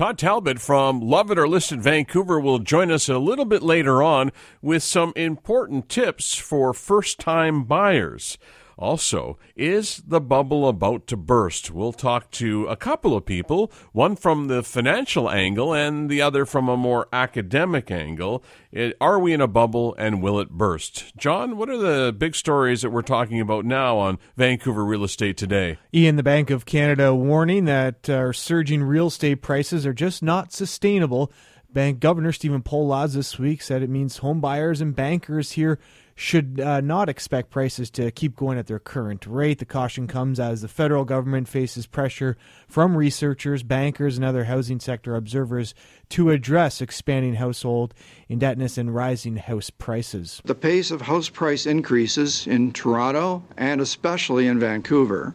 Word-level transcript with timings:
Todd 0.00 0.16
Talbot 0.16 0.58
from 0.58 1.02
Love 1.02 1.30
It 1.30 1.38
or 1.38 1.46
List 1.46 1.72
It 1.72 1.80
Vancouver 1.80 2.40
will 2.40 2.58
join 2.58 2.90
us 2.90 3.06
a 3.10 3.18
little 3.18 3.44
bit 3.44 3.62
later 3.62 4.02
on 4.02 4.32
with 4.62 4.82
some 4.82 5.12
important 5.14 5.90
tips 5.90 6.36
for 6.36 6.72
first 6.72 7.18
time 7.18 7.64
buyers. 7.64 8.38
Also, 8.80 9.38
is 9.54 10.02
the 10.06 10.22
bubble 10.22 10.66
about 10.66 11.06
to 11.08 11.16
burst? 11.16 11.70
We'll 11.70 11.92
talk 11.92 12.30
to 12.32 12.64
a 12.66 12.76
couple 12.76 13.14
of 13.14 13.26
people, 13.26 13.70
one 13.92 14.16
from 14.16 14.48
the 14.48 14.62
financial 14.62 15.28
angle 15.30 15.74
and 15.74 16.08
the 16.08 16.22
other 16.22 16.46
from 16.46 16.66
a 16.70 16.78
more 16.78 17.06
academic 17.12 17.90
angle. 17.90 18.42
It, 18.72 18.96
are 18.98 19.18
we 19.18 19.34
in 19.34 19.42
a 19.42 19.46
bubble 19.46 19.94
and 19.98 20.22
will 20.22 20.40
it 20.40 20.48
burst? 20.48 21.14
John, 21.18 21.58
what 21.58 21.68
are 21.68 21.76
the 21.76 22.14
big 22.16 22.34
stories 22.34 22.80
that 22.80 22.88
we're 22.88 23.02
talking 23.02 23.38
about 23.38 23.66
now 23.66 23.98
on 23.98 24.18
Vancouver 24.38 24.82
real 24.82 25.04
estate 25.04 25.36
today? 25.36 25.76
Ian, 25.92 26.16
the 26.16 26.22
Bank 26.22 26.48
of 26.48 26.64
Canada 26.64 27.14
warning 27.14 27.66
that 27.66 28.08
our 28.08 28.32
surging 28.32 28.82
real 28.82 29.08
estate 29.08 29.42
prices 29.42 29.84
are 29.84 29.92
just 29.92 30.22
not 30.22 30.54
sustainable. 30.54 31.30
Bank 31.70 32.00
Governor 32.00 32.32
Stephen 32.32 32.62
Poloz 32.62 33.12
this 33.12 33.38
week 33.38 33.60
said 33.60 33.82
it 33.82 33.90
means 33.90 34.18
home 34.18 34.40
buyers 34.40 34.80
and 34.80 34.96
bankers 34.96 35.52
here 35.52 35.78
should 36.20 36.60
uh, 36.60 36.82
not 36.82 37.08
expect 37.08 37.48
prices 37.48 37.90
to 37.90 38.10
keep 38.10 38.36
going 38.36 38.58
at 38.58 38.66
their 38.66 38.78
current 38.78 39.26
rate. 39.26 39.58
The 39.58 39.64
caution 39.64 40.06
comes 40.06 40.38
as 40.38 40.60
the 40.60 40.68
federal 40.68 41.06
government 41.06 41.48
faces 41.48 41.86
pressure 41.86 42.36
from 42.68 42.94
researchers, 42.94 43.62
bankers, 43.62 44.16
and 44.16 44.24
other 44.24 44.44
housing 44.44 44.80
sector 44.80 45.16
observers 45.16 45.74
to 46.10 46.28
address 46.28 46.82
expanding 46.82 47.36
household 47.36 47.94
indebtedness 48.28 48.76
and 48.76 48.94
rising 48.94 49.36
house 49.36 49.70
prices. 49.70 50.42
The 50.44 50.54
pace 50.54 50.90
of 50.90 51.00
house 51.00 51.30
price 51.30 51.64
increases 51.64 52.46
in 52.46 52.72
Toronto 52.72 53.42
and 53.56 53.80
especially 53.80 54.46
in 54.46 54.60
Vancouver 54.60 55.32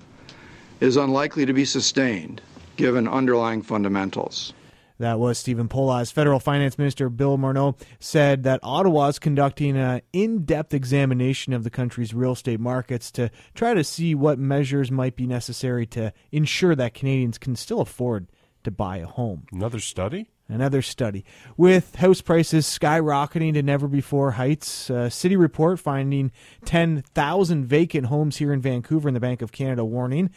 is 0.81 0.97
unlikely 0.97 1.47
to 1.47 1.53
be 1.53 1.65
sustained 1.65 2.43
given 2.77 3.07
underlying 3.07 3.63
fundamentals. 3.63 4.53
That 4.97 5.19
was 5.19 5.37
Stephen 5.37 5.67
Poloz. 5.67 6.13
Federal 6.13 6.39
Finance 6.39 6.77
Minister 6.77 7.09
Bill 7.09 7.37
Morneau 7.37 7.77
said 7.99 8.43
that 8.43 8.61
Ottawa 8.63 9.07
is 9.07 9.19
conducting 9.19 9.75
an 9.75 10.01
in 10.13 10.45
depth 10.45 10.73
examination 10.73 11.51
of 11.51 11.63
the 11.65 11.69
country's 11.69 12.13
real 12.13 12.31
estate 12.31 12.61
markets 12.61 13.11
to 13.11 13.29
try 13.53 13.73
to 13.73 13.83
see 13.83 14.15
what 14.15 14.39
measures 14.39 14.91
might 14.91 15.17
be 15.17 15.27
necessary 15.27 15.85
to 15.87 16.13
ensure 16.31 16.75
that 16.75 16.93
Canadians 16.93 17.37
can 17.37 17.55
still 17.57 17.81
afford 17.81 18.27
to 18.63 18.71
buy 18.71 18.97
a 18.97 19.05
home. 19.05 19.45
Another 19.51 19.79
study? 19.79 20.29
Another 20.47 20.81
study. 20.81 21.25
With 21.57 21.95
house 21.95 22.21
prices 22.21 22.65
skyrocketing 22.65 23.53
to 23.55 23.63
never 23.63 23.87
before 23.87 24.31
heights, 24.31 24.89
a 24.89 25.09
city 25.09 25.35
report 25.35 25.79
finding 25.79 26.31
10,000 26.65 27.65
vacant 27.65 28.07
homes 28.07 28.37
here 28.37 28.53
in 28.53 28.61
Vancouver 28.61 29.09
and 29.09 29.15
the 29.15 29.21
Bank 29.21 29.41
of 29.41 29.51
Canada 29.51 29.83
warning. 29.83 30.29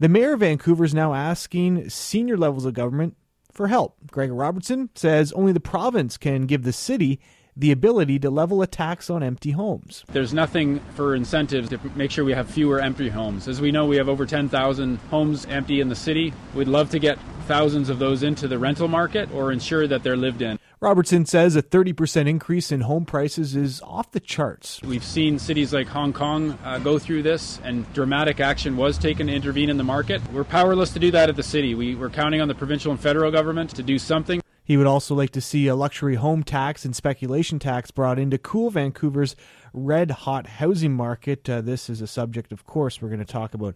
The 0.00 0.08
mayor 0.08 0.34
of 0.34 0.40
Vancouver 0.40 0.84
is 0.84 0.94
now 0.94 1.14
asking 1.14 1.88
senior 1.88 2.36
levels 2.36 2.64
of 2.64 2.74
government 2.74 3.16
for 3.54 3.68
help. 3.68 3.96
Gregor 4.10 4.34
Robertson 4.34 4.90
says 4.94 5.32
only 5.32 5.52
the 5.52 5.60
province 5.60 6.16
can 6.16 6.46
give 6.46 6.62
the 6.64 6.72
city 6.72 7.20
the 7.56 7.70
ability 7.70 8.18
to 8.18 8.30
level 8.30 8.62
a 8.62 8.66
tax 8.66 9.08
on 9.08 9.22
empty 9.22 9.52
homes. 9.52 10.04
There's 10.12 10.34
nothing 10.34 10.80
for 10.94 11.14
incentives 11.14 11.68
to 11.70 11.78
make 11.94 12.10
sure 12.10 12.24
we 12.24 12.32
have 12.32 12.50
fewer 12.50 12.80
empty 12.80 13.08
homes. 13.08 13.48
As 13.48 13.60
we 13.60 13.70
know, 13.70 13.86
we 13.86 13.96
have 13.96 14.08
over 14.08 14.26
10,000 14.26 14.96
homes 15.10 15.46
empty 15.46 15.80
in 15.80 15.88
the 15.88 15.96
city. 15.96 16.32
We'd 16.54 16.68
love 16.68 16.90
to 16.90 16.98
get 16.98 17.18
thousands 17.46 17.90
of 17.90 17.98
those 17.98 18.22
into 18.22 18.48
the 18.48 18.58
rental 18.58 18.88
market 18.88 19.30
or 19.32 19.52
ensure 19.52 19.86
that 19.86 20.02
they're 20.02 20.16
lived 20.16 20.42
in. 20.42 20.58
Robertson 20.80 21.24
says 21.24 21.56
a 21.56 21.62
30% 21.62 22.28
increase 22.28 22.70
in 22.70 22.82
home 22.82 23.06
prices 23.06 23.56
is 23.56 23.80
off 23.82 24.10
the 24.10 24.20
charts. 24.20 24.82
We've 24.82 25.04
seen 25.04 25.38
cities 25.38 25.72
like 25.72 25.86
Hong 25.86 26.12
Kong 26.12 26.58
uh, 26.62 26.78
go 26.78 26.98
through 26.98 27.22
this, 27.22 27.58
and 27.64 27.90
dramatic 27.94 28.38
action 28.38 28.76
was 28.76 28.98
taken 28.98 29.28
to 29.28 29.32
intervene 29.32 29.70
in 29.70 29.78
the 29.78 29.84
market. 29.84 30.20
We're 30.30 30.44
powerless 30.44 30.90
to 30.90 30.98
do 30.98 31.10
that 31.12 31.30
at 31.30 31.36
the 31.36 31.42
city. 31.42 31.74
We, 31.74 31.94
we're 31.94 32.10
counting 32.10 32.42
on 32.42 32.48
the 32.48 32.54
provincial 32.54 32.90
and 32.90 33.00
federal 33.00 33.30
government 33.30 33.70
to 33.76 33.82
do 33.82 33.98
something. 33.98 34.43
He 34.64 34.78
would 34.78 34.86
also 34.86 35.14
like 35.14 35.30
to 35.30 35.42
see 35.42 35.66
a 35.66 35.76
luxury 35.76 36.14
home 36.14 36.42
tax 36.42 36.86
and 36.86 36.96
speculation 36.96 37.58
tax 37.58 37.90
brought 37.90 38.18
in 38.18 38.30
to 38.30 38.38
cool 38.38 38.70
Vancouver's 38.70 39.36
red 39.74 40.10
hot 40.10 40.46
housing 40.46 40.94
market. 40.94 41.48
Uh, 41.48 41.60
this 41.60 41.90
is 41.90 42.00
a 42.00 42.06
subject, 42.06 42.50
of 42.50 42.64
course, 42.64 43.02
we're 43.02 43.08
going 43.08 43.18
to 43.18 43.26
talk 43.26 43.52
about 43.52 43.74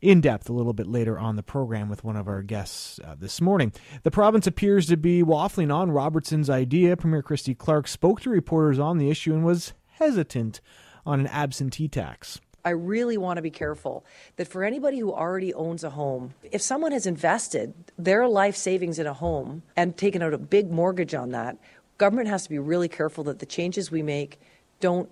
in 0.00 0.22
depth 0.22 0.48
a 0.48 0.52
little 0.54 0.72
bit 0.72 0.86
later 0.86 1.18
on 1.18 1.36
the 1.36 1.42
program 1.42 1.90
with 1.90 2.04
one 2.04 2.16
of 2.16 2.26
our 2.26 2.40
guests 2.42 2.98
uh, 3.04 3.14
this 3.18 3.40
morning. 3.42 3.70
The 4.02 4.10
province 4.10 4.46
appears 4.46 4.86
to 4.86 4.96
be 4.96 5.22
waffling 5.22 5.74
on 5.74 5.90
Robertson's 5.90 6.48
idea. 6.48 6.96
Premier 6.96 7.22
Christy 7.22 7.54
Clark 7.54 7.86
spoke 7.86 8.22
to 8.22 8.30
reporters 8.30 8.78
on 8.78 8.96
the 8.96 9.10
issue 9.10 9.34
and 9.34 9.44
was 9.44 9.74
hesitant 9.98 10.62
on 11.04 11.20
an 11.20 11.26
absentee 11.26 11.88
tax. 11.88 12.40
I 12.64 12.70
really 12.70 13.16
want 13.16 13.38
to 13.38 13.42
be 13.42 13.50
careful 13.50 14.04
that 14.36 14.48
for 14.48 14.64
anybody 14.64 14.98
who 14.98 15.12
already 15.12 15.54
owns 15.54 15.84
a 15.84 15.90
home, 15.90 16.34
if 16.50 16.60
someone 16.62 16.92
has 16.92 17.06
invested 17.06 17.72
their 17.98 18.28
life 18.28 18.56
savings 18.56 18.98
in 18.98 19.06
a 19.06 19.14
home 19.14 19.62
and 19.76 19.96
taken 19.96 20.22
out 20.22 20.34
a 20.34 20.38
big 20.38 20.70
mortgage 20.70 21.14
on 21.14 21.30
that, 21.30 21.56
government 21.98 22.28
has 22.28 22.44
to 22.44 22.50
be 22.50 22.58
really 22.58 22.88
careful 22.88 23.24
that 23.24 23.38
the 23.38 23.46
changes 23.46 23.90
we 23.90 24.02
make 24.02 24.40
don't 24.80 25.10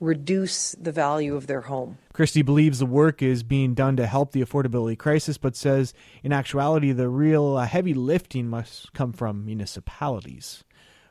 reduce 0.00 0.72
the 0.80 0.92
value 0.92 1.34
of 1.34 1.46
their 1.46 1.62
home. 1.62 1.98
Christy 2.12 2.42
believes 2.42 2.78
the 2.78 2.86
work 2.86 3.20
is 3.20 3.42
being 3.42 3.74
done 3.74 3.96
to 3.96 4.06
help 4.06 4.32
the 4.32 4.44
affordability 4.44 4.96
crisis, 4.96 5.38
but 5.38 5.56
says 5.56 5.92
in 6.22 6.32
actuality 6.32 6.92
the 6.92 7.08
real 7.08 7.56
uh, 7.56 7.66
heavy 7.66 7.94
lifting 7.94 8.48
must 8.48 8.92
come 8.92 9.12
from 9.12 9.44
municipalities. 9.44 10.62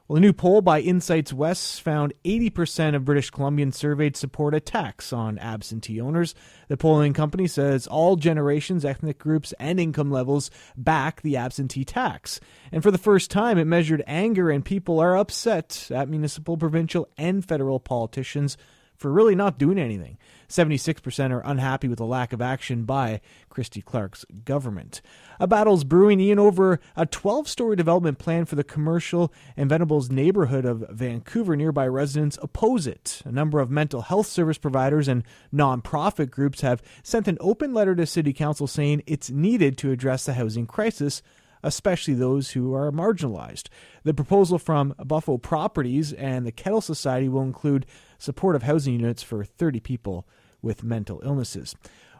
Well, 0.07 0.15
a 0.15 0.21
new 0.21 0.31
poll 0.31 0.61
by 0.61 0.79
Insights 0.79 1.33
West 1.33 1.81
found 1.81 2.13
80% 2.23 2.95
of 2.95 3.03
British 3.03 3.29
Columbians 3.29 3.73
surveyed 3.73 4.15
support 4.15 4.55
a 4.55 4.61
tax 4.61 5.11
on 5.11 5.37
absentee 5.37 5.99
owners. 5.99 6.33
The 6.69 6.77
polling 6.77 7.11
company 7.11 7.45
says 7.45 7.87
all 7.87 8.15
generations, 8.15 8.85
ethnic 8.85 9.17
groups, 9.17 9.53
and 9.59 9.81
income 9.81 10.09
levels 10.09 10.49
back 10.77 11.21
the 11.23 11.35
absentee 11.35 11.83
tax. 11.83 12.39
And 12.71 12.81
for 12.81 12.89
the 12.89 12.97
first 12.97 13.29
time, 13.29 13.57
it 13.57 13.65
measured 13.65 14.01
anger, 14.07 14.49
and 14.49 14.63
people 14.63 14.97
are 15.01 15.17
upset 15.17 15.89
at 15.91 16.07
municipal, 16.07 16.55
provincial, 16.55 17.09
and 17.17 17.43
federal 17.45 17.81
politicians 17.81 18.55
for 18.97 19.11
really 19.11 19.35
not 19.35 19.57
doing 19.57 19.77
anything. 19.77 20.17
76% 20.49 21.31
are 21.31 21.41
unhappy 21.45 21.87
with 21.87 21.97
the 21.97 22.05
lack 22.05 22.31
of 22.33 22.41
action 22.41 22.83
by 22.83 23.21
Christy 23.49 23.81
Clark's 23.81 24.25
government. 24.45 25.01
A 25.39 25.47
battle's 25.47 25.83
brewing, 25.83 26.19
Ian, 26.19 26.39
over 26.39 26.79
a 26.95 27.05
12 27.05 27.47
story 27.47 27.75
development 27.75 28.17
plan 28.17 28.45
for 28.45 28.55
the 28.55 28.63
commercial 28.63 29.31
and 29.55 29.69
Venables 29.69 30.09
neighborhood 30.09 30.65
of 30.65 30.85
Vancouver. 30.89 31.55
Nearby 31.55 31.87
residents 31.87 32.39
oppose 32.41 32.87
it. 32.87 33.21
A 33.25 33.31
number 33.31 33.59
of 33.59 33.69
mental 33.69 34.01
health 34.03 34.27
service 34.27 34.57
providers 34.57 35.07
and 35.07 35.23
nonprofit 35.53 36.31
groups 36.31 36.61
have 36.61 36.81
sent 37.03 37.27
an 37.27 37.37
open 37.39 37.73
letter 37.73 37.95
to 37.95 38.05
City 38.05 38.33
Council 38.33 38.67
saying 38.67 39.03
it's 39.05 39.29
needed 39.29 39.77
to 39.77 39.91
address 39.91 40.25
the 40.25 40.33
housing 40.33 40.65
crisis 40.65 41.21
especially 41.67 42.13
those 42.13 42.51
who 42.51 42.73
are 42.73 42.91
marginalized. 42.91 43.67
The 44.03 44.13
proposal 44.13 44.57
from 44.57 44.93
Boffo 44.99 45.41
Properties 45.41 46.13
and 46.13 46.45
the 46.45 46.51
Kettle 46.51 46.81
Society 46.81 47.27
will 47.27 47.41
include 47.41 47.85
supportive 48.17 48.63
housing 48.63 48.93
units 48.93 49.21
for 49.21 49.43
30 49.43 49.81
people 49.81 50.25
with 50.61 50.83
mental 50.83 51.21
illnesses. 51.23 51.75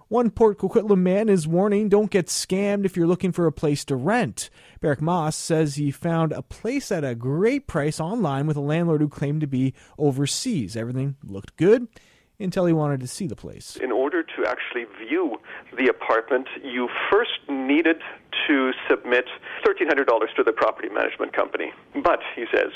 One 0.10 0.30
Port 0.32 0.58
Coquitlam 0.58 1.00
man 1.00 1.28
is 1.28 1.48
warning 1.48 1.90
don't 1.90 2.12
get 2.12 2.28
scammed 2.28 2.86
if 2.86 2.96
you're 2.96 3.08
looking 3.08 3.32
for 3.32 3.46
a 3.46 3.52
place 3.52 3.84
to 3.86 3.96
rent. 3.96 4.50
Beric 4.80 5.02
Moss 5.02 5.36
says 5.36 5.76
he 5.76 5.92
found 5.92 6.32
a 6.32 6.42
place 6.42 6.92
at 6.92 7.04
a 7.04 7.16
great 7.16 7.68
price 7.68 8.00
online 8.00 8.48
with 8.48 8.56
a 8.56 8.62
landlord 8.62 9.02
who 9.02 9.10
claimed 9.10 9.42
to 9.42 9.48
be 9.48 9.74
overseas. 9.98 10.78
Everything 10.78 11.16
looked 11.26 11.58
good 11.58 11.88
until 12.40 12.66
he 12.66 12.74
wanted 12.74 13.00
to 13.02 13.08
see 13.08 13.28
the 13.28 13.36
place. 13.36 13.76
In 13.78 13.92
order 13.92 14.17
to 14.38 14.46
actually 14.48 14.86
view 15.06 15.38
the 15.78 15.88
apartment, 15.88 16.48
you 16.64 16.90
first 17.12 17.40
needed 17.50 17.98
to 18.48 18.72
submit 18.90 19.26
$1,300 19.66 20.06
to 20.36 20.44
the 20.44 20.54
property 20.54 20.90
management 20.90 21.34
company. 21.34 21.74
But, 22.04 22.20
he 22.36 22.46
says, 22.54 22.72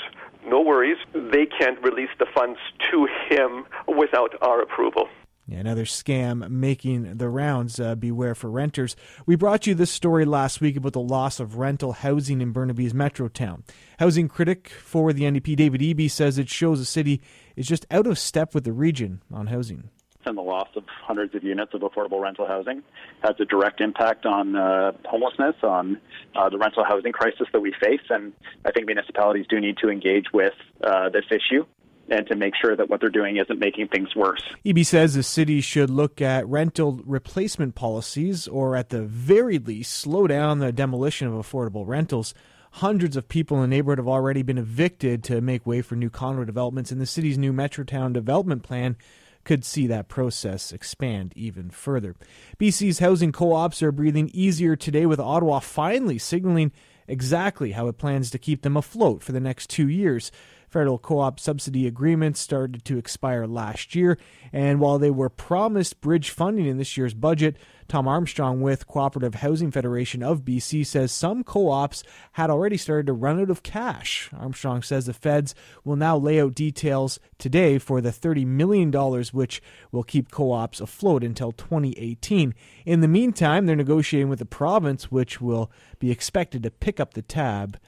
no 0.46 0.60
worries, 0.60 0.98
they 1.14 1.46
can't 1.46 1.80
release 1.82 2.10
the 2.18 2.26
funds 2.34 2.58
to 2.90 3.08
him 3.28 3.64
without 3.86 4.34
our 4.42 4.60
approval. 4.60 5.08
Another 5.50 5.84
scam 5.84 6.48
making 6.50 7.18
the 7.18 7.28
rounds. 7.28 7.78
Uh, 7.78 7.94
beware 7.94 8.34
for 8.34 8.50
renters. 8.50 8.96
We 9.26 9.34
brought 9.34 9.66
you 9.66 9.74
this 9.74 9.90
story 9.90 10.24
last 10.24 10.60
week 10.60 10.76
about 10.76 10.92
the 10.92 11.00
loss 11.00 11.40
of 11.40 11.56
rental 11.56 11.92
housing 11.92 12.40
in 12.40 12.52
Burnaby's 12.52 12.92
Metrotown. 12.92 13.62
Housing 13.98 14.28
critic 14.28 14.68
for 14.68 15.12
the 15.12 15.24
NDP, 15.24 15.56
David 15.56 15.80
Eby, 15.80 16.10
says 16.10 16.38
it 16.38 16.48
shows 16.48 16.78
the 16.78 16.84
city 16.84 17.20
is 17.56 17.66
just 17.66 17.86
out 17.90 18.06
of 18.06 18.18
step 18.18 18.54
with 18.54 18.64
the 18.64 18.72
region 18.72 19.20
on 19.32 19.48
housing 19.48 19.90
and 20.24 20.36
the 20.36 20.42
loss 20.42 20.68
of 20.76 20.84
hundreds 20.88 21.34
of 21.34 21.42
units 21.42 21.74
of 21.74 21.80
affordable 21.80 22.20
rental 22.20 22.46
housing 22.46 22.82
has 23.22 23.34
a 23.40 23.44
direct 23.44 23.80
impact 23.80 24.26
on 24.26 24.56
uh, 24.56 24.92
homelessness, 25.04 25.56
on 25.62 26.00
uh, 26.34 26.48
the 26.48 26.58
rental 26.58 26.84
housing 26.84 27.12
crisis 27.12 27.46
that 27.52 27.60
we 27.60 27.72
face. 27.80 28.00
And 28.10 28.32
I 28.64 28.72
think 28.72 28.86
municipalities 28.86 29.46
do 29.48 29.60
need 29.60 29.76
to 29.78 29.88
engage 29.88 30.26
with 30.32 30.54
uh, 30.82 31.08
this 31.10 31.24
issue 31.30 31.64
and 32.08 32.26
to 32.26 32.36
make 32.36 32.54
sure 32.60 32.76
that 32.76 32.90
what 32.90 33.00
they're 33.00 33.10
doing 33.10 33.36
isn't 33.36 33.58
making 33.58 33.88
things 33.88 34.14
worse. 34.14 34.42
Eby 34.64 34.84
says 34.84 35.14
the 35.14 35.22
city 35.22 35.60
should 35.60 35.88
look 35.88 36.20
at 36.20 36.46
rental 36.46 37.00
replacement 37.04 37.74
policies 37.74 38.48
or 38.48 38.76
at 38.76 38.90
the 38.90 39.02
very 39.02 39.58
least 39.58 39.94
slow 39.94 40.26
down 40.26 40.58
the 40.58 40.72
demolition 40.72 41.28
of 41.28 41.34
affordable 41.34 41.86
rentals. 41.86 42.34
Hundreds 42.76 43.16
of 43.16 43.28
people 43.28 43.58
in 43.58 43.62
the 43.62 43.76
neighborhood 43.76 43.98
have 43.98 44.08
already 44.08 44.42
been 44.42 44.58
evicted 44.58 45.22
to 45.22 45.40
make 45.40 45.66
way 45.66 45.82
for 45.82 45.94
new 45.94 46.08
condo 46.08 46.42
developments, 46.44 46.90
and 46.90 47.00
the 47.00 47.06
city's 47.06 47.36
new 47.36 47.52
Metrotown 47.52 48.12
development 48.12 48.62
plan 48.62 48.96
could 49.44 49.64
see 49.64 49.86
that 49.86 50.08
process 50.08 50.72
expand 50.72 51.32
even 51.36 51.70
further. 51.70 52.14
BC's 52.58 53.00
housing 53.00 53.32
co 53.32 53.52
ops 53.52 53.82
are 53.82 53.92
breathing 53.92 54.30
easier 54.32 54.76
today 54.76 55.06
with 55.06 55.20
Ottawa 55.20 55.58
finally 55.60 56.18
signaling 56.18 56.72
exactly 57.08 57.72
how 57.72 57.88
it 57.88 57.98
plans 57.98 58.30
to 58.30 58.38
keep 58.38 58.62
them 58.62 58.76
afloat 58.76 59.22
for 59.22 59.32
the 59.32 59.40
next 59.40 59.68
two 59.68 59.88
years. 59.88 60.30
Federal 60.72 60.98
co 60.98 61.18
op 61.18 61.38
subsidy 61.38 61.86
agreements 61.86 62.40
started 62.40 62.82
to 62.86 62.96
expire 62.96 63.46
last 63.46 63.94
year, 63.94 64.16
and 64.54 64.80
while 64.80 64.98
they 64.98 65.10
were 65.10 65.28
promised 65.28 66.00
bridge 66.00 66.30
funding 66.30 66.64
in 66.64 66.78
this 66.78 66.96
year's 66.96 67.12
budget, 67.12 67.56
Tom 67.88 68.08
Armstrong 68.08 68.62
with 68.62 68.86
Cooperative 68.86 69.34
Housing 69.34 69.70
Federation 69.70 70.22
of 70.22 70.46
BC 70.46 70.86
says 70.86 71.12
some 71.12 71.44
co 71.44 71.68
ops 71.68 72.02
had 72.32 72.48
already 72.48 72.78
started 72.78 73.06
to 73.06 73.12
run 73.12 73.38
out 73.38 73.50
of 73.50 73.62
cash. 73.62 74.30
Armstrong 74.32 74.80
says 74.80 75.04
the 75.04 75.12
feds 75.12 75.54
will 75.84 75.96
now 75.96 76.16
lay 76.16 76.40
out 76.40 76.54
details 76.54 77.20
today 77.36 77.78
for 77.78 78.00
the 78.00 78.08
$30 78.08 78.46
million, 78.46 78.90
which 79.32 79.60
will 79.90 80.02
keep 80.02 80.30
co 80.30 80.52
ops 80.52 80.80
afloat 80.80 81.22
until 81.22 81.52
2018. 81.52 82.54
In 82.86 83.00
the 83.00 83.08
meantime, 83.08 83.66
they're 83.66 83.76
negotiating 83.76 84.30
with 84.30 84.38
the 84.38 84.46
province, 84.46 85.12
which 85.12 85.38
will 85.38 85.70
be 85.98 86.10
expected 86.10 86.62
to 86.62 86.70
pick 86.70 86.98
up 86.98 87.12
the 87.12 87.20
tab 87.20 87.78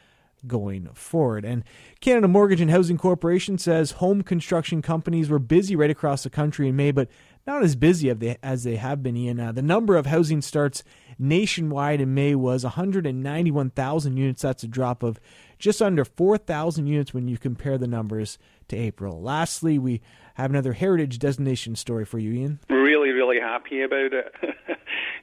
going 0.46 0.88
forward. 0.94 1.44
And 1.44 1.64
Canada 2.00 2.28
Mortgage 2.28 2.60
and 2.60 2.70
Housing 2.70 2.98
Corporation 2.98 3.58
says 3.58 3.92
home 3.92 4.22
construction 4.22 4.82
companies 4.82 5.30
were 5.30 5.38
busy 5.38 5.76
right 5.76 5.90
across 5.90 6.22
the 6.22 6.30
country 6.30 6.68
in 6.68 6.76
May, 6.76 6.90
but 6.90 7.08
not 7.46 7.62
as 7.62 7.76
busy 7.76 8.36
as 8.42 8.64
they 8.64 8.76
have 8.76 9.02
been, 9.02 9.16
Ian. 9.16 9.38
Uh, 9.38 9.52
the 9.52 9.62
number 9.62 9.96
of 9.96 10.06
housing 10.06 10.40
starts 10.40 10.82
nationwide 11.18 12.00
in 12.00 12.14
May 12.14 12.34
was 12.34 12.64
191,000 12.64 14.16
units. 14.16 14.42
That's 14.42 14.62
a 14.62 14.68
drop 14.68 15.02
of 15.02 15.20
just 15.58 15.82
under 15.82 16.04
4,000 16.04 16.86
units 16.86 17.12
when 17.12 17.28
you 17.28 17.36
compare 17.38 17.76
the 17.76 17.86
numbers 17.86 18.38
to 18.68 18.76
April. 18.76 19.20
Lastly, 19.20 19.78
we 19.78 20.00
have 20.34 20.50
another 20.50 20.72
heritage 20.72 21.18
designation 21.18 21.76
story 21.76 22.04
for 22.04 22.18
you, 22.18 22.32
Ian. 22.32 22.60
Really, 22.68 23.10
really 23.10 23.38
happy 23.38 23.82
about 23.82 24.12
it, 24.12 24.34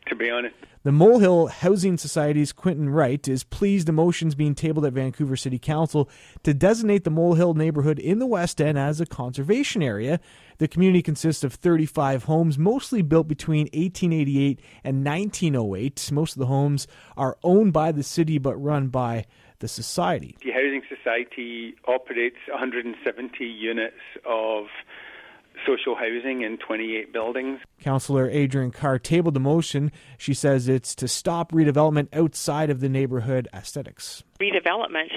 to 0.08 0.16
be 0.16 0.30
honest. 0.30 0.56
The 0.84 0.92
Molehill 0.92 1.48
Housing 1.48 1.96
Society's 1.98 2.52
Quentin 2.52 2.90
Wright 2.90 3.28
is 3.28 3.44
pleased 3.44 3.88
the 3.88 3.92
motions 3.92 4.34
being 4.34 4.56
tabled 4.56 4.84
at 4.86 4.94
Vancouver 4.94 5.36
City 5.36 5.60
Council 5.60 6.10
to 6.42 6.56
designate 6.56 7.04
the 7.04 7.12
Molehill 7.12 7.54
neighborhood 7.54 8.00
in 8.00 8.18
the 8.18 8.26
West 8.26 8.60
End 8.60 8.80
as 8.80 9.00
a 9.00 9.06
conservation 9.06 9.84
area. 9.84 10.20
The 10.58 10.68
community 10.68 11.04
consists 11.04 11.44
of 11.44 11.54
35 11.54 12.24
homes, 12.24 12.58
mostly 12.58 13.04
built 13.04 13.28
between 13.28 13.66
1888 13.74 14.60
and 14.84 15.06
1908. 15.06 16.12
Most 16.12 16.36
of 16.36 16.40
the 16.40 16.48
homes 16.48 16.88
are 17.16 17.38
owned 17.44 17.74
by 17.74 17.92
the 17.92 18.04
city 18.04 18.40
but 18.40 18.56
run 18.56 18.88
by 18.88 19.26
the 19.60 19.68
society. 19.68 20.36
The 20.44 20.52
Housing 20.52 20.82
Society 20.90 21.76
operates 21.88 22.38
170 22.50 23.46
units 23.46 24.02
of 24.26 24.66
social 25.66 25.96
housing 25.96 26.42
in 26.42 26.58
28 26.58 27.14
buildings. 27.14 27.60
Councillor 27.82 28.30
Adriane 28.30 28.74
Carr 28.74 29.00
tabled 29.00 29.34
the 29.34 29.40
motion. 29.40 29.92
She 30.18 30.34
says 30.34 30.68
it's 30.68 30.96
to 30.96 31.08
stop 31.08 31.52
redevelopment 31.52 32.08
outside 32.14 32.70
of 32.70 32.80
the 32.80 32.90
neighborhood 32.90 33.48
aesthetics. 33.54 34.24
Redevelopment 34.40 35.12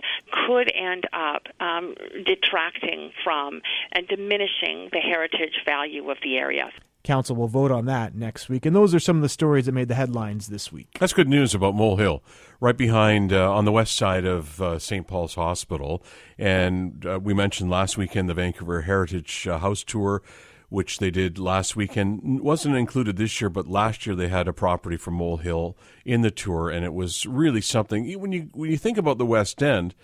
could 0.47 0.71
end 0.75 1.05
up 1.13 1.45
um, 1.61 1.95
detracting 2.25 3.11
from 3.23 3.61
and 3.93 4.07
diminishing 4.09 4.89
the 4.93 5.01
heritage 5.01 5.63
value 5.65 6.11
of 6.11 6.19
the 6.23 6.37
area. 6.37 6.71
Council 7.05 7.37
will 7.37 7.49
vote 7.49 7.71
on 7.71 7.85
that 7.85 8.15
next 8.15 8.49
week. 8.49 8.65
And 8.67 8.75
those 8.75 8.95
are 8.95 8.99
some 8.99 9.17
of 9.17 9.23
the 9.23 9.29
stories 9.29 9.67
that 9.67 9.73
made 9.73 9.89
the 9.89 9.95
headlines 9.95 10.49
this 10.49 10.73
week. 10.73 10.89
That's 10.99 11.13
good 11.13 11.29
news 11.29 11.55
about 11.55 11.75
Molehill, 11.75 12.23
right 12.61 12.77
behind 12.77 13.33
uh, 13.33 13.53
on 13.53 13.67
the 13.67 13.73
west 13.73 13.95
side 13.95 14.25
of 14.25 14.61
uh, 14.61 14.79
St. 14.79 15.07
Paul's 15.07 15.35
Hospital. 15.35 16.03
And 16.39 17.05
uh, 17.07 17.21
we 17.23 17.35
mentioned 17.35 17.71
last 17.71 17.99
weekend 17.99 18.29
the 18.29 18.35
Vancouver 18.35 18.83
Heritage 18.83 19.47
uh, 19.47 19.59
House 19.59 19.85
Tour, 19.85 20.23
which 20.71 20.99
they 20.99 21.11
did 21.11 21.39
last 21.39 21.77
weekend. 21.77 22.41
wasn't 22.41 22.75
included 22.75 23.17
this 23.17 23.39
year, 23.41 23.51
but 23.51 23.69
last 23.69 24.07
year 24.07 24.17
they 24.17 24.29
had 24.29 24.49
a 24.49 24.55
property 24.55 24.97
from 24.97 25.15
Molehill 25.15 25.77
in 26.07 26.23
the 26.23 26.31
tour, 26.31 26.71
and 26.71 26.87
it 26.87 26.95
was 26.95 27.27
really 27.27 27.61
something. 27.61 28.11
When 28.19 28.33
you 28.33 28.49
when 28.55 28.71
you 28.71 28.79
think 28.79 28.97
about 28.97 29.19
the 29.19 29.27
West 29.27 29.63
End, 29.63 29.95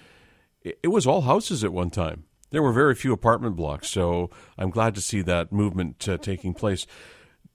it 0.63 0.89
was 0.89 1.07
all 1.07 1.23
houses 1.23 1.65
at 1.65 1.73
one 1.73 1.91
time 1.91 2.25
there 2.51 2.63
were 2.63 2.73
very 2.73 2.95
few 2.95 3.13
apartment 3.13 3.57
blocks, 3.57 3.89
so 3.89 4.31
I'm 4.59 4.71
glad 4.71 4.95
to 4.97 5.01
see 5.01 5.23
that 5.23 5.53
movement 5.53 6.09
uh, 6.09 6.19
taking 6.19 6.55
place. 6.55 6.87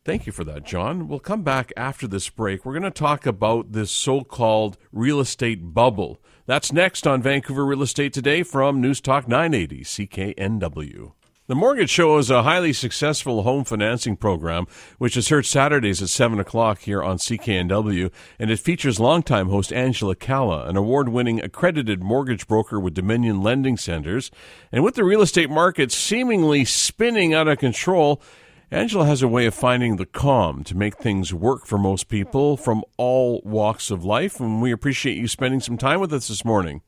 Thank 0.03 0.27
you 0.27 0.31
for 0.31 0.43
that, 0.43 0.63
John. 0.63 1.07
We'll 1.07 1.19
come 1.19 1.41
back 1.41 1.73
after 1.75 2.07
this 2.07 2.29
break. 2.29 2.63
We're 2.63 2.73
going 2.73 2.83
to 2.83 2.91
talk 2.91 3.25
about 3.25 3.71
this 3.71 3.89
so 3.89 4.21
called 4.21 4.77
real 4.91 5.19
estate 5.19 5.73
bubble. 5.73 6.21
That's 6.45 6.71
next 6.71 7.07
on 7.07 7.23
Vancouver 7.23 7.65
Real 7.65 7.81
Estate 7.81 8.13
Today 8.13 8.43
from 8.43 8.79
News 8.79 9.01
Talk 9.01 9.27
980 9.27 9.83
CKNW. 9.83 11.13
The 11.47 11.53
Mortgage 11.53 11.91
Show 11.91 12.17
is 12.17 12.31
a 12.31 12.41
highly 12.41 12.73
successful 12.73 13.43
home 13.43 13.65
financing 13.65 14.17
program, 14.17 14.65
which 14.97 15.15
is 15.15 15.29
heard 15.29 15.45
Saturdays 15.45 16.01
at 16.01 16.09
7 16.09 16.39
o'clock 16.39 16.79
here 16.79 17.03
on 17.03 17.17
CKNW, 17.17 18.11
and 18.39 18.49
it 18.49 18.57
features 18.57 18.99
longtime 18.99 19.49
host 19.49 19.71
Angela 19.71 20.15
Calla, 20.15 20.65
an 20.65 20.75
award 20.75 21.09
winning 21.09 21.39
accredited 21.39 22.01
mortgage 22.01 22.47
broker 22.47 22.79
with 22.79 22.95
Dominion 22.95 23.43
Lending 23.43 23.77
Centers. 23.77 24.31
And 24.71 24.83
with 24.83 24.95
the 24.95 25.03
real 25.03 25.21
estate 25.21 25.51
market 25.51 25.91
seemingly 25.91 26.65
spinning 26.65 27.35
out 27.35 27.47
of 27.47 27.59
control, 27.59 28.23
Angela 28.71 29.05
has 29.05 29.21
a 29.21 29.27
way 29.27 29.45
of 29.45 29.53
finding 29.53 29.97
the 29.97 30.07
calm 30.07 30.63
to 30.63 30.75
make 30.75 30.97
things 30.97 31.31
work 31.31 31.67
for 31.67 31.77
most 31.77 32.07
people 32.07 32.57
from 32.57 32.83
all 32.97 33.43
walks 33.45 33.91
of 33.91 34.03
life, 34.03 34.39
and 34.39 34.63
we 34.63 34.71
appreciate 34.71 35.15
you 35.15 35.27
spending 35.27 35.59
some 35.59 35.77
time 35.77 35.99
with 35.99 36.11
us 36.11 36.27
this 36.27 36.43
morning. 36.43 36.81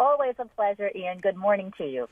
Always 0.00 0.34
a 0.40 0.44
pleasure, 0.44 0.90
Ian. 0.92 1.20
Good 1.20 1.36
morning 1.36 1.72
to 1.78 1.84
you. 1.84 2.08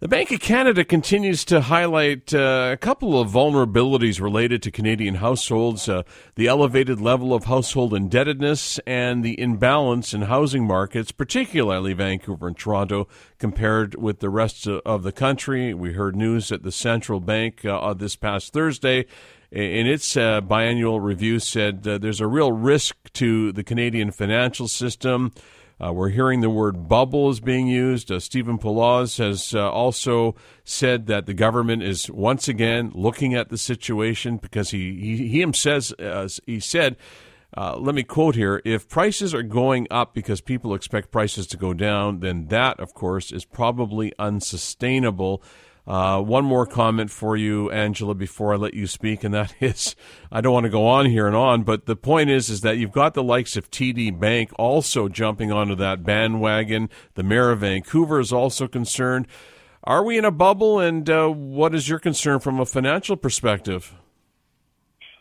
The 0.00 0.06
Bank 0.06 0.30
of 0.30 0.38
Canada 0.38 0.84
continues 0.84 1.44
to 1.46 1.60
highlight 1.60 2.32
uh, 2.32 2.70
a 2.72 2.76
couple 2.76 3.20
of 3.20 3.32
vulnerabilities 3.32 4.20
related 4.20 4.62
to 4.62 4.70
Canadian 4.70 5.16
households 5.16 5.88
uh, 5.88 6.04
the 6.36 6.46
elevated 6.46 7.00
level 7.00 7.34
of 7.34 7.46
household 7.46 7.92
indebtedness 7.92 8.78
and 8.86 9.24
the 9.24 9.40
imbalance 9.40 10.14
in 10.14 10.22
housing 10.22 10.64
markets, 10.64 11.10
particularly 11.10 11.94
Vancouver 11.94 12.46
and 12.46 12.56
Toronto, 12.56 13.08
compared 13.40 13.96
with 13.96 14.20
the 14.20 14.30
rest 14.30 14.68
of 14.68 15.02
the 15.02 15.10
country. 15.10 15.74
We 15.74 15.94
heard 15.94 16.14
news 16.14 16.52
at 16.52 16.62
the 16.62 16.70
central 16.70 17.18
bank 17.18 17.64
uh, 17.64 17.92
this 17.92 18.14
past 18.14 18.52
Thursday 18.52 19.04
in 19.50 19.86
its 19.86 20.16
uh, 20.16 20.40
biannual 20.42 21.02
review 21.02 21.38
said 21.38 21.86
uh, 21.88 21.98
there's 21.98 22.20
a 22.20 22.26
real 22.26 22.52
risk 22.52 22.96
to 23.14 23.50
the 23.52 23.64
Canadian 23.64 24.10
financial 24.10 24.68
system. 24.68 25.32
Uh, 25.80 25.92
we're 25.92 26.08
hearing 26.08 26.40
the 26.40 26.50
word 26.50 26.88
bubble 26.88 27.30
is 27.30 27.40
being 27.40 27.68
used. 27.68 28.10
Uh, 28.10 28.18
Stephen 28.18 28.58
Poloz 28.58 29.18
has 29.18 29.54
uh, 29.54 29.70
also 29.70 30.34
said 30.64 31.06
that 31.06 31.26
the 31.26 31.34
government 31.34 31.82
is 31.82 32.10
once 32.10 32.48
again 32.48 32.90
looking 32.94 33.34
at 33.34 33.48
the 33.48 33.58
situation 33.58 34.38
because 34.38 34.70
he 34.70 35.16
he, 35.16 35.28
he 35.28 35.52
says 35.52 35.94
he 36.46 36.60
said. 36.60 36.96
Uh, 37.56 37.78
let 37.78 37.94
me 37.94 38.02
quote 38.02 38.34
here 38.34 38.60
if 38.66 38.90
prices 38.90 39.32
are 39.32 39.42
going 39.42 39.86
up 39.90 40.12
because 40.12 40.42
people 40.42 40.74
expect 40.74 41.10
prices 41.10 41.46
to 41.46 41.56
go 41.56 41.72
down, 41.72 42.20
then 42.20 42.48
that, 42.48 42.78
of 42.78 42.92
course, 42.92 43.32
is 43.32 43.46
probably 43.46 44.12
unsustainable. 44.18 45.42
Uh, 45.88 46.20
one 46.20 46.44
more 46.44 46.66
comment 46.66 47.10
for 47.10 47.34
you, 47.34 47.70
Angela, 47.70 48.14
before 48.14 48.52
I 48.52 48.56
let 48.56 48.74
you 48.74 48.86
speak, 48.86 49.24
and 49.24 49.32
that 49.32 49.54
is, 49.60 49.96
I 50.30 50.42
don't 50.42 50.52
want 50.52 50.64
to 50.64 50.70
go 50.70 50.86
on 50.86 51.06
here 51.06 51.26
and 51.26 51.34
on, 51.34 51.62
but 51.62 51.86
the 51.86 51.96
point 51.96 52.28
is, 52.28 52.50
is 52.50 52.60
that 52.60 52.76
you've 52.76 52.92
got 52.92 53.14
the 53.14 53.22
likes 53.22 53.56
of 53.56 53.70
TD 53.70 54.20
Bank 54.20 54.50
also 54.58 55.08
jumping 55.08 55.50
onto 55.50 55.74
that 55.76 56.04
bandwagon. 56.04 56.90
The 57.14 57.22
mayor 57.22 57.50
of 57.52 57.60
Vancouver 57.60 58.20
is 58.20 58.34
also 58.34 58.68
concerned. 58.68 59.28
Are 59.82 60.04
we 60.04 60.18
in 60.18 60.26
a 60.26 60.30
bubble, 60.30 60.78
and 60.78 61.08
uh, 61.08 61.28
what 61.28 61.74
is 61.74 61.88
your 61.88 61.98
concern 61.98 62.40
from 62.40 62.60
a 62.60 62.66
financial 62.66 63.16
perspective? 63.16 63.94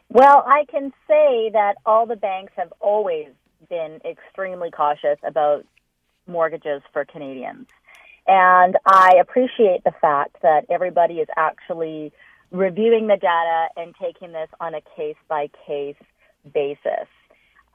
Well, 0.09 0.43
I 0.45 0.65
can 0.69 0.91
say 1.07 1.49
that 1.53 1.75
all 1.85 2.05
the 2.05 2.17
banks 2.17 2.51
have 2.57 2.73
always 2.81 3.27
been 3.69 4.01
extremely 4.03 4.71
cautious 4.71 5.17
about 5.25 5.65
mortgages 6.27 6.81
for 6.91 7.05
Canadians. 7.05 7.67
And 8.27 8.75
I 8.85 9.13
appreciate 9.21 9.85
the 9.85 9.93
fact 10.01 10.35
that 10.41 10.65
everybody 10.69 11.15
is 11.15 11.29
actually 11.37 12.11
reviewing 12.51 13.07
the 13.07 13.15
data 13.15 13.67
and 13.77 13.95
taking 14.01 14.33
this 14.33 14.49
on 14.59 14.73
a 14.73 14.81
case 14.95 15.15
by 15.29 15.49
case 15.65 15.95
basis. 16.53 17.07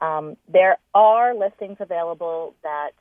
Um, 0.01 0.35
there 0.51 0.77
are 0.93 1.33
listings 1.33 1.77
available 1.79 2.53
that 2.63 2.91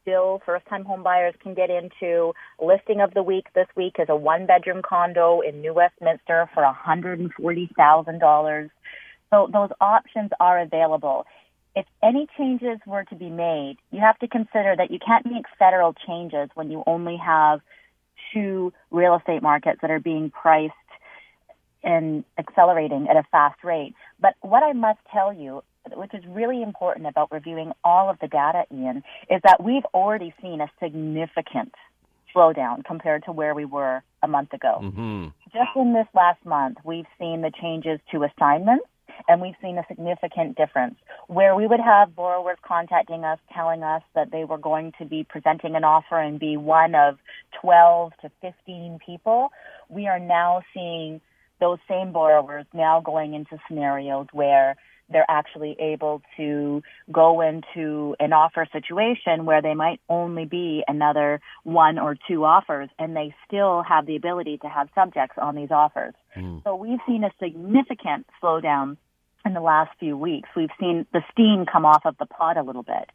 still 0.00 0.40
first 0.44 0.66
time 0.66 0.84
home 0.84 1.02
buyers 1.02 1.34
can 1.42 1.54
get 1.54 1.70
into. 1.70 2.32
Listing 2.60 3.00
of 3.00 3.14
the 3.14 3.22
week 3.22 3.46
this 3.54 3.68
week 3.76 3.96
is 3.98 4.06
a 4.08 4.16
one 4.16 4.46
bedroom 4.46 4.82
condo 4.86 5.40
in 5.40 5.60
New 5.60 5.74
Westminster 5.74 6.48
for 6.54 6.62
$140,000. 6.62 8.70
So 9.30 9.48
those 9.52 9.70
options 9.80 10.30
are 10.40 10.60
available 10.60 11.26
if 11.74 11.86
any 12.02 12.26
changes 12.36 12.78
were 12.86 13.04
to 13.04 13.14
be 13.14 13.30
made, 13.30 13.76
you 13.90 14.00
have 14.00 14.18
to 14.18 14.28
consider 14.28 14.74
that 14.76 14.90
you 14.90 14.98
can't 15.04 15.24
make 15.24 15.44
federal 15.58 15.94
changes 16.06 16.50
when 16.54 16.70
you 16.70 16.82
only 16.86 17.16
have 17.16 17.60
two 18.32 18.72
real 18.90 19.16
estate 19.16 19.42
markets 19.42 19.78
that 19.82 19.90
are 19.90 20.00
being 20.00 20.30
priced 20.30 20.74
and 21.82 22.24
accelerating 22.38 23.08
at 23.08 23.16
a 23.16 23.24
fast 23.30 23.64
rate. 23.64 23.94
But 24.20 24.34
what 24.40 24.62
I 24.62 24.72
must 24.72 25.00
tell 25.12 25.32
you, 25.32 25.62
which 25.94 26.14
is 26.14 26.22
really 26.28 26.62
important 26.62 27.06
about 27.06 27.32
reviewing 27.32 27.72
all 27.82 28.08
of 28.08 28.18
the 28.20 28.28
data, 28.28 28.64
Ian, 28.72 29.02
is 29.30 29.40
that 29.42 29.62
we've 29.62 29.84
already 29.94 30.32
seen 30.40 30.60
a 30.60 30.70
significant 30.80 31.74
slowdown 32.34 32.84
compared 32.84 33.24
to 33.24 33.32
where 33.32 33.54
we 33.54 33.64
were 33.64 34.02
a 34.22 34.28
month 34.28 34.52
ago. 34.52 34.78
Mm-hmm. 34.82 35.26
Just 35.52 35.70
in 35.76 35.92
this 35.92 36.06
last 36.14 36.44
month, 36.46 36.78
we've 36.84 37.06
seen 37.18 37.42
the 37.42 37.50
changes 37.50 37.98
to 38.12 38.24
assignments 38.24 38.86
And 39.28 39.40
we've 39.40 39.54
seen 39.62 39.78
a 39.78 39.84
significant 39.88 40.56
difference 40.56 40.96
where 41.26 41.54
we 41.54 41.66
would 41.66 41.80
have 41.80 42.14
borrowers 42.14 42.58
contacting 42.66 43.24
us 43.24 43.38
telling 43.54 43.82
us 43.82 44.02
that 44.14 44.30
they 44.30 44.44
were 44.44 44.58
going 44.58 44.92
to 44.98 45.04
be 45.04 45.24
presenting 45.24 45.74
an 45.74 45.84
offer 45.84 46.18
and 46.18 46.38
be 46.38 46.56
one 46.56 46.94
of 46.94 47.18
12 47.60 48.12
to 48.22 48.30
15 48.40 48.98
people. 49.04 49.50
We 49.88 50.08
are 50.08 50.18
now 50.18 50.62
seeing 50.74 51.20
those 51.60 51.78
same 51.88 52.12
borrowers 52.12 52.66
now 52.74 53.00
going 53.00 53.34
into 53.34 53.58
scenarios 53.68 54.26
where 54.32 54.76
they're 55.12 55.30
actually 55.30 55.76
able 55.78 56.22
to 56.36 56.82
go 57.10 57.40
into 57.40 58.16
an 58.18 58.32
offer 58.32 58.66
situation 58.72 59.44
where 59.44 59.62
they 59.62 59.74
might 59.74 60.00
only 60.08 60.44
be 60.44 60.82
another 60.88 61.40
one 61.64 61.98
or 61.98 62.16
two 62.28 62.44
offers 62.44 62.88
and 62.98 63.14
they 63.16 63.34
still 63.46 63.82
have 63.82 64.06
the 64.06 64.16
ability 64.16 64.58
to 64.58 64.68
have 64.68 64.88
subjects 64.94 65.36
on 65.40 65.54
these 65.54 65.70
offers. 65.70 66.14
Mm. 66.36 66.64
So 66.64 66.76
we've 66.76 67.00
seen 67.06 67.24
a 67.24 67.30
significant 67.40 68.26
slowdown 68.42 68.96
in 69.44 69.54
the 69.54 69.60
last 69.60 69.90
few 69.98 70.16
weeks. 70.16 70.48
We've 70.56 70.70
seen 70.78 71.06
the 71.12 71.22
steam 71.32 71.66
come 71.70 71.84
off 71.84 72.02
of 72.04 72.16
the 72.18 72.26
pot 72.26 72.56
a 72.56 72.62
little 72.62 72.82
bit. 72.82 73.10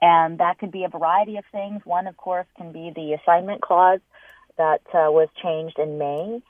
And 0.00 0.38
that 0.38 0.58
could 0.58 0.70
be 0.70 0.84
a 0.84 0.88
variety 0.88 1.36
of 1.36 1.44
things. 1.50 1.82
One, 1.84 2.06
of 2.06 2.16
course, 2.16 2.46
can 2.56 2.72
be 2.72 2.92
the 2.94 3.14
assignment 3.20 3.62
clause 3.62 4.00
that 4.58 4.82
uh, 4.88 5.10
was 5.10 5.28
changed 5.42 5.78
in 5.78 5.98
May 5.98 6.42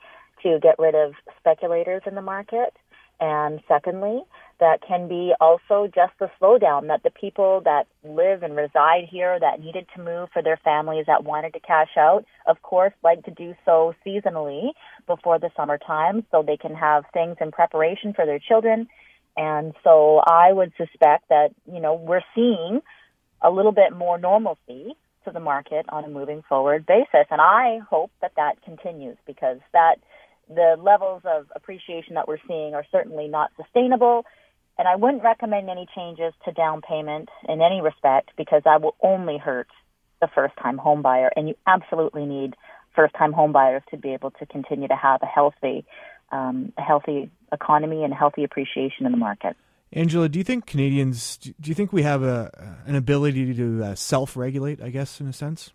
to 0.43 0.59
get 0.61 0.77
rid 0.77 0.93
of 0.93 1.13
speculators 1.39 2.03
in 2.05 2.15
the 2.15 2.21
market. 2.21 2.75
And 3.19 3.61
secondly, 3.67 4.21
that 4.63 4.79
can 4.87 5.09
be 5.09 5.33
also 5.41 5.91
just 5.93 6.13
the 6.19 6.31
slowdown 6.39 6.87
that 6.87 7.03
the 7.03 7.09
people 7.09 7.61
that 7.65 7.85
live 8.01 8.43
and 8.43 8.55
reside 8.55 9.03
here 9.11 9.37
that 9.37 9.59
needed 9.59 9.85
to 9.93 10.01
move 10.01 10.29
for 10.31 10.41
their 10.41 10.55
families 10.63 11.03
that 11.05 11.25
wanted 11.25 11.51
to 11.51 11.59
cash 11.59 11.89
out, 11.97 12.23
of 12.47 12.61
course, 12.61 12.93
like 13.03 13.25
to 13.25 13.31
do 13.31 13.53
so 13.65 13.93
seasonally 14.07 14.69
before 15.05 15.37
the 15.37 15.49
summertime 15.57 16.25
so 16.31 16.41
they 16.41 16.55
can 16.55 16.73
have 16.73 17.03
things 17.11 17.35
in 17.41 17.51
preparation 17.51 18.13
for 18.13 18.25
their 18.25 18.39
children. 18.39 18.87
And 19.35 19.73
so 19.83 20.21
I 20.25 20.53
would 20.53 20.71
suspect 20.77 21.27
that, 21.27 21.49
you 21.69 21.81
know, 21.81 21.95
we're 21.95 22.23
seeing 22.33 22.79
a 23.41 23.51
little 23.51 23.73
bit 23.73 23.91
more 23.93 24.17
normalcy 24.17 24.95
to 25.25 25.31
the 25.31 25.41
market 25.41 25.85
on 25.89 26.05
a 26.05 26.09
moving 26.09 26.41
forward 26.47 26.85
basis. 26.85 27.27
And 27.29 27.41
I 27.41 27.79
hope 27.89 28.11
that 28.21 28.31
that 28.37 28.63
continues 28.63 29.17
because 29.27 29.57
that 29.73 29.95
the 30.47 30.77
levels 30.81 31.23
of 31.25 31.47
appreciation 31.53 32.15
that 32.15 32.29
we're 32.29 32.45
seeing 32.47 32.75
are 32.75 32.85
certainly 32.93 33.27
not 33.27 33.51
sustainable. 33.61 34.25
And 34.77 34.87
I 34.87 34.95
wouldn't 34.95 35.23
recommend 35.23 35.69
any 35.69 35.87
changes 35.95 36.33
to 36.45 36.51
down 36.51 36.81
payment 36.81 37.29
in 37.47 37.61
any 37.61 37.81
respect 37.81 38.31
because 38.37 38.63
that 38.65 38.81
will 38.81 38.95
only 39.01 39.37
hurt 39.37 39.67
the 40.19 40.27
first 40.33 40.55
time 40.61 40.77
home 40.77 41.01
buyer. 41.01 41.31
And 41.35 41.47
you 41.47 41.55
absolutely 41.67 42.25
need 42.25 42.55
first 42.95 43.13
time 43.15 43.33
home 43.33 43.51
buyers 43.51 43.83
to 43.91 43.97
be 43.97 44.13
able 44.13 44.31
to 44.31 44.45
continue 44.45 44.87
to 44.87 44.95
have 44.95 45.21
a 45.21 45.25
healthy, 45.25 45.85
um, 46.31 46.73
a 46.77 46.81
healthy 46.81 47.29
economy 47.51 48.03
and 48.03 48.13
healthy 48.13 48.43
appreciation 48.43 49.05
in 49.05 49.11
the 49.11 49.17
market. 49.17 49.55
Angela, 49.91 50.27
do 50.27 50.39
you 50.39 50.43
think 50.43 50.65
Canadians, 50.65 51.37
do 51.37 51.69
you 51.69 51.75
think 51.75 51.93
we 51.93 52.01
have 52.01 52.23
a, 52.23 52.75
an 52.87 52.95
ability 52.95 53.53
to 53.53 53.83
uh, 53.83 53.95
self 53.95 54.35
regulate, 54.35 54.81
I 54.81 54.89
guess, 54.89 55.21
in 55.21 55.27
a 55.27 55.33
sense? 55.33 55.71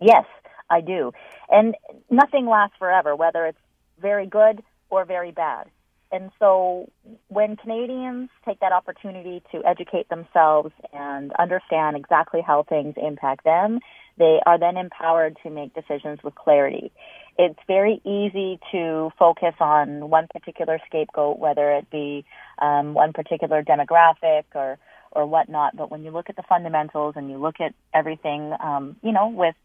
Yes, 0.00 0.24
I 0.70 0.80
do. 0.80 1.12
And 1.50 1.74
nothing 2.10 2.46
lasts 2.46 2.76
forever, 2.78 3.16
whether 3.16 3.46
it's 3.46 3.58
very 4.00 4.26
good 4.26 4.62
or 4.88 5.04
very 5.04 5.32
bad. 5.32 5.68
And 6.14 6.30
so 6.38 6.88
when 7.26 7.56
Canadians 7.56 8.30
take 8.46 8.60
that 8.60 8.70
opportunity 8.70 9.42
to 9.50 9.66
educate 9.66 10.08
themselves 10.08 10.70
and 10.92 11.32
understand 11.40 11.96
exactly 11.96 12.40
how 12.40 12.62
things 12.62 12.94
impact 12.96 13.42
them, 13.42 13.80
they 14.16 14.38
are 14.46 14.56
then 14.56 14.76
empowered 14.76 15.36
to 15.42 15.50
make 15.50 15.74
decisions 15.74 16.20
with 16.22 16.36
clarity. 16.36 16.92
It's 17.36 17.58
very 17.66 18.00
easy 18.04 18.60
to 18.70 19.10
focus 19.18 19.54
on 19.58 20.08
one 20.08 20.28
particular 20.32 20.78
scapegoat, 20.86 21.40
whether 21.40 21.72
it 21.72 21.90
be 21.90 22.24
um, 22.62 22.94
one 22.94 23.12
particular 23.12 23.64
demographic 23.64 24.44
or 24.54 24.78
or 25.10 25.26
whatnot. 25.26 25.76
But 25.76 25.90
when 25.90 26.04
you 26.04 26.12
look 26.12 26.30
at 26.30 26.36
the 26.36 26.44
fundamentals 26.48 27.14
and 27.16 27.28
you 27.28 27.38
look 27.38 27.56
at 27.60 27.74
everything, 27.92 28.52
um, 28.60 28.96
you 29.02 29.10
know, 29.10 29.30
with 29.30 29.56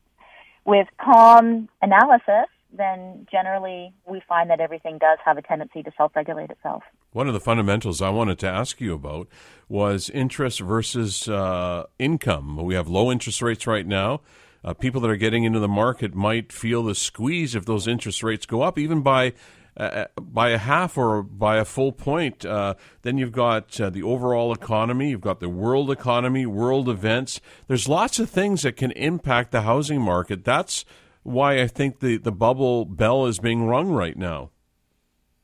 with 0.66 0.88
calm 1.00 1.70
analysis, 1.80 2.50
then 2.72 3.28
generally 3.32 3.94
we 4.06 4.22
find 4.28 4.50
that 4.50 4.60
everything 4.60 4.98
does 4.98 5.18
have 5.26 5.38
a 5.38 5.42
tendency 5.42 5.84
to 5.84 5.92
self 5.98 6.16
regulate 6.16 6.50
itself. 6.52 6.84
One 7.12 7.28
of 7.28 7.34
the 7.34 7.40
fundamentals 7.40 8.02
I 8.02 8.10
wanted 8.10 8.38
to 8.40 8.48
ask 8.48 8.80
you 8.80 8.94
about 8.94 9.28
was 9.68 10.10
interest 10.10 10.60
versus 10.60 11.28
uh, 11.28 11.86
income. 11.98 12.58
We 12.58 12.76
have 12.76 12.88
low 12.88 13.12
interest 13.12 13.42
rates 13.42 13.66
right 13.66 13.86
now. 13.86 14.22
Uh, 14.64 14.74
people 14.74 15.02
that 15.02 15.10
are 15.10 15.16
getting 15.16 15.46
into 15.46 15.60
the 15.60 15.68
market 15.68 16.14
might 16.14 16.52
feel 16.52 16.84
the 16.84 16.94
squeeze 16.94 17.56
if 17.56 17.66
those 17.66 17.88
interest 17.88 18.24
rates 18.24 18.46
go 18.46 18.62
up, 18.62 18.78
even 18.78 19.02
by 19.02 19.34
uh, 19.78 19.84
uh 20.18 20.22
by 20.22 20.50
a 20.50 20.58
half 20.58 20.98
or 20.98 21.24
by 21.24 21.58
a 21.58 21.66
full 21.66 21.92
point. 21.92 22.46
Uh, 22.46 22.76
then 23.02 23.18
you've 23.18 23.32
got 23.32 23.80
uh, 23.80 23.90
the 23.90 24.04
overall 24.04 24.54
economy, 24.54 25.10
you've 25.10 25.22
got 25.22 25.40
the 25.40 25.50
world 25.50 25.90
economy, 25.90 26.46
world 26.46 26.90
events. 26.90 27.40
There's 27.68 27.88
lots 27.88 28.20
of 28.20 28.30
things 28.30 28.64
that 28.64 28.76
can 28.76 28.92
impact 28.92 29.52
the 29.52 29.62
housing 29.62 30.02
market. 30.02 30.44
That's 30.44 30.84
why 31.30 31.62
I 31.62 31.68
think 31.68 32.00
the, 32.00 32.18
the 32.18 32.32
bubble 32.32 32.86
bell 32.86 33.26
is 33.28 33.40
being 33.40 33.64
rung 33.68 33.90
right 33.90 34.18
now. 34.18 34.50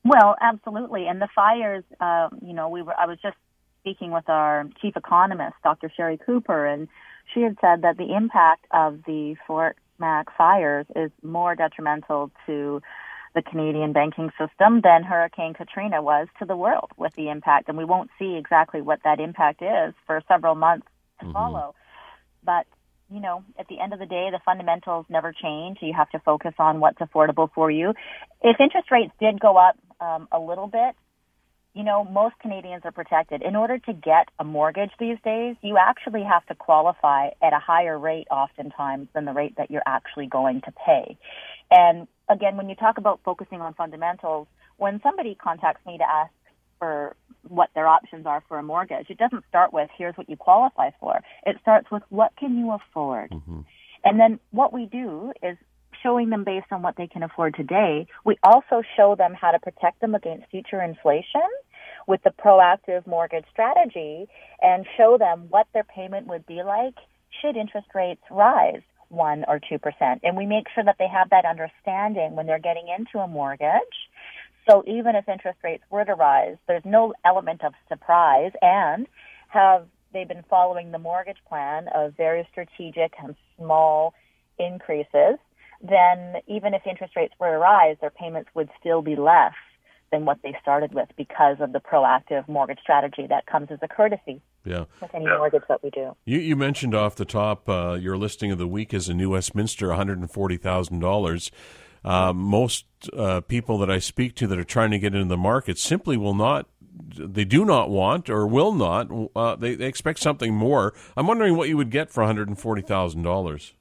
Well, 0.04 0.36
absolutely. 0.42 1.08
And 1.08 1.22
the 1.22 1.30
fires, 1.34 1.84
uh, 2.00 2.30
you 2.42 2.54
know, 2.54 2.70
we 2.70 2.82
were, 2.82 2.94
I 3.00 3.06
was 3.06 3.18
just 3.22 3.38
speaking 3.82 4.12
with 4.12 4.28
our 4.30 4.68
chief 4.82 4.98
economist, 4.98 5.56
Dr. 5.64 5.92
Sherry 5.96 6.18
Cooper, 6.18 6.66
and 6.66 6.88
she 7.34 7.42
had 7.42 7.58
said 7.62 7.84
that 7.84 7.98
the 7.98 8.16
impact 8.16 8.66
of 8.72 9.00
the 9.06 9.36
Fort 9.48 9.78
Mac 10.00 10.36
fires 10.36 10.86
is 10.96 11.12
more 11.24 11.56
detrimental 11.56 12.32
to 12.46 12.82
the 13.34 13.42
Canadian 13.42 13.94
banking 13.94 14.32
system 14.40 14.82
than 14.82 15.04
Hurricane 15.04 15.54
Katrina 15.54 16.02
was 16.02 16.28
to 16.40 16.46
the 16.46 16.56
world 16.56 16.92
with 16.98 17.14
the 17.16 17.30
impact. 17.30 17.68
And 17.70 17.78
we 17.78 17.86
won't 17.86 18.10
see 18.18 18.36
exactly 18.36 18.82
what 18.82 19.00
that 19.04 19.20
impact 19.20 19.62
is 19.62 19.94
for 20.08 20.22
several 20.28 20.56
months 20.56 20.88
to 21.20 21.26
mm-hmm. 21.26 21.34
follow. 21.34 21.76
But 22.44 22.66
you 23.10 23.20
know, 23.20 23.44
at 23.60 23.68
the 23.68 23.80
end 23.80 23.94
of 23.94 24.00
the 24.00 24.06
day, 24.06 24.30
the 24.32 24.40
fundamentals 24.44 25.06
never 25.10 25.32
change. 25.32 25.78
You 25.82 25.94
have 25.96 26.10
to 26.12 26.20
focus 26.20 26.54
on 26.58 26.80
what's 26.80 27.00
affordable 27.00 27.50
for 27.54 27.70
you. 27.70 27.94
If 28.42 28.60
interest 28.60 28.92
rates 28.92 29.14
did 29.20 29.40
go 29.40 29.58
up 29.58 29.78
um, 30.00 30.28
a 30.32 30.40
little 30.40 30.68
bit, 30.68 30.96
you 31.76 31.84
know, 31.84 32.06
most 32.06 32.36
Canadians 32.42 32.84
are 32.86 32.92
protected. 32.92 33.42
In 33.42 33.56
order 33.56 33.78
to 33.78 33.94
get 33.94 34.30
a 34.40 34.46
mortgage 34.46 34.92
these 34.98 35.18
days, 35.26 35.58
you 35.62 35.78
actually 35.78 36.24
have 36.24 36.46
to 36.46 36.56
qualify 36.56 37.28
at 37.44 37.52
a 37.52 37.60
higher 37.60 38.00
rate 38.00 38.28
oftentimes 38.32 39.10
than 39.14 39.26
the 39.26 39.34
rate 39.34 39.56
that 39.58 39.70
you're 39.70 39.84
actually 39.86 40.28
going 40.28 40.62
to 40.62 40.72
pay. 40.72 41.18
And 41.70 42.08
again, 42.30 42.56
when 42.56 42.70
you 42.70 42.76
talk 42.76 42.98
about 42.98 43.20
focusing 43.26 43.60
on 43.60 43.74
fundamentals, 43.74 44.48
when 44.78 45.02
somebody 45.04 45.36
contacts 45.36 45.86
me 45.86 45.98
to 45.98 46.10
ask 46.10 46.32
for 46.80 47.16
what 47.48 47.70
their 47.76 47.88
options 47.88 48.26
are 48.26 48.44
for 48.48 48.58
a 48.58 48.64
mortgage. 48.64 49.10
It 49.10 49.18
doesn't 49.18 49.44
start 49.48 49.72
with 49.74 49.90
here's 49.98 50.16
what 50.16 50.30
you 50.30 50.36
qualify 50.36 50.92
for. 51.00 51.22
It 51.46 51.58
starts 51.62 51.90
with 51.92 52.04
what 52.10 52.36
can 52.38 52.58
you 52.58 52.72
afford. 52.72 53.32
Mm-hmm. 53.32 53.62
And 54.04 54.20
then 54.20 54.40
what 54.52 54.74
we 54.74 54.86
do 54.86 55.32
is 55.42 55.58
showing 56.04 56.30
them 56.30 56.44
based 56.44 56.68
on 56.72 56.82
what 56.82 56.96
they 56.98 57.08
can 57.08 57.24
afford 57.24 57.56
today. 57.56 58.08
We 58.24 58.38
also 58.44 58.84
show 58.96 59.16
them 59.16 59.34
how 59.34 59.52
to 59.52 59.60
protect 59.60 60.02
them 60.02 60.14
against 60.14 60.50
future 60.52 60.82
inflation 60.82 61.42
with 62.08 62.22
the 62.24 62.32
proactive 62.32 63.08
mortgage 63.08 63.46
strategy 63.52 64.28
and 64.62 64.86
show 64.98 65.18
them 65.18 65.48
what 65.50 65.68
their 65.74 65.84
payment 65.84 66.28
would 66.28 66.46
be 66.46 66.62
like 66.64 66.96
should 67.42 67.58
interest 67.58 67.88
rates 67.96 68.22
rise 68.30 68.82
one 69.10 69.46
or 69.48 69.60
two 69.60 69.80
percent. 69.80 70.22
And 70.24 70.36
we 70.36 70.46
make 70.46 70.66
sure 70.74 70.84
that 70.84 70.96
they 71.00 71.08
have 71.08 71.30
that 71.30 71.46
understanding 71.46 72.36
when 72.36 72.46
they're 72.46 72.60
getting 72.60 72.88
into 72.88 73.20
a 73.20 73.28
mortgage 73.28 73.96
so 74.70 74.84
even 74.88 75.16
if 75.16 75.28
interest 75.30 75.60
rates 75.64 75.84
were 75.90 76.06
to 76.06 76.14
rise, 76.14 76.58
there's 76.68 76.86
no 76.86 77.14
element 77.24 77.64
of 77.64 77.74
surprise. 77.88 78.52
And 78.62 79.08
have 79.50 79.88
they 80.14 80.24
been 80.24 80.44
following 80.50 80.92
the 80.92 81.00
mortgage 81.00 81.38
plan 81.48 81.88
of 81.94 82.16
very 82.16 82.48
strategic 82.52 83.14
and 83.22 83.36
small 83.58 84.14
increases, 84.58 85.38
then 85.82 86.36
even 86.48 86.74
if 86.74 86.82
interest 86.90 87.16
rates 87.16 87.34
were 87.40 87.52
to 87.52 87.58
rise, 87.58 87.98
their 88.02 88.10
payments 88.10 88.50
would 88.56 88.70
still 88.80 89.02
be 89.02 89.16
less 89.16 89.54
than 90.12 90.26
what 90.26 90.38
they 90.44 90.56
started 90.62 90.94
with 90.94 91.10
because 91.18 91.58
of 91.60 91.74
the 91.74 91.80
proactive 91.80 92.48
mortgage 92.48 92.80
strategy 92.82 93.28
that 93.28 93.46
comes 93.46 93.68
as 93.72 93.80
a 93.82 93.88
courtesy 93.88 94.42
yeah. 94.64 94.86
with 95.02 95.14
any 95.14 95.26
mortgage 95.26 95.64
that 95.68 95.84
we 95.84 95.90
do. 95.90 96.16
You, 96.26 96.40
you 96.40 96.56
mentioned 96.56 96.96
off 96.96 97.16
the 97.16 97.26
top 97.26 97.68
uh, 97.68 97.98
your 98.00 98.18
listing 98.18 98.52
of 98.52 98.58
the 98.58 98.68
week 98.68 98.94
is 98.94 99.10
a 99.10 99.14
New 99.14 99.32
Westminster, 99.32 99.90
$140,000. 99.90 101.52
Uh, 102.06 102.32
most 102.34 102.86
uh, 103.18 103.42
people 103.42 103.80
that 103.80 103.90
I 103.90 103.98
speak 103.98 104.36
to 104.36 104.48
that 104.48 104.60
are 104.60 104.64
trying 104.64 104.92
to 104.92 105.00
get 105.00 105.16
into 105.16 105.28
the 105.28 105.38
market 105.38 105.80
simply 105.80 106.18
will 106.18 106.36
not, 106.36 106.70
they 107.18 107.46
do 107.46 107.66
not 107.66 107.90
want 107.90 108.30
or 108.30 108.46
will 108.46 108.74
not, 108.74 109.10
uh, 109.36 109.56
they, 109.56 109.74
they 109.74 109.88
expect 109.88 110.20
something 110.20 110.54
more. 110.54 110.94
I'm 111.18 111.26
wondering 111.26 111.58
what 111.58 111.68
you 111.68 111.78
would 111.78 111.90
get 111.90 112.12
for 112.12 112.24
$140,000. 112.24 113.72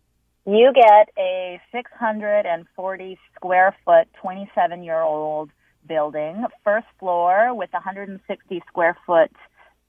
You 0.47 0.73
get 0.75 1.11
a 1.19 1.61
640 1.71 3.19
square 3.35 3.76
foot, 3.85 4.09
27 4.23 4.83
year 4.83 5.02
old 5.02 5.50
building, 5.87 6.45
first 6.64 6.87
floor 6.99 7.54
with 7.54 7.73
160 7.75 8.62
square 8.66 8.97
foot 9.07 9.33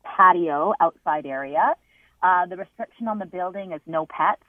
patio 0.04 0.74
outside 0.82 1.26
area. 1.26 1.76
Uh, 2.22 2.46
the 2.48 2.58
restriction 2.58 3.08
on 3.08 3.20
the 3.20 3.26
building 3.26 3.72
is 3.72 3.82
no 3.86 4.06
pets. 4.06 4.44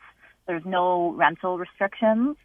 There's 0.47 0.65
no 0.65 1.13
rental 1.13 1.59
restrictions. 1.59 2.37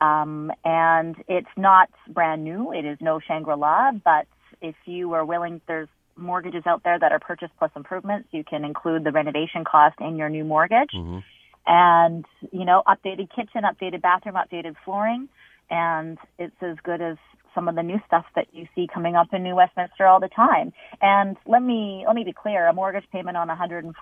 Um, 0.00 0.50
and 0.64 1.14
it's 1.28 1.48
not 1.56 1.90
brand 2.08 2.44
new. 2.44 2.72
It 2.72 2.84
is 2.84 2.98
no 3.00 3.20
Shangri-La, 3.20 3.92
but 4.04 4.26
if 4.62 4.74
you 4.86 5.12
are 5.12 5.24
willing, 5.24 5.60
there's 5.66 5.88
mortgages 6.16 6.62
out 6.66 6.82
there 6.84 6.98
that 6.98 7.12
are 7.12 7.18
purchase 7.18 7.50
plus 7.58 7.70
improvements. 7.76 8.28
You 8.32 8.44
can 8.44 8.64
include 8.64 9.04
the 9.04 9.12
renovation 9.12 9.64
cost 9.64 9.96
in 10.00 10.16
your 10.16 10.28
new 10.28 10.44
mortgage. 10.44 10.90
Mm-hmm. 10.94 11.18
And, 11.66 12.24
you 12.50 12.64
know, 12.64 12.82
updated 12.86 13.28
kitchen, 13.34 13.62
updated 13.64 14.02
bathroom, 14.02 14.36
updated 14.36 14.74
flooring. 14.84 15.28
And 15.70 16.18
it's 16.38 16.56
as 16.62 16.76
good 16.82 17.00
as 17.00 17.16
some 17.54 17.68
of 17.68 17.74
the 17.74 17.82
new 17.82 18.00
stuff 18.06 18.24
that 18.34 18.46
you 18.52 18.66
see 18.74 18.88
coming 18.92 19.16
up 19.16 19.28
in 19.32 19.42
New 19.42 19.54
Westminster 19.54 20.06
all 20.06 20.20
the 20.20 20.28
time. 20.28 20.72
And 21.00 21.36
let 21.46 21.62
me 21.62 22.04
let 22.06 22.16
me 22.16 22.24
be 22.24 22.32
clear: 22.32 22.66
a 22.66 22.72
mortgage 22.72 23.04
payment 23.12 23.36
on 23.36 23.48
one 23.48 23.94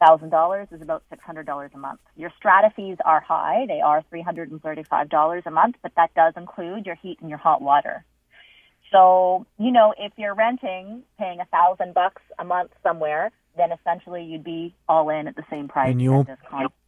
hundred 0.00 0.24
and 0.24 0.30
forty 0.30 0.30
thousand 0.30 0.30
dollars 0.30 0.68
is 0.72 0.82
about 0.82 1.02
six 1.10 1.22
hundred 1.24 1.46
dollars 1.46 1.70
a 1.74 1.78
month. 1.78 2.00
Your 2.16 2.30
strata 2.36 2.70
fees 2.74 2.96
are 3.04 3.20
high; 3.20 3.64
they 3.66 3.80
are 3.80 4.02
three 4.08 4.22
hundred 4.22 4.50
and 4.50 4.62
thirty-five 4.62 5.08
dollars 5.08 5.42
a 5.46 5.50
month, 5.50 5.76
but 5.82 5.92
that 5.96 6.14
does 6.14 6.34
include 6.36 6.86
your 6.86 6.96
heat 6.96 7.18
and 7.20 7.28
your 7.28 7.38
hot 7.38 7.62
water. 7.62 8.04
So, 8.92 9.46
you 9.58 9.72
know, 9.72 9.92
if 9.98 10.12
you're 10.16 10.34
renting, 10.34 11.02
paying 11.18 11.40
a 11.40 11.46
thousand 11.46 11.94
bucks 11.94 12.22
a 12.38 12.44
month 12.44 12.70
somewhere, 12.82 13.32
then 13.56 13.70
essentially 13.72 14.22
you'd 14.22 14.44
be 14.44 14.74
all 14.88 15.10
in 15.10 15.26
at 15.26 15.34
the 15.34 15.44
same 15.50 15.66
price. 15.66 15.90
And 15.90 16.00
you 16.00 16.12
won't 16.12 16.28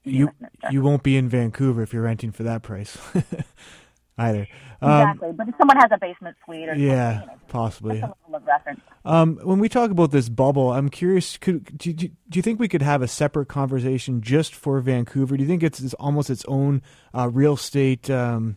you 0.04 0.30
you 0.70 0.82
won't 0.82 1.02
be 1.02 1.16
in 1.16 1.28
Vancouver 1.28 1.82
if 1.82 1.92
you're 1.92 2.02
renting 2.02 2.30
for 2.30 2.44
that 2.44 2.62
price. 2.62 2.96
Either. 4.18 4.48
Um, 4.80 5.00
exactly, 5.00 5.32
but 5.32 5.48
if 5.48 5.54
someone 5.58 5.76
has 5.76 5.90
a 5.92 5.98
basement 5.98 6.36
suite 6.44 6.68
or 6.68 6.74
yeah, 6.74 7.20
you 7.20 7.26
know, 7.26 7.32
possibly. 7.48 8.00
that's 8.00 8.12
a 8.12 8.30
level 8.30 8.36
of 8.36 8.46
reference. 8.46 8.80
Um, 9.04 9.38
when 9.42 9.58
we 9.58 9.68
talk 9.68 9.90
about 9.90 10.10
this 10.10 10.28
bubble, 10.28 10.72
I'm 10.72 10.88
curious. 10.88 11.36
Could 11.36 11.76
do, 11.76 11.92
do, 11.92 12.08
do 12.08 12.38
you 12.38 12.42
think 12.42 12.58
we 12.58 12.68
could 12.68 12.82
have 12.82 13.02
a 13.02 13.08
separate 13.08 13.46
conversation 13.46 14.22
just 14.22 14.54
for 14.54 14.80
Vancouver? 14.80 15.36
Do 15.36 15.42
you 15.42 15.48
think 15.48 15.62
it's, 15.62 15.80
it's 15.80 15.94
almost 15.94 16.30
its 16.30 16.44
own 16.46 16.82
uh, 17.14 17.28
real 17.30 17.54
estate 17.54 18.08
um, 18.08 18.56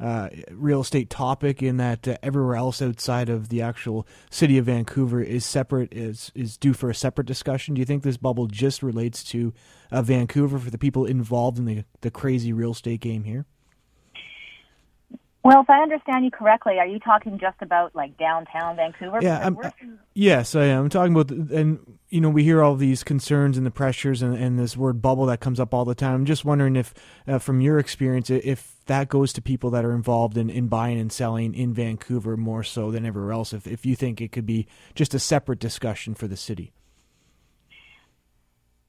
uh, 0.00 0.28
real 0.50 0.80
estate 0.80 1.10
topic 1.10 1.62
in 1.62 1.76
that 1.76 2.06
uh, 2.08 2.16
everywhere 2.22 2.56
else 2.56 2.80
outside 2.80 3.28
of 3.28 3.48
the 3.48 3.62
actual 3.62 4.06
city 4.30 4.58
of 4.58 4.66
Vancouver 4.66 5.20
is 5.20 5.44
separate 5.44 5.92
is 5.92 6.32
is 6.34 6.56
due 6.56 6.72
for 6.72 6.90
a 6.90 6.94
separate 6.94 7.26
discussion? 7.26 7.74
Do 7.74 7.80
you 7.80 7.84
think 7.84 8.02
this 8.02 8.16
bubble 8.16 8.46
just 8.46 8.82
relates 8.82 9.22
to 9.24 9.52
uh, 9.90 10.02
Vancouver 10.02 10.58
for 10.58 10.70
the 10.70 10.78
people 10.78 11.04
involved 11.04 11.58
in 11.58 11.64
the 11.64 11.84
the 12.00 12.10
crazy 12.10 12.52
real 12.52 12.72
estate 12.72 13.00
game 13.00 13.24
here? 13.24 13.46
Well, 15.44 15.60
if 15.60 15.68
I 15.68 15.82
understand 15.82 16.24
you 16.24 16.30
correctly, 16.30 16.78
are 16.78 16.86
you 16.86 16.98
talking 16.98 17.38
just 17.38 17.60
about 17.60 17.94
like 17.94 18.16
downtown 18.16 18.76
Vancouver? 18.76 19.18
Yeah, 19.20 19.44
I'm, 19.44 19.54
we're- 19.54 19.72
yes, 20.14 20.54
I 20.54 20.64
am. 20.64 20.84
I'm 20.84 20.88
talking 20.88 21.14
about, 21.14 21.30
and 21.30 21.98
you 22.08 22.22
know, 22.22 22.30
we 22.30 22.44
hear 22.44 22.62
all 22.62 22.76
these 22.76 23.04
concerns 23.04 23.58
and 23.58 23.66
the 23.66 23.70
pressures 23.70 24.22
and, 24.22 24.34
and 24.34 24.58
this 24.58 24.74
word 24.74 25.02
bubble 25.02 25.26
that 25.26 25.40
comes 25.40 25.60
up 25.60 25.74
all 25.74 25.84
the 25.84 25.94
time. 25.94 26.14
I'm 26.14 26.24
just 26.24 26.46
wondering 26.46 26.76
if, 26.76 26.94
uh, 27.28 27.38
from 27.38 27.60
your 27.60 27.78
experience, 27.78 28.30
if 28.30 28.76
that 28.86 29.10
goes 29.10 29.34
to 29.34 29.42
people 29.42 29.68
that 29.70 29.84
are 29.84 29.92
involved 29.92 30.38
in, 30.38 30.48
in 30.48 30.68
buying 30.68 30.98
and 30.98 31.12
selling 31.12 31.52
in 31.54 31.74
Vancouver 31.74 32.38
more 32.38 32.62
so 32.62 32.90
than 32.90 33.04
everywhere 33.04 33.32
else. 33.32 33.52
If 33.52 33.66
if 33.66 33.84
you 33.84 33.96
think 33.96 34.22
it 34.22 34.32
could 34.32 34.46
be 34.46 34.66
just 34.94 35.12
a 35.12 35.18
separate 35.18 35.58
discussion 35.58 36.14
for 36.14 36.26
the 36.26 36.38
city. 36.38 36.72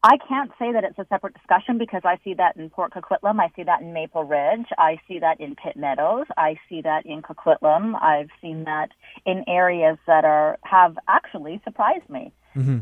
I 0.05 0.17
can't 0.29 0.51
say 0.59 0.71
that 0.71 0.83
it's 0.83 0.99
a 0.99 1.05
separate 1.09 1.33
discussion 1.33 1.79
because 1.79 2.03
I 2.05 2.19
see 2.23 2.35
that 2.35 2.57
in 2.57 2.69
Port 2.69 2.93
Coquitlam, 2.93 3.39
I 3.39 3.51
see 3.55 3.63
that 3.63 3.81
in 3.81 3.91
Maple 3.91 4.23
Ridge, 4.23 4.67
I 4.77 4.99
see 5.07 5.17
that 5.17 5.41
in 5.41 5.55
Pitt 5.55 5.75
Meadows, 5.75 6.27
I 6.37 6.57
see 6.69 6.81
that 6.81 7.07
in 7.07 7.23
Coquitlam, 7.23 7.99
I've 7.99 8.29
seen 8.39 8.65
that 8.65 8.89
in 9.25 9.43
areas 9.47 9.97
that 10.05 10.23
are 10.23 10.59
have 10.61 10.95
actually 11.07 11.59
surprised 11.63 12.07
me. 12.07 12.31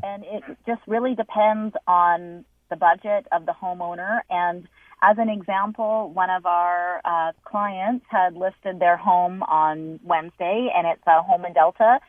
And 0.03 0.25
it 0.25 0.44
just 0.68 0.82
really 0.86 1.15
depends 1.15 1.74
on 1.88 2.44
the 2.70 2.75
budget 2.75 3.25
of 3.32 3.46
the 3.46 3.53
homeowner. 3.53 4.20
And 4.30 4.68
as 5.01 5.15
an 5.18 5.30
example, 5.30 6.12
one 6.13 6.30
of 6.30 6.46
our 6.46 7.00
uh, 7.06 7.32
clients 7.46 8.06
had 8.10 8.36
listed 8.36 8.80
their 8.80 8.98
home 8.98 9.44
on 9.44 10.01
Wednesday, 10.03 10.70
and 10.75 10.86
it's 10.88 11.08
a 11.08 11.22
home 11.22 11.46
in 11.46 11.53
Delta, 11.53 12.00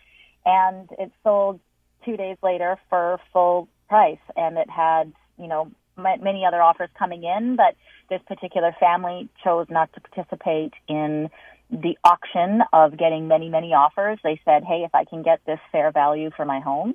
and 0.44 0.88
it 0.98 1.12
sold 1.22 1.60
two 2.04 2.16
days 2.16 2.36
later 2.42 2.78
for 2.90 3.20
full 3.32 3.68
price, 3.94 4.18
and 4.34 4.58
it 4.58 4.68
had 4.68 5.12
you 5.38 5.46
know 5.46 5.70
m- 5.96 6.22
many 6.22 6.44
other 6.44 6.60
offers 6.60 6.90
coming 6.98 7.22
in, 7.22 7.54
but 7.54 7.76
this 8.10 8.20
particular 8.26 8.74
family 8.80 9.28
chose 9.44 9.66
not 9.70 9.88
to 9.92 10.00
participate 10.00 10.72
in 10.88 11.30
the 11.70 11.96
auction 12.02 12.62
of 12.72 12.98
getting 12.98 13.28
many 13.28 13.48
many 13.48 13.72
offers. 13.72 14.18
They 14.24 14.40
said, 14.44 14.64
"Hey, 14.64 14.82
if 14.84 14.92
I 14.94 15.04
can 15.04 15.22
get 15.22 15.38
this 15.46 15.60
fair 15.70 15.92
value 15.92 16.30
for 16.36 16.44
my 16.44 16.58
home, 16.58 16.94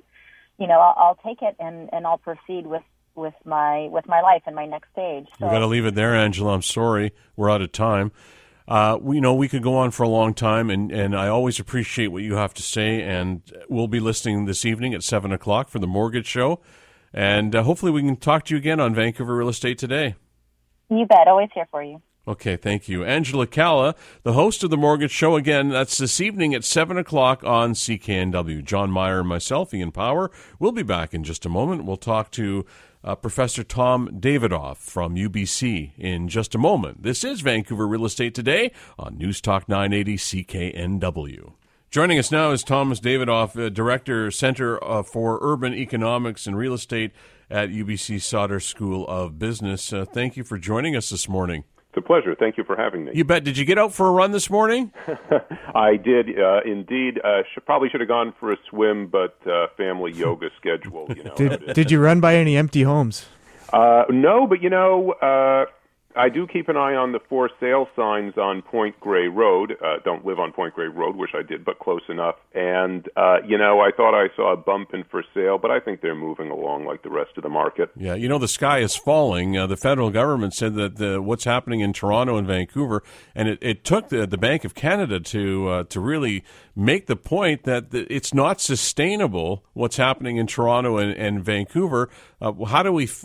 you 0.58 0.66
know, 0.66 0.78
I'll, 0.78 0.94
I'll 1.04 1.18
take 1.26 1.40
it 1.40 1.56
and 1.58 1.88
and 1.94 2.06
I'll 2.06 2.18
proceed 2.18 2.66
with 2.66 2.82
with 3.14 3.38
my 3.46 3.88
with 3.90 4.06
my 4.06 4.20
life 4.20 4.42
and 4.44 4.54
my 4.54 4.66
next 4.66 4.92
stage." 4.92 5.26
So, 5.38 5.46
We 5.46 5.52
got 5.52 5.60
to 5.60 5.66
leave 5.66 5.86
it 5.86 5.94
there, 5.94 6.14
Angela. 6.14 6.52
I'm 6.52 6.60
sorry, 6.62 7.12
we're 7.34 7.50
out 7.50 7.62
of 7.62 7.72
time. 7.72 8.12
Uh, 8.68 8.98
we 9.00 9.16
you 9.16 9.22
know 9.22 9.32
we 9.34 9.48
could 9.48 9.62
go 9.62 9.74
on 9.78 9.90
for 9.90 10.02
a 10.02 10.08
long 10.08 10.34
time, 10.34 10.68
and, 10.68 10.92
and 10.92 11.16
I 11.16 11.28
always 11.28 11.58
appreciate 11.58 12.08
what 12.08 12.22
you 12.22 12.34
have 12.34 12.52
to 12.54 12.62
say. 12.62 13.00
And 13.00 13.40
we'll 13.70 13.88
be 13.88 14.00
listening 14.00 14.44
this 14.44 14.66
evening 14.66 14.92
at 14.92 15.02
seven 15.02 15.32
o'clock 15.32 15.70
for 15.70 15.78
the 15.78 15.88
Mortgage 15.88 16.26
Show, 16.26 16.60
and 17.12 17.54
uh, 17.54 17.62
hopefully 17.62 17.92
we 17.92 18.02
can 18.02 18.16
talk 18.16 18.44
to 18.46 18.54
you 18.54 18.58
again 18.58 18.80
on 18.80 18.94
Vancouver 18.94 19.36
Real 19.36 19.48
Estate 19.48 19.78
today. 19.78 20.14
you 20.88 21.06
bet, 21.06 21.28
always 21.28 21.50
here 21.54 21.66
for 21.70 21.82
you. 21.82 22.00
Okay, 22.28 22.56
thank 22.56 22.88
you. 22.88 23.02
Angela 23.02 23.46
Calla, 23.46 23.94
the 24.22 24.34
host 24.34 24.62
of 24.62 24.70
the 24.70 24.76
Mortgage 24.76 25.10
Show. 25.10 25.36
Again, 25.36 25.70
that's 25.70 25.98
this 25.98 26.20
evening 26.20 26.54
at 26.54 26.64
7 26.64 26.96
o'clock 26.98 27.42
on 27.42 27.72
CKNW. 27.72 28.62
John 28.62 28.90
Meyer 28.90 29.20
and 29.20 29.28
myself, 29.28 29.72
Ian 29.72 29.90
Power, 29.90 30.30
will 30.58 30.70
be 30.70 30.82
back 30.82 31.14
in 31.14 31.24
just 31.24 31.46
a 31.46 31.48
moment. 31.48 31.86
We'll 31.86 31.96
talk 31.96 32.30
to 32.32 32.66
uh, 33.02 33.14
Professor 33.16 33.64
Tom 33.64 34.08
Davidoff 34.20 34.76
from 34.76 35.16
UBC 35.16 35.92
in 35.96 36.28
just 36.28 36.54
a 36.54 36.58
moment. 36.58 37.02
This 37.02 37.24
is 37.24 37.40
Vancouver 37.40 37.88
Real 37.88 38.04
Estate 38.04 38.34
Today 38.34 38.70
on 38.98 39.16
News 39.16 39.40
Talk 39.40 39.68
980 39.68 40.16
CKNW. 40.16 41.52
Joining 41.90 42.20
us 42.20 42.30
now 42.30 42.52
is 42.52 42.62
Thomas 42.62 43.00
Davidoff, 43.00 43.60
uh, 43.60 43.68
Director, 43.68 44.30
Center 44.30 44.82
uh, 44.84 45.02
for 45.02 45.40
Urban 45.42 45.74
Economics 45.74 46.46
and 46.46 46.56
Real 46.56 46.72
Estate 46.72 47.10
at 47.50 47.70
UBC 47.70 48.22
Sauder 48.22 48.60
School 48.60 49.04
of 49.08 49.40
Business. 49.40 49.92
Uh, 49.92 50.04
thank 50.04 50.36
you 50.36 50.44
for 50.44 50.56
joining 50.56 50.94
us 50.94 51.10
this 51.10 51.28
morning. 51.28 51.64
It's 51.88 51.96
a 51.96 52.00
pleasure. 52.00 52.36
Thank 52.38 52.56
you 52.56 52.62
for 52.62 52.76
having 52.76 53.06
me. 53.06 53.10
You 53.12 53.24
bet. 53.24 53.42
Did 53.42 53.58
you 53.58 53.64
get 53.64 53.76
out 53.76 53.92
for 53.92 54.06
a 54.06 54.12
run 54.12 54.30
this 54.30 54.48
morning? 54.48 54.92
I 55.74 55.96
did 55.96 56.38
uh, 56.38 56.60
indeed. 56.64 57.18
Uh, 57.24 57.42
should, 57.52 57.66
probably 57.66 57.88
should 57.88 58.00
have 58.00 58.08
gone 58.08 58.34
for 58.38 58.52
a 58.52 58.56
swim, 58.68 59.08
but 59.08 59.36
uh, 59.44 59.66
family 59.76 60.12
yoga 60.12 60.50
schedule. 60.60 61.08
You 61.08 61.24
know. 61.24 61.34
Did 61.34 61.74
did 61.74 61.90
you 61.90 61.98
run 61.98 62.20
by 62.20 62.36
any 62.36 62.56
empty 62.56 62.84
homes? 62.84 63.26
Uh, 63.72 64.04
no, 64.10 64.46
but 64.46 64.62
you 64.62 64.70
know, 64.70 65.10
uh, 65.14 65.64
I 66.20 66.28
do 66.28 66.46
keep 66.46 66.68
an 66.68 66.76
eye 66.76 66.94
on 66.94 67.12
the 67.12 67.20
for 67.28 67.48
sale 67.58 67.88
signs 67.96 68.36
on 68.36 68.60
Point 68.60 68.98
Grey 69.00 69.28
Road. 69.28 69.72
Uh, 69.82 69.96
don't 70.04 70.24
live 70.26 70.38
on 70.38 70.52
Point 70.52 70.74
Grey 70.74 70.88
Road, 70.88 71.16
which 71.16 71.30
I 71.34 71.42
did, 71.42 71.64
but 71.64 71.78
close 71.78 72.02
enough. 72.08 72.34
And 72.54 73.08
uh, 73.16 73.38
you 73.46 73.56
know, 73.56 73.80
I 73.80 73.90
thought 73.96 74.14
I 74.14 74.28
saw 74.36 74.52
a 74.52 74.56
bump 74.56 74.92
in 74.92 75.04
for 75.04 75.24
sale, 75.32 75.56
but 75.56 75.70
I 75.70 75.80
think 75.80 76.02
they're 76.02 76.14
moving 76.14 76.50
along 76.50 76.84
like 76.84 77.02
the 77.02 77.10
rest 77.10 77.30
of 77.38 77.42
the 77.42 77.48
market. 77.48 77.90
Yeah, 77.96 78.14
you 78.14 78.28
know 78.28 78.38
the 78.38 78.48
sky 78.48 78.80
is 78.80 78.94
falling. 78.94 79.56
Uh, 79.56 79.66
the 79.66 79.76
federal 79.76 80.10
government 80.10 80.52
said 80.54 80.74
that 80.74 80.96
the, 80.96 81.22
what's 81.22 81.44
happening 81.44 81.80
in 81.80 81.92
Toronto 81.92 82.36
and 82.36 82.46
Vancouver, 82.46 83.02
and 83.34 83.48
it, 83.48 83.58
it 83.62 83.84
took 83.84 84.10
the, 84.10 84.26
the 84.26 84.38
Bank 84.38 84.64
of 84.64 84.74
Canada 84.74 85.20
to 85.20 85.68
uh, 85.68 85.84
to 85.84 86.00
really 86.00 86.44
make 86.76 87.06
the 87.06 87.16
point 87.16 87.64
that 87.64 87.90
the, 87.92 88.06
it's 88.14 88.34
not 88.34 88.60
sustainable 88.60 89.64
what's 89.72 89.96
happening 89.96 90.36
in 90.36 90.46
Toronto 90.46 90.98
and, 90.98 91.12
and 91.16 91.42
Vancouver. 91.42 92.10
Uh, 92.40 92.52
how 92.66 92.82
do 92.82 92.92
we? 92.92 93.04
f- 93.04 93.24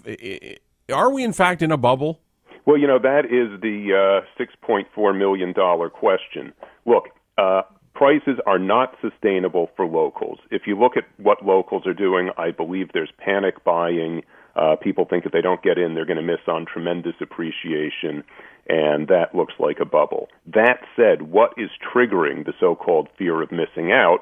Are 0.94 1.12
we 1.12 1.24
in 1.24 1.34
fact 1.34 1.62
in 1.62 1.72
a 1.72 1.78
bubble? 1.78 2.22
Well, 2.66 2.78
you 2.78 2.88
know, 2.88 3.00
that 3.00 3.26
is 3.26 3.62
the 3.62 4.24
uh, 4.24 4.42
$6.4 4.42 5.18
million 5.18 5.54
question. 5.54 6.54
Look, 6.86 7.10
uh, 7.38 7.62
prices 7.94 8.40
are 8.48 8.60
not 8.60 8.96
sustainable 9.02 9.70
for 9.76 9.86
locals. 9.86 10.40
If 10.50 10.64
you 10.66 10.78
look 10.78 10.98
at 10.98 11.04
what 11.18 11.46
locals 11.46 11.86
are 11.86 11.94
doing, 11.94 12.30
I 12.38 12.52
believe 12.52 12.90
there's 12.94 13.12
panic 13.18 13.64
buying. 13.64 14.24
Uh, 14.56 14.76
people 14.82 15.06
think 15.08 15.26
if 15.26 15.32
they 15.32 15.42
don't 15.42 15.62
get 15.62 15.78
in, 15.78 15.94
they're 15.94 16.06
going 16.06 16.18
to 16.18 16.24
miss 16.24 16.42
on 16.48 16.66
tremendous 16.66 17.16
appreciation, 17.22 18.24
and 18.68 19.08
that 19.10 19.36
looks 19.36 19.54
like 19.60 19.78
a 19.80 19.86
bubble. 19.86 20.28
That 20.48 20.80
said, 20.96 21.24
what 21.24 21.54
is 21.58 21.70
triggering 21.94 22.46
the 22.46 22.54
so 22.60 22.76
called 22.76 23.10
fear 23.18 23.42
of 23.42 23.52
missing 23.52 23.92
out? 23.92 24.20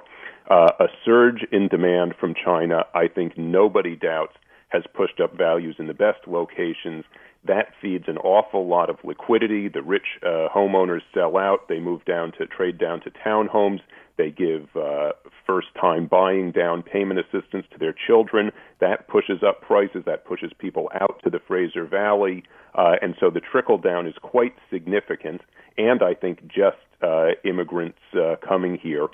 Uh, 0.49 0.71
a 0.79 0.87
surge 1.05 1.45
in 1.51 1.69
demand 1.69 2.15
from 2.19 2.33
China, 2.33 2.83
I 2.93 3.07
think 3.07 3.37
nobody 3.37 3.95
doubts, 3.95 4.35
has 4.69 4.83
pushed 4.93 5.19
up 5.21 5.37
values 5.37 5.75
in 5.79 5.87
the 5.87 5.93
best 5.93 6.27
locations. 6.27 7.05
That 7.45 7.73
feeds 7.81 8.05
an 8.07 8.17
awful 8.17 8.67
lot 8.67 8.89
of 8.89 8.97
liquidity. 9.03 9.67
The 9.67 9.81
rich 9.81 10.19
uh, 10.21 10.47
homeowners 10.55 11.01
sell 11.13 11.37
out. 11.37 11.67
They 11.67 11.79
move 11.79 12.05
down 12.05 12.31
to 12.37 12.47
trade 12.47 12.77
down 12.77 13.01
to 13.01 13.11
townhomes. 13.11 13.79
They 14.17 14.29
give 14.29 14.69
uh, 14.75 15.11
first 15.45 15.67
time 15.79 16.07
buying 16.07 16.51
down 16.51 16.83
payment 16.83 17.19
assistance 17.19 17.65
to 17.73 17.79
their 17.79 17.93
children. 18.07 18.51
That 18.79 19.07
pushes 19.07 19.43
up 19.45 19.61
prices. 19.61 20.03
That 20.05 20.25
pushes 20.25 20.51
people 20.57 20.89
out 21.01 21.19
to 21.23 21.29
the 21.29 21.39
Fraser 21.45 21.85
Valley. 21.85 22.43
Uh, 22.75 22.93
and 23.01 23.15
so 23.19 23.29
the 23.29 23.41
trickle 23.41 23.77
down 23.77 24.07
is 24.07 24.13
quite 24.21 24.53
significant. 24.71 25.41
And 25.77 26.01
I 26.01 26.13
think 26.13 26.47
just 26.47 26.77
uh, 27.01 27.31
immigrants 27.43 27.99
uh, 28.15 28.35
coming 28.47 28.79
here 28.81 29.07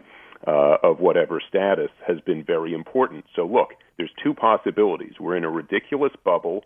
uh, 0.45 0.77
of 0.83 0.99
whatever 0.99 1.41
status 1.47 1.89
has 2.05 2.19
been 2.21 2.43
very 2.43 2.73
important. 2.73 3.25
So 3.35 3.45
look, 3.45 3.69
there's 3.97 4.11
two 4.23 4.33
possibilities. 4.33 5.13
We're 5.19 5.35
in 5.35 5.43
a 5.43 5.49
ridiculous 5.49 6.13
bubble 6.23 6.63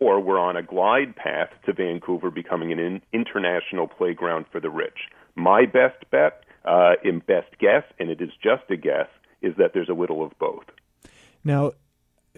or 0.00 0.20
we're 0.20 0.38
on 0.38 0.56
a 0.56 0.62
glide 0.62 1.14
path 1.16 1.50
to 1.66 1.72
Vancouver 1.72 2.30
becoming 2.30 2.72
an 2.72 2.78
in- 2.78 3.02
international 3.12 3.86
playground 3.86 4.46
for 4.50 4.60
the 4.60 4.70
rich. 4.70 5.08
My 5.36 5.66
best 5.66 6.10
bet, 6.10 6.44
uh, 6.64 6.94
in 7.04 7.20
best 7.20 7.58
guess, 7.58 7.84
and 7.98 8.10
it 8.10 8.20
is 8.20 8.30
just 8.42 8.64
a 8.70 8.76
guess, 8.76 9.08
is 9.40 9.54
that 9.56 9.70
there's 9.72 9.88
a 9.88 9.94
little 9.94 10.24
of 10.24 10.32
both. 10.38 10.64
Now, 11.44 11.72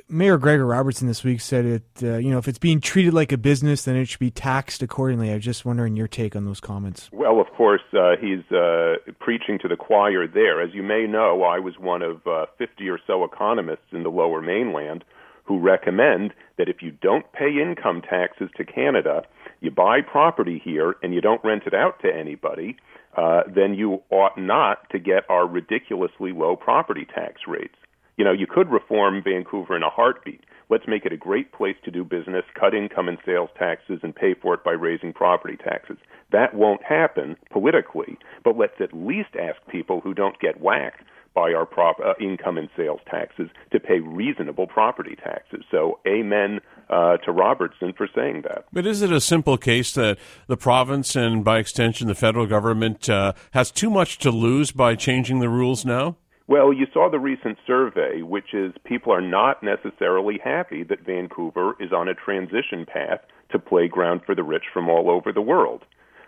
Mayor 0.08 0.36
Gregor 0.36 0.66
Robertson 0.66 1.08
this 1.08 1.24
week 1.24 1.40
said 1.40 1.64
it. 1.64 1.82
Uh, 2.02 2.16
you 2.16 2.30
know, 2.30 2.38
if 2.38 2.48
it's 2.48 2.58
being 2.58 2.80
treated 2.80 3.14
like 3.14 3.32
a 3.32 3.38
business, 3.38 3.84
then 3.84 3.96
it 3.96 4.06
should 4.06 4.20
be 4.20 4.30
taxed 4.30 4.82
accordingly. 4.82 5.30
I 5.30 5.34
was 5.34 5.44
just 5.44 5.64
wondering 5.64 5.96
your 5.96 6.08
take 6.08 6.36
on 6.36 6.44
those 6.44 6.60
comments. 6.60 7.08
Well, 7.12 7.40
of 7.40 7.46
course, 7.56 7.82
uh, 7.92 8.16
he's 8.20 8.44
uh, 8.52 8.96
preaching 9.18 9.58
to 9.62 9.68
the 9.68 9.76
choir 9.76 10.26
there. 10.26 10.60
As 10.60 10.74
you 10.74 10.82
may 10.82 11.06
know, 11.06 11.42
I 11.42 11.58
was 11.58 11.78
one 11.78 12.02
of 12.02 12.26
uh, 12.26 12.46
50 12.58 12.88
or 12.90 12.98
so 13.06 13.24
economists 13.24 13.92
in 13.92 14.02
the 14.02 14.10
Lower 14.10 14.42
Mainland 14.42 15.04
who 15.46 15.58
recommend 15.58 16.34
that 16.58 16.68
if 16.68 16.82
you 16.82 16.90
don't 16.90 17.30
pay 17.32 17.60
income 17.60 18.02
taxes 18.02 18.50
to 18.56 18.64
Canada, 18.64 19.22
you 19.60 19.70
buy 19.70 20.00
property 20.00 20.60
here 20.62 20.96
and 21.02 21.14
you 21.14 21.20
don't 21.20 21.44
rent 21.44 21.62
it 21.66 21.74
out 21.74 22.00
to 22.02 22.08
anybody, 22.14 22.76
uh, 23.16 23.42
then 23.52 23.74
you 23.74 24.02
ought 24.10 24.36
not 24.36 24.88
to 24.90 24.98
get 24.98 25.28
our 25.30 25.46
ridiculously 25.46 26.32
low 26.32 26.56
property 26.56 27.06
tax 27.14 27.42
rates. 27.46 27.76
You 28.16 28.24
know, 28.24 28.32
you 28.32 28.46
could 28.46 28.70
reform 28.70 29.22
Vancouver 29.22 29.76
in 29.76 29.82
a 29.82 29.90
heartbeat. 29.90 30.44
Let's 30.68 30.88
make 30.88 31.04
it 31.04 31.12
a 31.12 31.18
great 31.18 31.52
place 31.52 31.76
to 31.84 31.90
do 31.90 32.02
business, 32.02 32.44
cut 32.58 32.74
income 32.74 33.08
and 33.08 33.18
sales 33.24 33.50
taxes, 33.58 34.00
and 34.02 34.14
pay 34.14 34.34
for 34.34 34.54
it 34.54 34.64
by 34.64 34.72
raising 34.72 35.12
property 35.12 35.56
taxes. 35.56 35.98
That 36.32 36.54
won't 36.54 36.82
happen 36.82 37.36
politically, 37.52 38.18
but 38.42 38.56
let's 38.56 38.80
at 38.80 38.92
least 38.92 39.36
ask 39.40 39.58
people 39.70 40.00
who 40.00 40.12
don't 40.12 40.40
get 40.40 40.60
whacked 40.60 41.04
by 41.36 41.52
our 41.52 41.66
prop, 41.66 41.98
uh, 42.00 42.14
income 42.18 42.56
and 42.56 42.70
sales 42.76 43.00
taxes 43.08 43.50
to 43.70 43.78
pay 43.78 44.00
reasonable 44.00 44.66
property 44.66 45.14
taxes. 45.14 45.62
So, 45.70 46.00
amen 46.08 46.60
uh, 46.88 47.18
to 47.18 47.30
Robertson 47.30 47.92
for 47.92 48.08
saying 48.14 48.42
that. 48.42 48.64
But 48.72 48.86
is 48.86 49.02
it 49.02 49.12
a 49.12 49.20
simple 49.20 49.58
case 49.58 49.92
that 49.92 50.18
the 50.46 50.56
province 50.56 51.14
and, 51.14 51.44
by 51.44 51.58
extension, 51.58 52.08
the 52.08 52.14
federal 52.14 52.46
government 52.46 53.08
uh, 53.10 53.34
has 53.52 53.70
too 53.70 53.90
much 53.90 54.18
to 54.18 54.30
lose 54.30 54.72
by 54.72 54.94
changing 54.94 55.40
the 55.40 55.48
rules 55.50 55.84
now? 55.84 56.16
Well, 56.48 56.72
you 56.72 56.86
saw 56.92 57.10
the 57.10 57.18
recent 57.18 57.58
survey, 57.66 58.22
which 58.22 58.54
is 58.54 58.72
people 58.84 59.12
are 59.12 59.20
not 59.20 59.62
necessarily 59.62 60.38
happy 60.42 60.84
that 60.84 61.04
Vancouver 61.04 61.74
is 61.80 61.92
on 61.92 62.08
a 62.08 62.14
transition 62.14 62.86
path 62.86 63.20
to 63.50 63.58
playground 63.58 64.22
for 64.24 64.34
the 64.34 64.44
rich 64.44 64.64
from 64.72 64.88
all 64.88 65.10
over 65.10 65.32
the 65.32 65.42
world. 65.42 65.84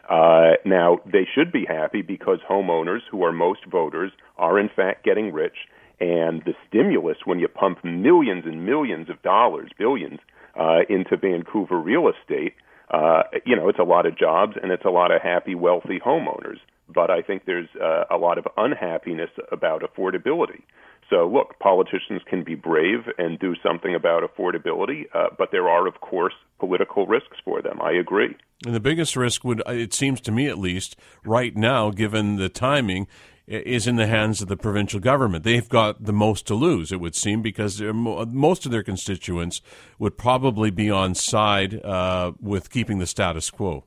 Uh, 0.08 0.52
now, 0.64 0.98
they 1.04 1.26
should 1.34 1.52
be 1.52 1.64
happy 1.66 2.02
because 2.02 2.38
homeowners, 2.48 3.00
who 3.10 3.22
are 3.24 3.32
most 3.32 3.64
voters, 3.66 4.12
are 4.36 4.58
in 4.58 4.70
fact 4.74 5.04
getting 5.04 5.32
rich, 5.32 5.56
and 6.00 6.42
the 6.44 6.54
stimulus 6.68 7.18
when 7.24 7.38
you 7.38 7.48
pump 7.48 7.84
millions 7.84 8.44
and 8.46 8.64
millions 8.64 9.10
of 9.10 9.20
dollars, 9.22 9.70
billions, 9.78 10.20
uh, 10.58 10.80
into 10.88 11.16
Vancouver 11.16 11.78
real 11.78 12.08
estate, 12.08 12.54
uh, 12.90 13.22
you 13.44 13.54
know, 13.54 13.68
it's 13.68 13.78
a 13.78 13.84
lot 13.84 14.06
of 14.06 14.16
jobs 14.16 14.56
and 14.62 14.72
it's 14.72 14.84
a 14.84 14.90
lot 14.90 15.10
of 15.10 15.20
happy, 15.20 15.54
wealthy 15.54 16.00
homeowners 16.00 16.58
but 16.88 17.10
I 17.10 17.22
think 17.22 17.44
there's 17.44 17.68
uh, 17.80 18.04
a 18.10 18.16
lot 18.16 18.38
of 18.38 18.46
unhappiness 18.56 19.30
about 19.52 19.82
affordability. 19.82 20.62
So, 21.10 21.26
look, 21.26 21.58
politicians 21.58 22.20
can 22.28 22.44
be 22.44 22.54
brave 22.54 23.08
and 23.16 23.38
do 23.38 23.54
something 23.62 23.94
about 23.94 24.22
affordability, 24.22 25.06
uh, 25.14 25.28
but 25.38 25.50
there 25.52 25.68
are, 25.68 25.86
of 25.86 26.00
course, 26.00 26.34
political 26.58 27.06
risks 27.06 27.38
for 27.44 27.62
them. 27.62 27.80
I 27.80 27.92
agree. 27.92 28.36
And 28.66 28.74
the 28.74 28.80
biggest 28.80 29.16
risk 29.16 29.42
would, 29.42 29.62
uh, 29.66 29.72
it 29.72 29.94
seems 29.94 30.20
to 30.22 30.32
me 30.32 30.48
at 30.48 30.58
least, 30.58 30.96
right 31.24 31.56
now, 31.56 31.90
given 31.90 32.36
the 32.36 32.50
timing, 32.50 33.06
is 33.46 33.86
in 33.86 33.96
the 33.96 34.06
hands 34.06 34.42
of 34.42 34.48
the 34.48 34.56
provincial 34.58 35.00
government. 35.00 35.44
They've 35.44 35.68
got 35.68 36.04
the 36.04 36.12
most 36.12 36.46
to 36.48 36.54
lose, 36.54 36.92
it 36.92 37.00
would 37.00 37.14
seem, 37.14 37.40
because 37.40 37.80
most 37.80 38.66
of 38.66 38.72
their 38.72 38.82
constituents 38.82 39.62
would 39.98 40.18
probably 40.18 40.70
be 40.70 40.90
on 40.90 41.14
side 41.14 41.82
uh, 41.82 42.32
with 42.42 42.68
keeping 42.68 42.98
the 42.98 43.06
status 43.06 43.50
quo. 43.50 43.84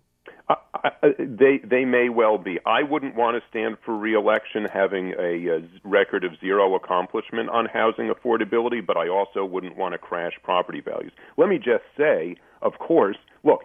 They 1.20 1.60
they 1.64 1.86
may 1.86 2.10
well 2.10 2.38
be. 2.38 2.60
I 2.66 2.84
wouldn't 2.84 3.16
want 3.16 3.42
to 3.42 3.50
stand 3.50 3.78
for 3.86 3.96
reelection 3.96 4.66
having 4.66 5.14
a, 5.20 5.48
a 5.48 5.70
record 5.84 6.24
of 6.24 6.32
zero 6.40 6.76
accomplishment 6.76 7.50
on 7.50 7.66
housing 7.66 8.12
affordability, 8.12 8.86
but 8.86 8.98
I 8.98 9.08
also 9.08 9.46
wouldn't 9.46 9.78
want 9.78 9.94
to 9.94 9.98
crash 9.98 10.34
property 10.44 10.82
values. 10.82 11.12
Let 11.38 11.50
me 11.50 11.58
just 11.58 11.84
say, 11.98 12.36
of 12.62 12.80
course, 12.80 13.18
look, 13.44 13.62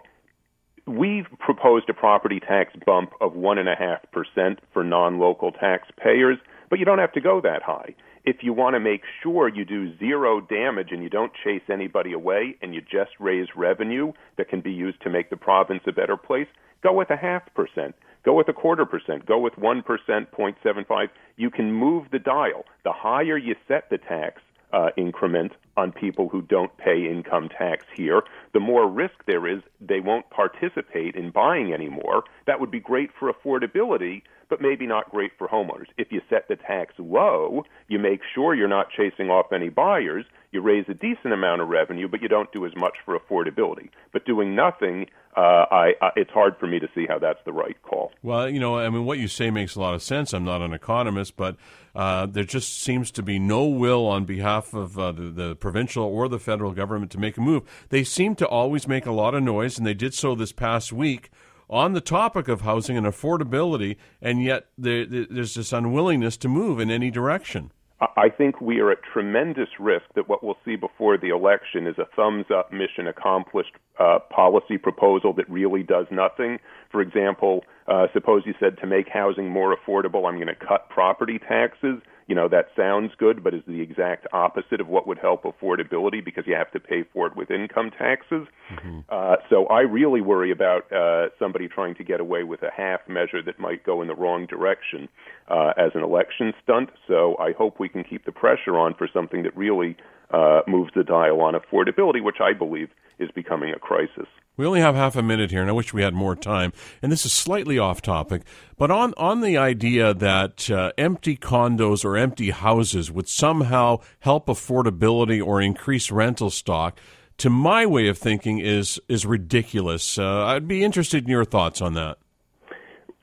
we've 0.85 1.25
proposed 1.39 1.89
a 1.89 1.93
property 1.93 2.39
tax 2.39 2.73
bump 2.85 3.11
of 3.19 3.33
one 3.33 3.57
and 3.57 3.69
a 3.69 3.75
half 3.75 3.99
percent 4.11 4.59
for 4.71 4.83
non-local 4.83 5.51
taxpayers, 5.51 6.37
but 6.69 6.79
you 6.79 6.85
don't 6.85 6.99
have 6.99 7.13
to 7.13 7.21
go 7.21 7.41
that 7.41 7.63
high. 7.63 7.95
If 8.25 8.37
you 8.41 8.53
want 8.53 8.75
to 8.75 8.79
make 8.79 9.01
sure 9.23 9.47
you 9.47 9.63
do 9.63 9.97
zero 9.97 10.41
damage 10.41 10.89
and 10.91 11.01
you 11.01 11.09
don't 11.09 11.31
chase 11.43 11.61
anybody 11.71 12.13
away 12.13 12.57
and 12.61 12.75
you 12.75 12.81
just 12.81 13.11
raise 13.19 13.47
revenue 13.55 14.11
that 14.37 14.49
can 14.49 14.61
be 14.61 14.71
used 14.71 15.01
to 15.03 15.09
make 15.09 15.29
the 15.29 15.37
province 15.37 15.81
a 15.87 15.93
better 15.93 16.17
place, 16.17 16.47
Go 16.83 16.93
with 16.93 17.09
a 17.09 17.17
half 17.17 17.43
percent. 17.53 17.95
Go 18.23 18.33
with 18.33 18.49
a 18.49 18.53
quarter 18.53 18.85
percent. 18.85 19.25
Go 19.25 19.39
with 19.39 19.53
1%, 19.55 19.83
0.75. 19.83 21.07
You 21.37 21.49
can 21.49 21.71
move 21.71 22.07
the 22.11 22.19
dial. 22.19 22.65
The 22.83 22.91
higher 22.91 23.37
you 23.37 23.55
set 23.67 23.89
the 23.89 23.97
tax 23.97 24.41
uh, 24.73 24.89
increment 24.97 25.53
on 25.77 25.91
people 25.91 26.27
who 26.27 26.41
don't 26.41 26.75
pay 26.77 27.07
income 27.09 27.49
tax 27.49 27.85
here, 27.95 28.23
the 28.53 28.59
more 28.59 28.87
risk 28.89 29.13
there 29.25 29.47
is 29.47 29.61
they 29.79 29.99
won't 29.99 30.29
participate 30.29 31.15
in 31.15 31.31
buying 31.31 31.73
anymore. 31.73 32.23
That 32.47 32.59
would 32.59 32.71
be 32.71 32.79
great 32.79 33.11
for 33.17 33.31
affordability, 33.31 34.23
but 34.49 34.61
maybe 34.61 34.85
not 34.85 35.11
great 35.11 35.31
for 35.37 35.47
homeowners. 35.47 35.87
If 35.97 36.11
you 36.11 36.21
set 36.29 36.47
the 36.47 36.55
tax 36.55 36.93
low, 36.97 37.63
you 37.87 37.99
make 37.99 38.21
sure 38.33 38.55
you're 38.55 38.67
not 38.67 38.89
chasing 38.89 39.29
off 39.29 39.53
any 39.53 39.69
buyers, 39.69 40.25
you 40.51 40.61
raise 40.61 40.85
a 40.87 40.93
decent 40.93 41.33
amount 41.33 41.61
of 41.61 41.67
revenue, 41.67 42.07
but 42.07 42.21
you 42.21 42.27
don't 42.27 42.51
do 42.51 42.65
as 42.65 42.71
much 42.75 42.97
for 43.03 43.17
affordability. 43.17 43.89
But 44.13 44.25
doing 44.25 44.55
nothing, 44.55 45.07
uh, 45.35 45.65
I, 45.69 45.93
I, 46.01 46.09
it's 46.15 46.31
hard 46.31 46.57
for 46.57 46.67
me 46.67 46.79
to 46.79 46.87
see 46.95 47.05
how 47.07 47.19
that's 47.19 47.39
the 47.45 47.53
right 47.53 47.75
call. 47.83 48.11
Well, 48.23 48.49
you 48.49 48.59
know, 48.59 48.77
I 48.77 48.89
mean, 48.89 49.05
what 49.05 49.19
you 49.19 49.27
say 49.27 49.51
makes 49.51 49.75
a 49.75 49.81
lot 49.81 49.93
of 49.93 50.01
sense. 50.01 50.33
I'm 50.33 50.45
not 50.45 50.61
an 50.61 50.73
economist, 50.73 51.35
but 51.35 51.57
uh, 51.93 52.25
there 52.27 52.45
just 52.45 52.81
seems 52.81 53.11
to 53.11 53.23
be 53.23 53.39
no 53.39 53.65
will 53.65 54.05
on 54.07 54.25
behalf 54.25 54.73
of 54.73 54.97
uh, 54.97 55.11
the, 55.11 55.29
the 55.29 55.55
provincial 55.55 56.05
or 56.05 56.29
the 56.29 56.39
federal 56.39 56.71
government 56.71 57.11
to 57.11 57.19
make 57.19 57.37
a 57.37 57.41
move. 57.41 57.63
They 57.89 58.03
seem 58.03 58.35
to 58.35 58.47
always 58.47 58.87
make 58.87 59.05
a 59.05 59.11
lot 59.11 59.35
of 59.35 59.43
noise, 59.43 59.77
and 59.77 59.85
they 59.85 59.93
did 59.93 60.13
so 60.13 60.33
this 60.33 60.53
past 60.53 60.93
week 60.93 61.29
on 61.69 61.93
the 61.93 62.01
topic 62.01 62.47
of 62.47 62.61
housing 62.61 62.97
and 62.97 63.05
affordability, 63.05 63.97
and 64.21 64.41
yet 64.41 64.67
there, 64.77 65.05
there's 65.05 65.55
this 65.55 65.73
unwillingness 65.73 66.37
to 66.37 66.47
move 66.47 66.79
in 66.79 66.89
any 66.89 67.11
direction. 67.11 67.71
I 67.99 68.29
think 68.29 68.61
we 68.61 68.79
are 68.79 68.91
at 68.91 68.99
tremendous 69.01 69.69
risk 69.79 70.05
that 70.15 70.29
what 70.29 70.43
we'll 70.43 70.57
see 70.63 70.75
before 70.75 71.17
the 71.17 71.29
election 71.29 71.87
is 71.87 71.95
a 71.97 72.05
thumbs 72.15 72.45
up, 72.53 72.71
mission 72.71 73.07
accomplished 73.07 73.71
uh, 73.99 74.19
policy 74.29 74.77
proposal 74.77 75.33
that 75.33 75.49
really 75.49 75.81
does 75.81 76.05
nothing. 76.11 76.59
For 76.91 77.01
example, 77.01 77.63
uh, 77.87 78.05
suppose 78.13 78.43
you 78.45 78.53
said 78.59 78.77
to 78.81 78.87
make 78.87 79.07
housing 79.09 79.49
more 79.49 79.75
affordable, 79.75 80.27
I'm 80.27 80.35
going 80.35 80.47
to 80.47 80.55
cut 80.55 80.89
property 80.89 81.39
taxes 81.39 81.99
you 82.27 82.35
know 82.35 82.47
that 82.49 82.67
sounds 82.75 83.11
good, 83.17 83.43
but 83.43 83.53
is 83.53 83.63
the 83.67 83.81
exact 83.81 84.27
opposite 84.33 84.81
of 84.81 84.87
what 84.87 85.07
would 85.07 85.17
help 85.17 85.43
affordability 85.43 86.23
because 86.23 86.45
you 86.45 86.55
have 86.55 86.71
to 86.71 86.79
pay 86.79 87.03
for 87.13 87.27
it 87.27 87.35
with 87.35 87.49
income 87.49 87.89
taxes. 87.89 88.47
Mm-hmm. 88.71 88.99
Uh, 89.09 89.37
so 89.49 89.65
I 89.67 89.81
really 89.81 90.21
worry 90.21 90.51
about 90.51 90.91
uh, 90.91 91.29
somebody 91.39 91.67
trying 91.67 91.95
to 91.95 92.03
get 92.03 92.19
away 92.19 92.43
with 92.43 92.61
a 92.63 92.71
half 92.75 92.99
measure 93.07 93.41
that 93.43 93.59
might 93.59 93.83
go 93.85 94.01
in 94.01 94.09
the 94.09 94.15
wrong 94.15 94.45
direction 94.45 95.07
uh, 95.47 95.71
as 95.77 95.91
an 95.95 96.03
election 96.03 96.53
stunt. 96.61 96.89
So 97.07 97.37
I 97.39 97.53
hope 97.53 97.79
we 97.79 97.89
can 97.89 98.03
keep 98.03 98.25
the 98.25 98.33
pressure 98.33 98.77
on 98.77 98.93
for 98.93 99.07
something 99.11 99.43
that 99.43 99.55
really 99.55 99.95
uh, 100.31 100.61
moves 100.67 100.91
the 100.95 101.03
dial 101.03 101.41
on 101.41 101.53
affordability, 101.53 102.21
which 102.21 102.41
I 102.41 102.51
believe 102.51 102.89
is 103.19 103.29
becoming 103.31 103.71
a 103.73 103.79
crisis. 103.79 104.27
We 104.57 104.65
only 104.65 104.81
have 104.81 104.95
half 104.95 105.15
a 105.15 105.21
minute 105.21 105.51
here, 105.51 105.61
and 105.61 105.69
I 105.69 105.73
wish 105.73 105.93
we 105.93 106.01
had 106.01 106.15
more 106.15 106.35
time. 106.35 106.73
And 107.01 107.11
this 107.11 107.25
is 107.25 107.31
slightly 107.31 107.77
off 107.77 108.01
topic, 108.01 108.41
but 108.75 108.89
on 108.89 109.13
on 109.15 109.41
the 109.41 109.55
idea 109.55 110.15
that 110.15 110.69
uh, 110.69 110.91
empty 110.97 111.37
condos 111.37 112.03
or 112.03 112.17
empty 112.17 112.49
houses 112.49 113.11
would 113.11 113.29
somehow 113.29 113.99
help 114.21 114.47
affordability 114.47 115.45
or 115.45 115.61
increase 115.61 116.09
rental 116.09 116.49
stock, 116.49 116.99
to 117.37 117.51
my 117.51 117.85
way 117.85 118.07
of 118.07 118.17
thinking, 118.17 118.57
is 118.57 118.99
is 119.07 119.27
ridiculous. 119.27 120.17
Uh, 120.17 120.45
I'd 120.45 120.67
be 120.67 120.83
interested 120.83 121.23
in 121.23 121.29
your 121.29 121.45
thoughts 121.45 121.79
on 121.79 121.93
that. 121.93 122.17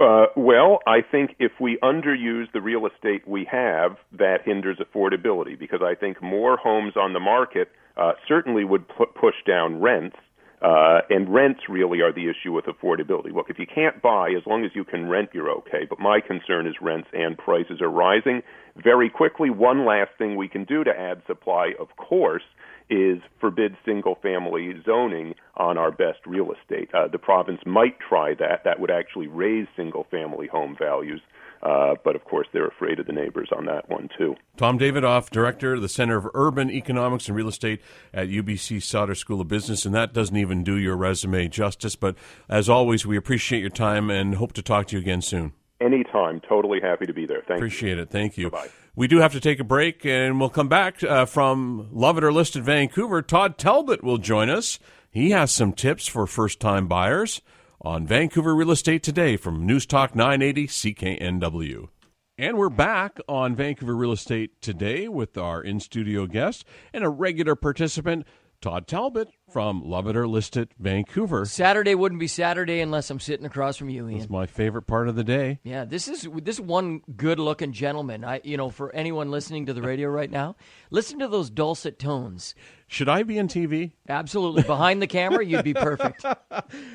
Uh, 0.01 0.27
well, 0.37 0.81
I 0.87 1.03
think 1.09 1.37
if 1.39 1.53
we 1.61 1.79
underuse 1.83 2.51
the 2.53 2.61
real 2.61 2.87
estate 2.87 3.27
we 3.29 3.47
have, 3.51 3.97
that 4.19 4.39
hinders 4.45 4.79
affordability 4.79 5.59
because 5.59 5.81
I 5.83 5.95
think 5.95 6.21
more 6.23 6.57
homes 6.57 6.95
on 6.97 7.13
the 7.13 7.21
market 7.21 7.69
uh, 7.97 8.13
certainly 8.27 8.65
would 8.65 8.89
pu- 8.89 9.07
push 9.15 9.37
down 9.47 9.81
rents 9.81 10.17
uh, 10.65 11.01
and 11.11 11.33
rents 11.33 11.61
really 11.69 12.01
are 12.01 12.13
the 12.13 12.31
issue 12.31 12.51
with 12.51 12.65
affordability. 12.65 13.33
Look, 13.35 13.51
if 13.51 13.59
you 13.59 13.67
can't 13.67 14.01
buy, 14.01 14.31
as 14.31 14.47
long 14.47 14.65
as 14.65 14.71
you 14.75 14.83
can 14.83 15.09
rent, 15.11 15.29
you're 15.35 15.51
okay. 15.51 15.85
But 15.89 15.99
my 16.01 16.21
concern 16.27 16.67
is 16.67 16.75
rents 16.81 17.09
and 17.13 17.37
prices 17.37 17.83
are 17.83 17.91
rising. 17.91 18.41
Very 18.83 19.11
quickly, 19.11 19.51
one 19.51 19.85
last 19.85 20.13
thing 20.17 20.37
we 20.37 20.49
can 20.49 20.65
do 20.65 20.83
to 20.83 20.91
add 20.91 21.21
supply, 21.27 21.73
of 21.79 21.89
course, 21.97 22.43
is 22.91 23.19
forbid 23.41 23.77
single 23.85 24.17
family 24.17 24.75
zoning 24.85 25.35
on 25.57 25.79
our 25.79 25.91
best 25.91 26.19
real 26.27 26.53
estate. 26.53 26.91
Uh, 26.95 27.09
the 27.09 27.19
province 27.19 27.61
might 27.65 27.99
try 28.01 28.35
that. 28.35 28.63
That 28.65 28.81
would 28.81 28.91
actually 28.91 29.27
raise 29.27 29.67
single 29.77 30.07
family 30.11 30.47
home 30.47 30.77
values. 30.79 31.21
Uh, 31.63 31.95
but 32.05 32.15
of 32.15 32.25
course, 32.25 32.47
they're 32.53 32.67
afraid 32.67 33.01
of 33.01 33.07
the 33.07 33.13
neighbors 33.13 33.49
on 33.57 33.65
that 33.65 33.89
one 33.89 34.11
too. 34.19 34.37
Tom 34.59 34.79
Davidoff, 34.79 35.31
director 35.31 35.75
of 35.75 35.83
the 35.83 35.89
Center 35.89 36.17
of 36.19 36.29
Urban 36.35 36.71
Economics 36.71 37.27
and 37.27 37.37
Real 37.37 37.49
Estate 37.49 37.81
at 38.13 38.29
UBC 38.29 38.83
Sauder 38.83 39.15
School 39.15 39.41
of 39.41 39.49
Business, 39.49 39.87
and 39.87 39.95
that 39.95 40.13
doesn't 40.13 40.37
even 40.37 40.63
do 40.63 40.77
your 40.77 40.97
resume 40.97 41.49
justice. 41.49 41.97
But 41.97 42.17
as 42.51 42.69
always, 42.69 43.07
we 43.07 43.17
appreciate 43.17 43.61
your 43.61 43.71
time 43.71 44.11
and 44.11 44.35
hope 44.35 44.53
to 44.55 44.63
talk 44.63 44.89
to 44.89 44.97
you 44.97 45.01
again 45.01 45.23
soon. 45.23 45.53
Anytime. 45.85 46.41
Totally 46.49 46.81
happy 46.81 47.07
to 47.07 47.13
be 47.13 47.27
there. 47.27 47.39
Thank 47.41 47.51
you. 47.51 47.57
Appreciate 47.57 47.97
you. 47.97 48.03
it. 48.03 48.11
Thank 48.11 48.39
you. 48.39 48.51
Bye-bye. 48.51 48.69
We 48.97 49.09
do 49.09 49.19
have 49.19 49.33
to 49.33 49.41
take 49.41 49.59
a 49.59 49.65
break, 49.65 50.07
and 50.07 50.39
we'll 50.39 50.51
come 50.51 50.69
back 50.69 51.03
uh, 51.03 51.27
from 51.27 51.89
Love 51.93 52.17
It 52.17 52.25
or 52.25 52.33
List 52.33 52.57
It 52.57 52.63
Vancouver. 52.63 53.23
Todd 53.23 53.59
Talbot 53.59 54.05
will 54.05 54.19
join 54.19 54.49
us. 54.49 54.79
He 55.11 55.31
has 55.31 55.53
some 55.53 55.73
tips 55.73 56.07
for 56.07 56.27
first 56.27 56.61
time 56.61 56.87
buyers 56.87 57.43
on 57.81 58.07
Vancouver 58.07 58.55
Real 58.55 58.71
Estate 58.71 59.03
Today 59.03 59.37
from 59.37 59.67
News 59.67 59.85
Talk 59.85 60.15
980 60.15 60.67
CKNW. 60.69 61.89
And 62.37 62.57
we're 62.57 62.69
back 62.69 63.19
on 63.29 63.55
Vancouver 63.55 63.95
Real 63.95 64.11
Estate 64.11 64.61
Today 64.61 65.07
with 65.07 65.39
our 65.39 65.63
in 65.63 65.79
studio 65.79 66.27
guest 66.27 66.65
and 66.93 67.05
a 67.05 67.09
regular 67.09 67.55
participant, 67.55 68.27
Todd 68.65 68.87
Talbot 68.87 69.29
from 69.53 69.83
Love 69.85 70.09
It 70.09 70.17
or 70.17 70.27
List 70.27 70.57
It 70.57 70.71
Vancouver. 70.79 71.45
Saturday 71.45 71.95
wouldn't 71.95 72.19
be 72.19 72.27
Saturday 72.27 72.81
unless 72.81 73.11
I'm 73.11 73.21
sitting 73.21 73.45
across 73.45 73.77
from 73.77 73.91
you, 73.91 74.09
Ian. 74.09 74.19
It's 74.23 74.31
my 74.31 74.47
favorite 74.47 74.87
part 74.87 75.07
of 75.07 75.17
the 75.17 75.23
day. 75.23 75.61
Yeah, 75.65 75.85
this 75.85 76.09
is 76.09 76.27
this 76.43 76.59
one 76.59 77.03
good-looking 77.15 77.75
gentleman. 77.75 78.25
I, 78.25 78.41
you 78.43 78.57
know, 78.57 78.71
for 78.71 78.91
anyone 78.95 79.31
listening 79.31 79.67
to 79.67 79.75
the 79.75 79.83
radio 79.83 80.09
right 80.09 80.31
now, 80.31 80.57
listen 80.91 81.19
to 81.19 81.29
those 81.29 81.51
dulcet 81.51 81.99
tones. 81.99 82.55
Should 82.87 83.11
I 83.11 83.23
be 83.23 83.37
in 83.37 83.49
TV? 83.49 83.93
Absolutely, 84.09 84.63
behind 84.63 85.03
the 85.03 85.09
camera, 85.09 85.45
you'd 85.45 85.63
be 85.63 85.75
perfect. 85.75 86.25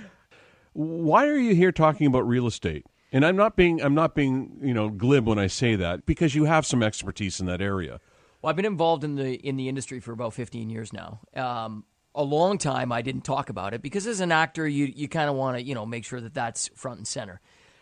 Why 0.74 1.28
are 1.28 1.38
you 1.38 1.54
here 1.54 1.72
talking 1.72 2.08
about 2.08 2.28
real 2.28 2.48
estate? 2.48 2.88
And 3.12 3.24
I'm 3.24 3.36
not 3.36 3.56
being 3.56 3.80
I'm 3.80 3.94
not 3.94 4.16
being 4.16 4.58
you 4.64 4.74
know 4.74 4.90
glib 4.90 5.28
when 5.28 5.38
I 5.38 5.46
say 5.46 5.76
that 5.76 6.08
because 6.08 6.34
you 6.34 6.46
have 6.46 6.66
some 6.66 6.82
expertise 6.82 7.40
in 7.40 7.46
that 7.46 7.62
area. 7.62 8.00
Well, 8.42 8.50
I've 8.50 8.56
been 8.56 8.66
involved 8.66 9.04
in 9.04 9.16
the 9.16 9.34
in 9.36 9.58
the 9.58 9.68
industry 9.70 10.00
for 10.00 10.12
about 10.12 10.34
15 10.34 10.70
years 10.70 10.94
now. 10.94 11.20
Um, 11.36 11.84
a 12.16 12.24
long 12.24 12.58
time 12.58 12.92
I 12.92 13.02
didn't 13.02 13.24
talk 13.24 13.50
about 13.50 13.74
it 13.74 13.82
because 13.82 14.08
as 14.08 14.20
an 14.20 14.32
actor, 14.32 14.68
you 14.68 14.86
you 14.86 15.08
kind 15.08 15.30
of 15.30 15.36
want 15.36 15.58
to 15.58 15.64
you 15.64 15.76
know 15.76 15.86
make 15.86 16.06
sure 16.06 16.22
that 16.22 16.34
that's 16.34 16.70
front 16.76 16.98
and 17.00 17.08
center. 17.08 17.42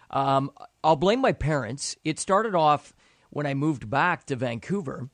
Um, 0.10 0.52
I'll 0.84 0.96
blame 0.96 1.22
my 1.22 1.32
parents. 1.34 1.96
It 2.04 2.20
started 2.20 2.56
off 2.56 2.94
when 3.30 3.46
I 3.46 3.54
moved 3.54 3.90
back 3.90 4.26
to 4.28 4.36
Vancouver, 4.36 5.10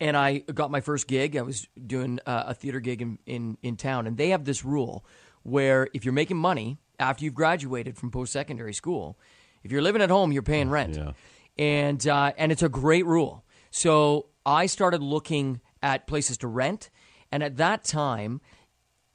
and 0.00 0.16
I 0.16 0.38
got 0.38 0.70
my 0.70 0.80
first 0.80 1.08
gig. 1.08 1.36
I 1.36 1.42
was 1.42 1.66
doing 1.86 2.20
uh, 2.26 2.44
a 2.48 2.54
theater 2.54 2.80
gig 2.80 3.02
in, 3.02 3.18
in 3.26 3.58
in 3.62 3.76
town, 3.76 4.06
and 4.06 4.16
they 4.16 4.30
have 4.30 4.44
this 4.44 4.64
rule 4.64 5.04
where 5.42 5.88
if 5.94 6.04
you're 6.04 6.12
making 6.14 6.36
money 6.36 6.78
after 7.00 7.24
you've 7.24 7.34
graduated 7.34 7.96
from 7.96 8.10
post 8.10 8.32
secondary 8.32 8.74
school, 8.74 9.18
if 9.62 9.72
you're 9.72 9.82
living 9.82 10.02
at 10.02 10.10
home, 10.10 10.30
you're 10.32 10.42
paying 10.42 10.68
rent, 10.70 10.96
Yeah. 10.96 11.12
and 11.58 12.06
uh, 12.06 12.32
and 12.36 12.52
it's 12.52 12.62
a 12.62 12.68
great 12.68 13.06
rule. 13.06 13.44
So 13.70 14.26
I 14.44 14.66
started 14.66 15.02
looking 15.02 15.60
at 15.82 16.06
places 16.06 16.38
to 16.38 16.48
rent, 16.48 16.90
and 17.30 17.42
at 17.42 17.56
that 17.56 17.84
time, 17.84 18.40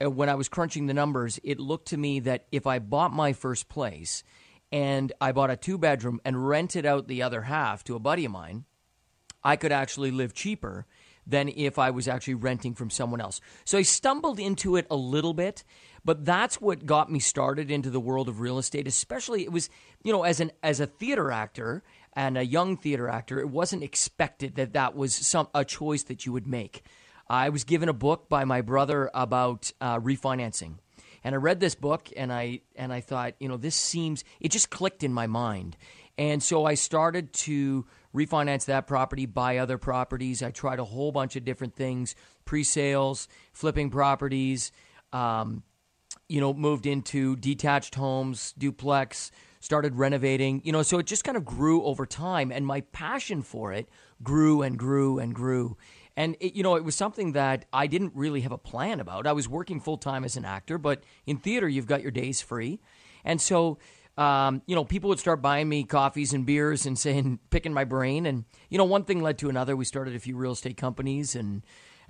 uh, 0.03 0.09
when 0.09 0.29
I 0.29 0.35
was 0.35 0.49
crunching 0.49 0.87
the 0.87 0.93
numbers, 0.93 1.39
it 1.43 1.59
looked 1.59 1.87
to 1.89 1.97
me 1.97 2.19
that 2.21 2.45
if 2.51 2.67
I 2.67 2.79
bought 2.79 3.13
my 3.13 3.33
first 3.33 3.69
place 3.69 4.23
and 4.71 5.11
I 5.21 5.31
bought 5.31 5.51
a 5.51 5.55
two 5.55 5.77
bedroom 5.77 6.19
and 6.25 6.47
rented 6.47 6.85
out 6.85 7.07
the 7.07 7.21
other 7.21 7.43
half 7.43 7.83
to 7.85 7.95
a 7.95 7.99
buddy 7.99 8.25
of 8.25 8.31
mine, 8.31 8.65
I 9.43 9.55
could 9.55 9.71
actually 9.71 10.11
live 10.11 10.33
cheaper 10.33 10.85
than 11.25 11.49
if 11.49 11.79
I 11.79 11.89
was 11.89 12.07
actually 12.07 12.33
renting 12.35 12.73
from 12.73 12.89
someone 12.89 13.21
else. 13.21 13.39
So 13.65 13.77
I 13.77 13.83
stumbled 13.83 14.39
into 14.39 14.75
it 14.75 14.87
a 14.91 14.95
little 14.95 15.33
bit, 15.33 15.63
but 16.03 16.25
that's 16.25 16.59
what 16.59 16.85
got 16.85 17.11
me 17.11 17.19
started 17.19 17.71
into 17.71 17.89
the 17.89 17.99
world 17.99 18.27
of 18.27 18.41
real 18.41 18.57
estate, 18.57 18.87
especially 18.87 19.43
it 19.43 19.51
was, 19.51 19.69
you 20.03 20.11
know, 20.11 20.23
as 20.23 20.39
an 20.39 20.51
as 20.61 20.79
a 20.79 20.87
theater 20.87 21.31
actor 21.31 21.83
and 22.15 22.37
a 22.37 22.45
young 22.45 22.77
theater 22.77 23.09
actor, 23.09 23.39
it 23.39 23.49
wasn't 23.49 23.83
expected 23.83 24.55
that 24.55 24.73
that 24.73 24.95
was 24.95 25.13
some 25.13 25.47
a 25.53 25.65
choice 25.65 26.03
that 26.03 26.25
you 26.25 26.31
would 26.31 26.47
make. 26.47 26.83
I 27.29 27.49
was 27.49 27.63
given 27.63 27.89
a 27.89 27.93
book 27.93 28.29
by 28.29 28.45
my 28.45 28.61
brother 28.61 29.09
about 29.13 29.71
uh, 29.81 29.99
refinancing. 29.99 30.75
And 31.23 31.33
I 31.33 31.37
read 31.37 31.59
this 31.59 31.75
book 31.75 32.09
and 32.17 32.33
I 32.33 32.61
and 32.75 32.91
I 32.91 32.99
thought, 32.99 33.35
you 33.39 33.47
know, 33.47 33.57
this 33.57 33.75
seems 33.75 34.23
it 34.39 34.49
just 34.49 34.69
clicked 34.69 35.03
in 35.03 35.13
my 35.13 35.27
mind. 35.27 35.77
And 36.17 36.43
so 36.43 36.65
I 36.65 36.75
started 36.75 37.33
to 37.33 37.87
refinance 38.13 38.65
that 38.65 38.85
property, 38.85 39.25
buy 39.25 39.57
other 39.57 39.77
properties. 39.77 40.43
I 40.43 40.51
tried 40.51 40.79
a 40.79 40.83
whole 40.83 41.11
bunch 41.11 41.35
of 41.35 41.43
different 41.43 41.75
things, 41.75 42.15
pre-sales, 42.45 43.27
flipping 43.51 43.89
properties, 43.89 44.71
um, 45.11 45.63
you 46.29 46.39
know, 46.39 46.53
moved 46.53 46.85
into 46.85 47.35
detached 47.37 47.95
homes, 47.95 48.53
duplex, 48.57 49.31
started 49.63 49.95
renovating, 49.95 50.61
you 50.65 50.73
know, 50.73 50.83
so 50.83 50.99
it 50.99 51.05
just 51.05 51.23
kind 51.23 51.37
of 51.37 51.45
grew 51.45 51.83
over 51.83 52.05
time 52.05 52.51
and 52.51 52.67
my 52.67 52.81
passion 52.81 53.41
for 53.41 53.71
it 53.71 53.87
grew 54.21 54.61
and 54.61 54.77
grew 54.77 55.19
and 55.19 55.33
grew. 55.33 55.77
And 56.17 56.35
it, 56.41 56.53
you 56.53 56.63
know, 56.63 56.75
it 56.75 56.83
was 56.83 56.95
something 56.95 57.31
that 57.31 57.63
I 57.71 57.87
didn't 57.87 58.11
really 58.13 58.41
have 58.41 58.51
a 58.51 58.57
plan 58.57 58.99
about. 58.99 59.25
I 59.25 59.31
was 59.31 59.47
working 59.47 59.79
full 59.79 59.97
time 59.97 60.25
as 60.25 60.35
an 60.35 60.43
actor, 60.43 60.77
but 60.77 61.03
in 61.25 61.37
theater, 61.37 61.69
you've 61.69 61.87
got 61.87 62.01
your 62.01 62.11
days 62.11 62.41
free, 62.41 62.81
and 63.23 63.39
so 63.39 63.79
um, 64.15 64.61
you 64.67 64.75
know, 64.75 64.85
people 64.85 65.07
would 65.09 65.19
start 65.19 65.41
buying 65.41 65.67
me 65.67 65.85
coffees 65.85 66.33
and 66.33 66.45
beers 66.45 66.85
and 66.85 66.99
saying, 66.99 67.39
picking 67.49 67.73
my 67.73 67.83
brain, 67.83 68.25
and 68.25 68.45
you 68.69 68.77
know, 68.77 68.83
one 68.83 69.05
thing 69.05 69.23
led 69.23 69.37
to 69.39 69.49
another. 69.49 69.75
We 69.75 69.85
started 69.85 70.13
a 70.15 70.19
few 70.19 70.35
real 70.35 70.51
estate 70.51 70.77
companies, 70.77 71.35
and 71.35 71.63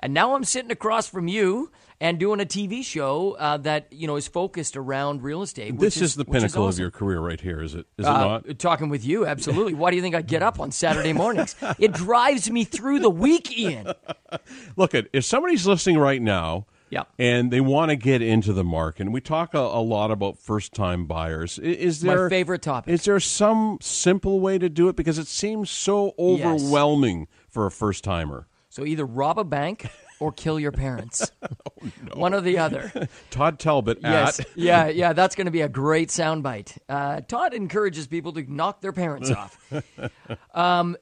and 0.03 0.13
now 0.13 0.35
I'm 0.35 0.43
sitting 0.43 0.69
across 0.71 1.07
from 1.07 1.27
you 1.27 1.71
and 2.01 2.19
doing 2.19 2.39
a 2.41 2.45
TV 2.45 2.83
show 2.83 3.35
uh, 3.39 3.57
that 3.57 3.87
you 3.91 4.05
know 4.05 4.17
is 4.17 4.27
focused 4.27 4.75
around 4.77 5.23
real 5.23 5.41
estate. 5.41 5.79
This 5.79 5.95
which 5.95 6.03
is, 6.03 6.15
the 6.15 6.25
pinnacle 6.25 6.63
of 6.63 6.69
awesome. 6.69 6.81
your 6.81 6.91
career 6.91 7.19
right 7.21 7.39
here, 7.39 7.61
is 7.61 7.73
it? 7.73 7.87
Is 7.97 8.05
it 8.05 8.09
Uh, 8.09 8.41
not? 8.45 8.59
Talking 8.59 8.89
with 8.89 9.05
you, 9.05 9.25
absolutely. 9.25 9.73
Why 9.73 9.89
do 9.89 9.95
you 9.95 10.01
think 10.03 10.13
I 10.13 10.21
get 10.21 10.43
up 10.43 10.59
on 10.59 10.71
Saturday 10.71 11.13
mornings? 11.23 11.55
it 11.79 11.93
drives 11.93 12.51
me 12.51 12.63
through 12.65 12.99
the 12.99 13.09
week, 13.09 13.57
Ian. 13.57 13.93
Look 14.75 14.93
at 14.93 15.07
if 15.13 15.25
somebody's 15.25 15.65
listening 15.65 15.97
right 15.97 16.21
now, 16.21 16.65
Yeah. 16.89 17.03
and 17.17 17.51
they 17.51 17.61
want 17.61 17.89
to 17.91 17.95
get 17.95 18.21
into 18.21 18.51
the 18.53 18.63
market. 18.63 19.03
And 19.03 19.13
we 19.13 19.21
talk 19.21 19.53
a, 19.53 19.59
a 19.59 19.81
lot 19.81 20.11
about 20.11 20.37
first-time 20.37 21.05
buyers. 21.05 21.59
I- 21.59 21.67
Is 21.67 22.03
My 22.03 22.15
there 22.15 22.29
favorite 22.29 22.61
topic. 22.61 22.93
Is 22.93 23.05
there 23.05 23.19
some 23.19 23.77
simple 23.81 24.39
way 24.41 24.57
to 24.57 24.67
do 24.69 24.89
it 24.89 24.95
because 24.95 25.17
it 25.17 25.27
seems 25.27 25.69
so 25.71 26.13
overwhelming 26.19 27.27
for 27.49 27.65
a 27.65 27.71
first-timer? 27.71 28.47
So 28.73 28.85
either 28.85 29.05
rob 29.05 29.37
a 29.37 29.43
bank 29.43 29.85
or 30.19 30.31
kill 30.31 30.59
your 30.59 30.71
parents. 30.71 31.31
Oh, 31.85 31.89
One 32.19 32.33
or 32.33 32.39
the 32.39 32.59
other. 32.59 33.09
Todd 33.29 33.59
Talbot 33.59 33.97
Yes. 34.01 34.39
at 34.39 34.47
yeah, 34.55 34.87
yeah, 34.87 35.11
that's 35.11 35.35
going 35.35 35.45
to 35.45 35.51
be 35.51 35.59
a 35.61 35.67
great 35.67 36.07
soundbite. 36.09 36.77
Uh, 36.87 37.19
Todd 37.21 37.53
encourages 37.53 38.07
people 38.07 38.31
to 38.33 38.51
knock 38.51 38.79
their 38.81 38.93
parents 38.93 39.29
off. 39.29 39.57
Um, 40.53 40.95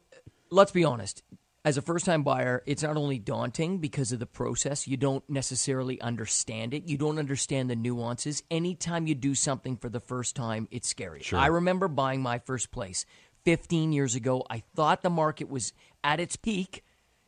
let's 0.49 0.71
be 0.71 0.83
honest. 0.83 1.21
As 1.63 1.77
a 1.77 1.81
first 1.83 2.05
time 2.05 2.23
buyer, 2.23 2.63
it's 2.65 2.81
not 2.81 2.97
only 2.97 3.19
daunting 3.19 3.77
because 3.77 4.11
of 4.11 4.17
the 4.19 4.25
process, 4.25 4.87
you 4.87 4.97
don't 4.97 5.23
necessarily 5.29 6.01
understand 6.01 6.73
it. 6.73 6.87
You 6.87 6.97
don't 6.97 7.19
understand 7.19 7.69
the 7.69 7.75
nuances. 7.75 8.41
Anytime 8.49 9.05
you 9.05 9.13
do 9.13 9.35
something 9.35 9.77
for 9.77 9.87
the 9.89 9.99
first 9.99 10.35
time, 10.35 10.67
it's 10.71 10.87
scary. 10.87 11.21
I 11.31 11.47
remember 11.47 11.87
buying 11.87 12.21
my 12.21 12.39
first 12.39 12.71
place 12.71 13.05
15 13.45 13.93
years 13.93 14.15
ago. 14.15 14.43
I 14.49 14.63
thought 14.75 15.03
the 15.03 15.11
market 15.11 15.47
was 15.49 15.73
at 16.03 16.19
its 16.19 16.35
peak. 16.35 16.83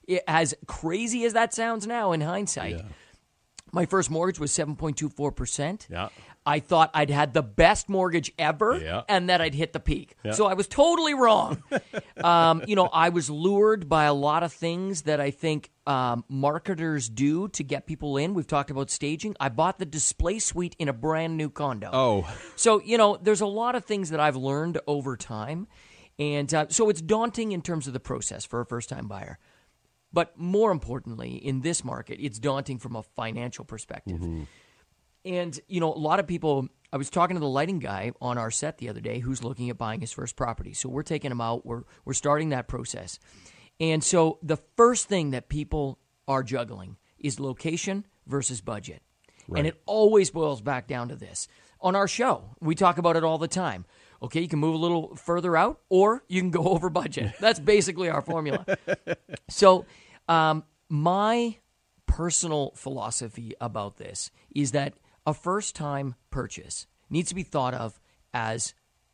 It, 0.07 0.23
as 0.27 0.53
crazy 0.67 1.23
as 1.25 1.33
that 1.33 1.53
sounds 1.53 1.87
now 1.87 2.11
in 2.11 2.21
hindsight, 2.21 2.81
my 3.71 3.85
first 3.85 4.11
mortgage 4.11 4.39
was 4.39 4.51
7.24%. 4.51 5.87
Yeah. 5.89 6.09
I 6.45 6.59
thought 6.59 6.91
I'd 6.93 7.09
had 7.09 7.33
the 7.33 7.41
best 7.41 7.87
mortgage 7.87 8.29
ever 8.37 8.77
Yeah. 8.77 9.03
and 9.07 9.29
that 9.29 9.39
I'd 9.39 9.53
hit 9.55 9.71
the 9.71 9.79
peak. 9.79 10.17
So 10.33 10.45
I 10.45 10.55
was 10.55 10.67
totally 10.67 11.13
wrong. 11.13 11.63
um, 12.23 12.63
you 12.67 12.75
know, 12.75 12.87
I 12.91 13.09
was 13.09 13.29
lured 13.29 13.87
by 13.87 14.03
a 14.03 14.13
lot 14.13 14.43
of 14.43 14.51
things 14.51 15.03
that 15.03 15.21
I 15.21 15.31
think 15.31 15.69
um, 15.87 16.25
marketers 16.27 17.07
do 17.07 17.47
to 17.49 17.63
get 17.63 17.85
people 17.87 18.17
in. 18.17 18.33
We've 18.33 18.45
talked 18.45 18.71
about 18.71 18.89
staging. 18.89 19.37
I 19.39 19.47
bought 19.47 19.79
the 19.79 19.85
display 19.85 20.39
suite 20.39 20.75
in 20.79 20.89
a 20.89 20.93
brand 20.93 21.37
new 21.37 21.49
condo. 21.49 21.89
Oh, 21.93 22.33
So, 22.57 22.81
you 22.81 22.97
know, 22.97 23.17
there's 23.21 23.41
a 23.41 23.45
lot 23.47 23.75
of 23.75 23.85
things 23.85 24.09
that 24.09 24.19
I've 24.19 24.35
learned 24.35 24.79
over 24.85 25.15
time. 25.15 25.67
And 26.19 26.53
uh, 26.53 26.65
so 26.67 26.89
it's 26.89 27.01
daunting 27.01 27.53
in 27.53 27.61
terms 27.61 27.87
of 27.87 27.93
the 27.93 27.99
process 28.01 28.43
for 28.45 28.59
a 28.59 28.65
first 28.65 28.89
time 28.89 29.07
buyer. 29.07 29.39
But 30.13 30.37
more 30.37 30.71
importantly, 30.71 31.35
in 31.35 31.61
this 31.61 31.83
market, 31.83 32.19
it's 32.21 32.39
daunting 32.39 32.77
from 32.77 32.95
a 32.95 33.03
financial 33.03 33.65
perspective. 33.65 34.19
Mm-hmm. 34.19 34.43
And, 35.25 35.59
you 35.67 35.79
know, 35.79 35.91
a 35.91 35.95
lot 35.95 36.19
of 36.19 36.27
people, 36.27 36.67
I 36.91 36.97
was 36.97 37.09
talking 37.09 37.35
to 37.35 37.39
the 37.39 37.47
lighting 37.47 37.79
guy 37.79 38.11
on 38.21 38.37
our 38.37 38.51
set 38.51 38.77
the 38.77 38.89
other 38.89 39.01
day 39.01 39.19
who's 39.19 39.43
looking 39.43 39.69
at 39.69 39.77
buying 39.77 40.01
his 40.01 40.11
first 40.11 40.35
property. 40.35 40.73
So 40.73 40.89
we're 40.89 41.03
taking 41.03 41.31
him 41.31 41.41
out, 41.41 41.65
we're, 41.65 41.83
we're 42.05 42.13
starting 42.13 42.49
that 42.49 42.67
process. 42.67 43.19
And 43.79 44.03
so 44.03 44.37
the 44.43 44.57
first 44.77 45.07
thing 45.07 45.31
that 45.31 45.49
people 45.49 45.97
are 46.27 46.43
juggling 46.43 46.97
is 47.17 47.39
location 47.39 48.05
versus 48.27 48.61
budget. 48.61 49.01
And 49.55 49.67
it 49.67 49.81
always 49.85 50.31
boils 50.31 50.61
back 50.61 50.87
down 50.87 51.09
to 51.09 51.15
this. 51.15 51.47
On 51.81 51.95
our 51.95 52.07
show, 52.07 52.55
we 52.61 52.75
talk 52.75 52.97
about 52.97 53.17
it 53.17 53.23
all 53.23 53.37
the 53.37 53.47
time. 53.47 53.85
Okay, 54.21 54.39
you 54.39 54.47
can 54.47 54.59
move 54.59 54.73
a 54.73 54.77
little 54.77 55.17
further 55.17 55.57
out 55.57 55.81
or 55.89 56.23
you 56.29 56.39
can 56.39 56.49
go 56.49 56.63
over 56.69 56.89
budget. 56.89 57.33
That's 57.39 57.59
basically 57.59 58.09
our 58.09 58.21
formula. 58.21 58.65
So, 59.49 59.85
um, 60.27 60.63
my 60.89 61.57
personal 62.05 62.71
philosophy 62.75 63.53
about 63.59 63.97
this 63.97 64.29
is 64.55 64.71
that 64.71 64.93
a 65.25 65.33
first 65.33 65.75
time 65.75 66.15
purchase 66.29 66.87
needs 67.09 67.29
to 67.29 67.35
be 67.35 67.43
thought 67.43 67.73
of 67.73 67.99
as 68.33 68.73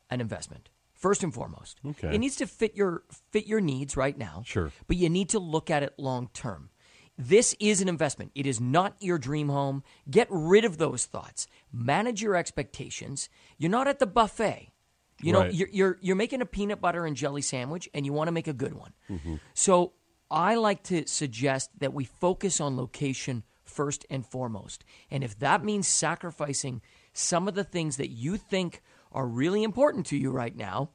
an 0.09 0.21
investment. 0.21 0.69
First 0.93 1.23
and 1.23 1.33
foremost. 1.33 1.79
Okay. 1.85 2.13
It 2.13 2.17
needs 2.17 2.35
to 2.37 2.47
fit 2.47 2.75
your 2.75 3.03
fit 3.31 3.47
your 3.47 3.61
needs 3.61 3.95
right 3.95 4.17
now. 4.17 4.43
Sure. 4.45 4.71
But 4.87 4.97
you 4.97 5.07
need 5.09 5.29
to 5.29 5.39
look 5.39 5.69
at 5.69 5.81
it 5.81 5.93
long 5.97 6.29
term. 6.33 6.69
This 7.17 7.55
is 7.59 7.81
an 7.81 7.87
investment. 7.87 8.31
It 8.35 8.45
is 8.45 8.59
not 8.59 8.95
your 8.99 9.17
dream 9.17 9.47
home. 9.49 9.83
Get 10.09 10.27
rid 10.29 10.65
of 10.65 10.77
those 10.77 11.05
thoughts. 11.05 11.47
Manage 11.71 12.21
your 12.21 12.35
expectations. 12.35 13.29
You're 13.57 13.71
not 13.71 13.87
at 13.87 13.99
the 13.99 14.07
buffet. 14.07 14.71
You 15.21 15.33
know, 15.33 15.39
Right. 15.41 15.53
you're, 15.53 15.67
you're 15.71 15.97
you're 16.01 16.15
making 16.15 16.41
a 16.41 16.45
peanut 16.45 16.81
butter 16.81 17.05
and 17.05 17.15
jelly 17.15 17.41
sandwich, 17.41 17.87
and 17.93 18.05
you 18.05 18.11
want 18.13 18.27
to 18.29 18.31
make 18.33 18.47
a 18.47 18.53
good 18.53 18.73
one. 18.73 18.93
Mm-hmm. 19.09 19.35
So 19.53 19.93
I 20.31 20.55
like 20.55 20.83
to 20.83 21.07
suggest 21.07 21.71
that 21.79 21.93
we 21.93 22.05
focus 22.05 22.61
on 22.61 22.77
location 22.77 23.43
first 23.63 24.05
and 24.09 24.25
foremost. 24.25 24.83
And 25.09 25.23
if 25.23 25.37
that 25.39 25.63
means 25.63 25.87
sacrificing 25.87 26.81
some 27.13 27.47
of 27.47 27.55
the 27.55 27.63
things 27.63 27.97
that 27.97 28.09
you 28.09 28.37
think 28.37 28.81
are 29.11 29.27
really 29.27 29.63
important 29.63 30.05
to 30.07 30.17
you 30.17 30.31
right 30.31 30.55
now, 30.55 30.89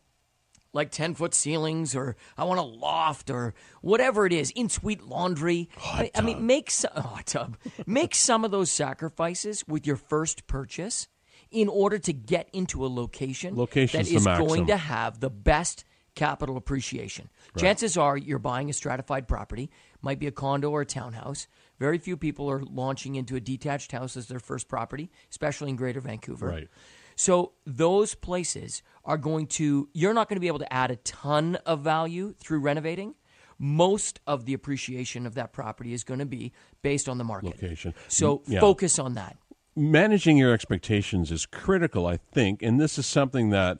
like 0.73 0.91
10 0.91 1.15
foot 1.15 1.35
ceilings 1.35 1.95
or 1.95 2.17
I 2.37 2.45
want 2.45 2.61
a 2.61 2.65
loft 2.65 3.31
or 3.31 3.55
whatever 3.81 4.27
it 4.27 4.33
is, 4.33 4.51
in 4.51 4.69
suite 4.69 5.03
laundry. 5.03 5.69
I, 5.83 6.11
I 6.15 6.21
mean, 6.21 6.47
make 6.47 6.71
some, 6.71 6.91
oh, 6.97 7.01
hot 7.01 7.27
tub. 7.27 7.57
make 7.87 8.15
some 8.15 8.45
of 8.45 8.51
those 8.51 8.71
sacrifices 8.71 9.65
with 9.67 9.87
your 9.87 9.97
first 9.97 10.47
purchase 10.47 11.09
in 11.51 11.69
order 11.69 11.99
to 11.99 12.13
get 12.13 12.49
into 12.53 12.85
a 12.85 12.89
location 12.89 13.55
Location's 13.55 14.11
that 14.11 14.15
is 14.15 14.25
going 14.25 14.67
to 14.67 14.77
have 14.77 15.21
the 15.21 15.31
best 15.31 15.85
capital 16.15 16.57
appreciation. 16.57 17.29
Chances 17.57 17.97
are 17.97 18.17
you're 18.17 18.39
buying 18.39 18.71
a 18.71 18.73
stratified 18.73 19.27
property, 19.29 19.71
might 20.03 20.19
be 20.19 20.27
a 20.27 20.33
condo 20.33 20.71
or 20.71 20.83
a 20.83 20.87
townhouse. 20.87 21.47
Very 21.79 21.99
few 21.99 22.17
people 22.17 22.49
are 22.51 22.63
launching 22.63 23.17
into 23.17 23.37
a 23.37 23.41
detached 23.41 23.93
house 23.93 24.17
as 24.17 24.29
their 24.29 24.39
first 24.39 24.69
property, 24.69 25.11
especially 25.31 25.71
in 25.71 25.77
Greater 25.77 26.01
Vancouver. 26.01 26.47
Right. 26.49 26.69
So 27.17 27.53
those 27.65 28.15
places 28.15 28.83
are 29.05 29.17
going 29.17 29.47
to 29.49 29.89
you're 29.93 30.15
not 30.15 30.29
going 30.29 30.37
to 30.37 30.41
be 30.41 30.49
able 30.49 30.59
to 30.61 30.73
add 30.73 30.91
a 30.91 30.97
ton 30.97 31.57
of 31.67 31.81
value 31.81 32.35
through 32.39 32.61
renovating. 32.61 33.15
Most 33.59 34.19
of 34.27 34.47
the 34.47 34.55
appreciation 34.55 35.27
of 35.27 35.35
that 35.35 35.53
property 35.53 35.93
is 35.93 36.03
going 36.03 36.19
to 36.19 36.27
be 36.27 36.53
based 36.83 37.09
on 37.09 37.19
the 37.19 37.25
market. 37.25 37.63
Location. 37.63 37.95
So 38.09 38.43
Yeah. 38.47 38.61
focus 38.61 38.99
on 38.99 39.15
that. 39.15 39.37
managing 39.77 40.37
your 40.37 40.53
expectations 40.53 41.31
is 41.33 41.47
critical, 41.47 42.07
I 42.07 42.17
think, 42.17 42.63
and 42.63 42.81
this 42.81 42.97
is 42.99 43.07
something 43.07 43.51
that 43.51 43.79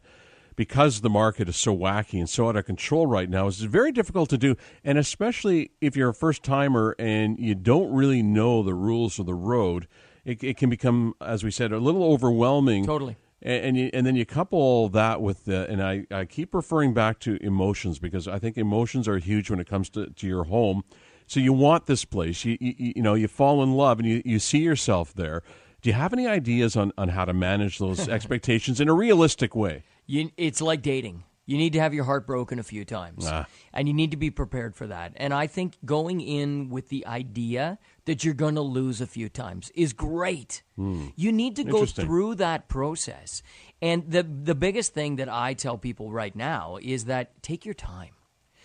because 0.57 1.01
the 1.01 1.11
market 1.11 1.49
is 1.49 1.57
so 1.57 1.77
wacky 1.77 2.19
and 2.19 2.29
so 2.29 2.49
out 2.49 2.57
of 2.57 2.65
control 2.65 3.07
right 3.07 3.29
now 3.29 3.47
is 3.47 3.61
very 3.61 3.93
difficult 3.93 4.31
to 4.31 4.39
do 4.39 4.57
and 4.83 4.99
especially 4.99 5.71
if 5.81 5.97
you're 5.97 6.11
a 6.11 6.15
first 6.15 6.43
timer 6.43 6.95
and 6.99 7.39
you 7.39 7.55
don't 7.55 7.93
really 7.93 8.23
know 8.23 8.63
the 8.63 8.75
rules 8.75 9.19
of 9.19 9.27
the 9.27 9.35
road 9.35 9.87
it, 10.25 10.43
it 10.43 10.57
can 10.57 10.71
become 10.71 11.15
as 11.21 11.45
we 11.45 11.51
said 11.51 11.73
a 11.73 11.79
little 11.79 12.05
overwhelming 12.05 12.85
Totally. 12.85 13.17
and 13.43 13.65
and, 13.65 13.77
you, 13.77 13.91
and 13.93 14.07
then 14.07 14.17
you 14.17 14.25
couple 14.25 14.89
that 14.91 15.21
with 15.21 15.45
the 15.45 15.69
and 15.69 15.83
I, 15.83 16.07
I 16.11 16.25
keep 16.25 16.55
referring 16.55 16.95
back 16.95 17.19
to 17.21 17.37
emotions 17.43 17.99
because 17.99 18.27
I 18.27 18.39
think 18.39 18.57
emotions 18.57 19.07
are 19.07 19.19
huge 19.19 19.51
when 19.51 19.61
it 19.61 19.69
comes 19.69 19.91
to, 19.91 20.07
to 20.07 20.27
your 20.27 20.45
home. 20.45 20.83
So 21.27 21.41
you 21.41 21.53
want 21.53 21.87
this 21.87 22.05
place, 22.05 22.45
you, 22.45 22.59
you 22.61 22.75
you 22.97 23.03
know 23.03 23.15
you 23.15 23.29
fall 23.29 23.63
in 23.63 23.73
love 23.73 23.99
and 23.99 24.09
you, 24.09 24.23
you 24.25 24.39
see 24.39 24.59
yourself 24.59 25.15
there. 25.15 25.43
Do 25.83 25.91
you 25.91 25.95
have 25.95 26.15
any 26.15 26.27
ideas 26.27 26.77
on, 26.77 26.93
on 26.97 27.11
how 27.11 27.27
to 27.27 27.35
manage 27.35 27.79
those 27.79 28.09
expectations 28.17 28.81
in 28.81 28.89
a 28.89 28.95
realistic 28.95 29.55
way? 29.55 29.83
You, 30.07 30.31
it's 30.37 30.61
like 30.61 30.83
dating. 30.83 31.25
You 31.47 31.59
need 31.59 31.75
to 31.75 31.81
have 31.81 31.93
your 31.93 32.05
heart 32.05 32.27
broken 32.27 32.59
a 32.59 32.63
few 32.63 32.87
times. 32.87 33.27
Ah. 33.29 33.47
And 33.73 33.87
you 33.87 33.93
need 33.93 34.13
to 34.13 34.17
be 34.17 34.31
prepared 34.31 34.75
for 34.75 34.87
that. 34.87 35.13
And 35.17 35.35
I 35.35 35.47
think 35.47 35.77
going 35.85 36.23
in 36.23 36.71
with 36.71 36.89
the 36.89 37.07
idea 37.07 37.79
that 38.07 38.25
you're 38.25 38.33
going 38.35 38.55
to 38.55 38.63
lose 38.63 39.03
a 39.03 39.07
few 39.07 39.29
times 39.29 39.71
is 39.75 39.93
great. 39.93 40.63
You 40.77 41.33
need 41.33 41.57
to 41.57 41.65
go 41.65 41.85
through 41.87 42.37
that 42.37 42.69
process. 42.69 43.43
And 43.83 44.11
the 44.11 44.23
the 44.23 44.55
biggest 44.55 44.95
thing 44.95 45.17
that 45.17 45.29
I 45.29 45.55
tell 45.55 45.77
people 45.79 46.11
right 46.11 46.35
now 46.35 46.79
is 46.81 47.05
that 47.05 47.43
take 47.43 47.65
your 47.65 47.75
time. 47.75 48.15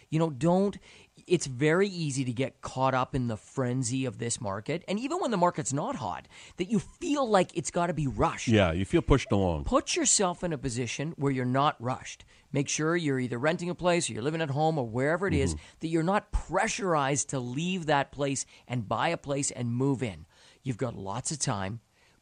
You 0.09 0.19
know, 0.19 0.29
don't 0.29 0.77
it's 1.29 1.45
very 1.45 1.87
easy 1.87 2.25
to 2.25 2.33
get 2.33 2.61
caught 2.61 2.93
up 2.93 3.15
in 3.15 3.27
the 3.27 3.37
frenzy 3.37 4.05
of 4.05 4.17
this 4.17 4.41
market. 4.41 4.83
And 4.87 4.99
even 4.99 5.19
when 5.19 5.31
the 5.31 5.37
market's 5.37 5.73
not 5.73 5.95
hot, 5.95 6.27
that 6.57 6.69
you 6.69 6.79
feel 6.79 7.29
like 7.29 7.55
it's 7.55 7.71
got 7.71 7.87
to 7.87 7.93
be 7.93 8.07
rushed 8.07 8.47
Yeah, 8.47 8.71
you 8.71 8.85
feel 8.85 9.01
pushed 9.01 9.31
along. 9.31 9.65
put 9.65 9.95
yourself 9.95 10.43
in 10.43 10.53
a 10.53 10.57
position 10.57 11.13
where 11.17 11.31
you're 11.31 11.45
not 11.45 11.75
rushed. 11.79 12.25
Make 12.51 12.67
sure 12.67 12.95
you're 12.95 13.19
either 13.19 13.37
renting 13.37 13.69
a 13.69 13.75
place 13.75 14.09
or 14.09 14.13
you're 14.13 14.23
living 14.23 14.41
at 14.41 14.49
home 14.49 14.77
or 14.77 14.87
wherever 14.87 15.27
it 15.27 15.33
is, 15.33 15.53
mm-hmm. 15.53 15.63
that 15.81 15.87
you're 15.87 16.03
not 16.03 16.31
pressurized 16.31 17.29
to 17.29 17.39
leave 17.39 17.85
that 17.85 18.11
place 18.11 18.45
and 18.67 18.87
buy 18.87 19.09
a 19.09 19.17
place 19.17 19.51
and 19.51 19.71
move 19.71 20.01
in. 20.01 20.25
You've 20.63 20.77
got 20.77 20.95
lots 20.95 21.31
of 21.31 21.39
time. 21.39 21.79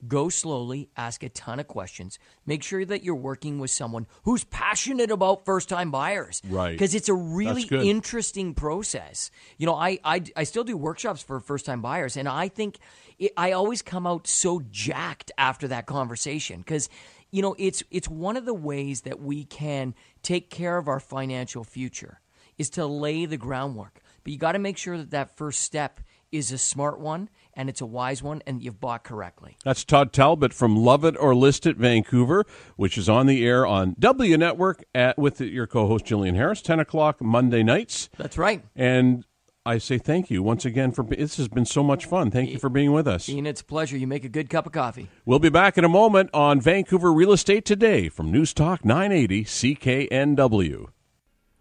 Go 0.07 0.29
slowly, 0.29 0.89
ask 0.95 1.23
a 1.23 1.29
ton 1.29 1.60
of 1.60 1.67
questions. 1.67 2.19
Make 2.45 2.62
sure 2.62 2.86
that 2.86 3.03
you're 3.03 3.15
working 3.15 3.57
with 3.57 3.71
someone 3.71 4.05
who's 4.23 4.43
passionate 4.43 5.10
about 5.10 5.43
first 5.43 5.69
time 5.69 5.89
buyers. 5.89 6.41
Right. 6.47 6.71
Because 6.71 6.93
it's 6.93 7.10
a 7.10 7.15
really 7.15 7.63
interesting 7.63 8.53
process. 8.53 9.31
You 9.57 9.65
know, 9.65 9.73
I, 9.73 9.97
I, 10.03 10.23
I 10.36 10.43
still 10.43 10.63
do 10.63 10.77
workshops 10.77 11.23
for 11.23 11.39
first 11.39 11.65
time 11.65 11.81
buyers, 11.81 12.15
and 12.15 12.27
I 12.27 12.47
think 12.47 12.77
it, 13.17 13.31
I 13.36 13.53
always 13.53 13.81
come 13.81 14.05
out 14.05 14.27
so 14.27 14.62
jacked 14.69 15.31
after 15.38 15.67
that 15.69 15.88
conversation 15.88 16.60
because, 16.60 16.89
you 17.31 17.41
know, 17.41 17.55
it's, 17.57 17.81
it's 17.89 18.07
one 18.07 18.38
of 18.38 18.45
the 18.45 18.53
ways 18.53 19.01
that 19.01 19.19
we 19.19 19.45
can 19.45 19.95
take 20.21 20.51
care 20.51 20.77
of 20.77 20.88
our 20.88 20.99
financial 20.99 21.63
future 21.63 22.21
is 22.57 22.69
to 22.71 22.86
lay 22.86 23.25
the 23.25 23.38
groundwork. 23.38 24.01
But 24.23 24.33
you 24.33 24.38
got 24.38 24.51
to 24.51 24.60
make 24.60 24.77
sure 24.77 24.97
that 24.97 25.12
that 25.12 25.38
first 25.38 25.62
step 25.62 26.01
is 26.31 26.51
a 26.51 26.57
smart 26.57 26.99
one 26.99 27.29
and 27.57 27.69
it's 27.69 27.81
a 27.81 27.85
wise 27.85 28.23
one 28.23 28.41
and 28.47 28.63
you've 28.63 28.79
bought 28.79 29.03
correctly. 29.03 29.57
That's 29.65 29.83
Todd 29.83 30.13
Talbot 30.13 30.53
from 30.53 30.77
Love 30.77 31.03
It 31.03 31.17
or 31.19 31.35
List 31.35 31.65
It 31.65 31.75
Vancouver, 31.75 32.45
which 32.77 32.97
is 32.97 33.09
on 33.09 33.25
the 33.25 33.45
air 33.45 33.65
on 33.65 33.95
W 33.99 34.37
Network 34.37 34.85
at, 34.95 35.17
with 35.17 35.41
your 35.41 35.67
co-host 35.67 36.05
Jillian 36.05 36.35
Harris, 36.35 36.61
ten 36.61 36.79
o'clock 36.79 37.21
Monday 37.21 37.63
nights. 37.63 38.09
That's 38.17 38.37
right. 38.37 38.63
And 38.75 39.25
I 39.65 39.79
say 39.79 39.97
thank 39.97 40.29
you 40.29 40.41
once 40.41 40.63
again 40.63 40.93
for 40.93 41.03
this 41.03 41.35
has 41.35 41.49
been 41.49 41.65
so 41.65 41.83
much 41.83 42.05
fun. 42.05 42.31
Thank 42.31 42.51
you 42.51 42.59
for 42.59 42.69
being 42.69 42.93
with 42.93 43.07
us. 43.07 43.27
Ian, 43.27 43.47
it's 43.47 43.59
a 43.61 43.65
pleasure. 43.65 43.97
You 43.97 44.07
make 44.07 44.23
a 44.23 44.29
good 44.29 44.49
cup 44.49 44.65
of 44.65 44.71
coffee. 44.71 45.09
We'll 45.25 45.39
be 45.39 45.49
back 45.49 45.77
in 45.77 45.83
a 45.83 45.89
moment 45.89 46.29
on 46.33 46.61
Vancouver 46.61 47.11
Real 47.11 47.33
Estate 47.33 47.65
Today 47.65 48.07
from 48.07 48.31
News 48.31 48.53
Talk 48.53 48.85
980 48.85 49.43
CKNW. 49.43 50.87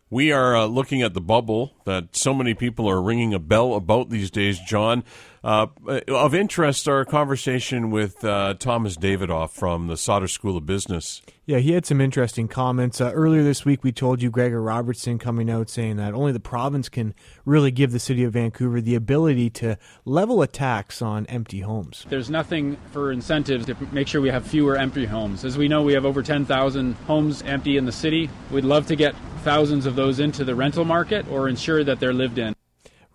We 0.09 0.31
are 0.31 0.55
uh, 0.55 0.67
looking 0.67 1.03
at 1.03 1.15
the 1.15 1.21
bubble 1.21 1.75
that 1.85 2.15
so 2.15 2.33
many 2.33 2.55
people 2.55 2.89
are 2.89 3.03
ringing 3.03 3.35
a 3.35 3.41
bell 3.41 3.75
about 3.75 4.09
these 4.09 4.31
days, 4.31 4.61
John. 4.61 5.03
Uh, 5.47 5.69
of 6.09 6.35
interest, 6.35 6.89
our 6.89 7.05
conversation 7.05 7.93
with 7.93 8.25
uh, 8.25 8.55
Thomas 8.55 8.97
Davidoff 8.97 9.51
from 9.51 9.87
the 9.87 9.97
Sauder 9.97 10.27
School 10.27 10.57
of 10.57 10.67
Business. 10.67 11.23
Yeah, 11.45 11.59
he 11.59 11.71
had 11.71 11.87
some 11.87 12.01
interesting 12.01 12.49
comments. 12.49 13.01
Uh, 13.01 13.13
earlier 13.15 13.45
this 13.45 13.65
week, 13.65 13.85
we 13.85 13.93
told 13.93 14.21
you 14.21 14.29
Gregor 14.29 14.61
Robertson 14.61 15.21
coming 15.21 15.49
out 15.49 15.71
saying 15.71 15.99
that 15.99 16.15
only 16.15 16.33
the 16.33 16.41
province 16.41 16.89
can 16.89 17.15
really 17.45 17.71
give 17.71 17.93
the 17.93 18.01
city 18.01 18.25
of 18.25 18.33
Vancouver 18.33 18.81
the 18.81 18.97
ability 18.97 19.49
to 19.51 19.79
level 20.05 20.43
a 20.43 20.49
tax 20.49 21.01
on 21.01 21.27
empty 21.27 21.61
homes. 21.61 22.05
There's 22.09 22.29
nothing 22.29 22.77
for 22.91 23.13
incentives 23.13 23.67
to 23.67 23.77
make 23.93 24.09
sure 24.09 24.21
we 24.21 24.31
have 24.31 24.45
fewer 24.45 24.77
empty 24.77 25.05
homes. 25.05 25.45
As 25.45 25.57
we 25.57 25.69
know, 25.69 25.81
we 25.81 25.93
have 25.93 26.05
over 26.05 26.25
10,000 26.25 26.95
homes 27.07 27.43
empty 27.43 27.77
in 27.77 27.85
the 27.85 27.93
city. 27.93 28.29
We'd 28.51 28.65
love 28.65 28.89
to 28.89 28.97
get 28.97 29.15
thousands 29.45 29.87
of 29.87 29.95
those 29.95 30.19
into 30.19 30.43
the 30.43 30.57
rental 30.57 30.85
market 30.85 31.25
or 31.29 31.49
ensure 31.49 31.85
that 31.85 32.01
they're 32.01 32.13
lived 32.13 32.39
in. 32.39 32.56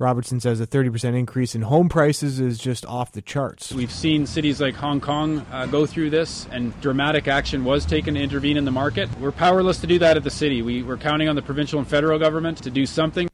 Robertson 0.02 0.40
says 0.40 0.60
a 0.60 0.68
30% 0.68 1.18
increase 1.18 1.54
in 1.54 1.62
home 1.62 1.88
prices 1.88 2.40
is 2.40 2.58
just 2.58 2.86
off 2.86 3.12
the 3.12 3.22
charts. 3.22 3.72
We've 3.72 3.92
seen 3.92 4.26
cities 4.26 4.60
like 4.60 4.76
Hong 4.76 5.00
Kong 5.00 5.46
uh, 5.52 5.68
go 5.68 5.86
through 5.86 6.10
this, 6.10 6.48
and 6.52 6.80
dramatic 6.82 7.28
action 7.28 7.64
was 7.64 7.86
taken 7.86 8.16
to 8.16 8.20
intervene 8.20 8.58
in 8.58 8.66
the 8.66 8.72
market. 8.72 9.10
We're 9.20 9.32
powerless 9.32 9.80
to 9.82 9.88
do 9.88 10.00
that 10.00 10.18
at 10.18 10.24
the 10.24 10.32
city. 10.32 10.62
We, 10.62 10.84
we're 10.84 10.98
counting 10.98 11.30
on 11.30 11.36
the 11.36 11.42
provincial 11.42 11.80
and 11.80 11.88
federal 11.88 12.18
government 12.18 12.58
to 12.64 12.72
do 12.72 12.86
something. 12.86 13.30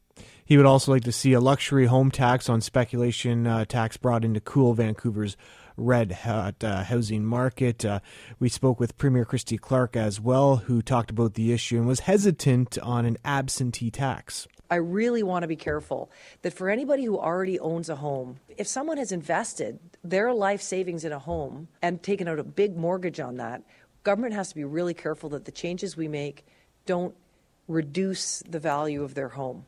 He 0.45 0.57
would 0.57 0.65
also 0.65 0.91
like 0.91 1.03
to 1.05 1.11
see 1.11 1.33
a 1.33 1.39
luxury 1.39 1.87
home 1.87 2.11
tax 2.11 2.49
on 2.49 2.61
speculation 2.61 3.47
uh, 3.47 3.65
tax 3.65 3.97
brought 3.97 4.23
into 4.23 4.39
cool 4.39 4.73
Vancouver's 4.73 5.35
red 5.77 6.11
hot 6.11 6.63
uh, 6.63 6.83
housing 6.83 7.23
market. 7.23 7.85
Uh, 7.85 7.99
we 8.39 8.49
spoke 8.49 8.79
with 8.79 8.97
Premier 8.97 9.25
Christy 9.25 9.57
Clark 9.57 9.95
as 9.95 10.19
well, 10.19 10.57
who 10.57 10.81
talked 10.81 11.11
about 11.11 11.35
the 11.35 11.53
issue 11.53 11.77
and 11.77 11.87
was 11.87 12.01
hesitant 12.01 12.77
on 12.79 13.05
an 13.05 13.17
absentee 13.23 13.91
tax. 13.91 14.47
I 14.69 14.75
really 14.75 15.23
want 15.23 15.43
to 15.43 15.47
be 15.47 15.55
careful 15.55 16.11
that 16.41 16.53
for 16.53 16.69
anybody 16.69 17.05
who 17.05 17.17
already 17.17 17.59
owns 17.59 17.89
a 17.89 17.95
home, 17.95 18.39
if 18.57 18.67
someone 18.67 18.97
has 18.97 19.11
invested 19.11 19.79
their 20.03 20.33
life 20.33 20.61
savings 20.61 21.05
in 21.05 21.11
a 21.11 21.19
home 21.19 21.67
and 21.81 22.01
taken 22.03 22.27
out 22.27 22.39
a 22.39 22.43
big 22.43 22.75
mortgage 22.75 23.19
on 23.19 23.37
that, 23.37 23.63
government 24.03 24.33
has 24.33 24.49
to 24.49 24.55
be 24.55 24.63
really 24.63 24.93
careful 24.93 25.29
that 25.29 25.45
the 25.45 25.51
changes 25.51 25.95
we 25.95 26.07
make 26.07 26.45
don't 26.85 27.15
reduce 27.67 28.43
the 28.49 28.59
value 28.59 29.03
of 29.03 29.13
their 29.13 29.29
home. 29.29 29.65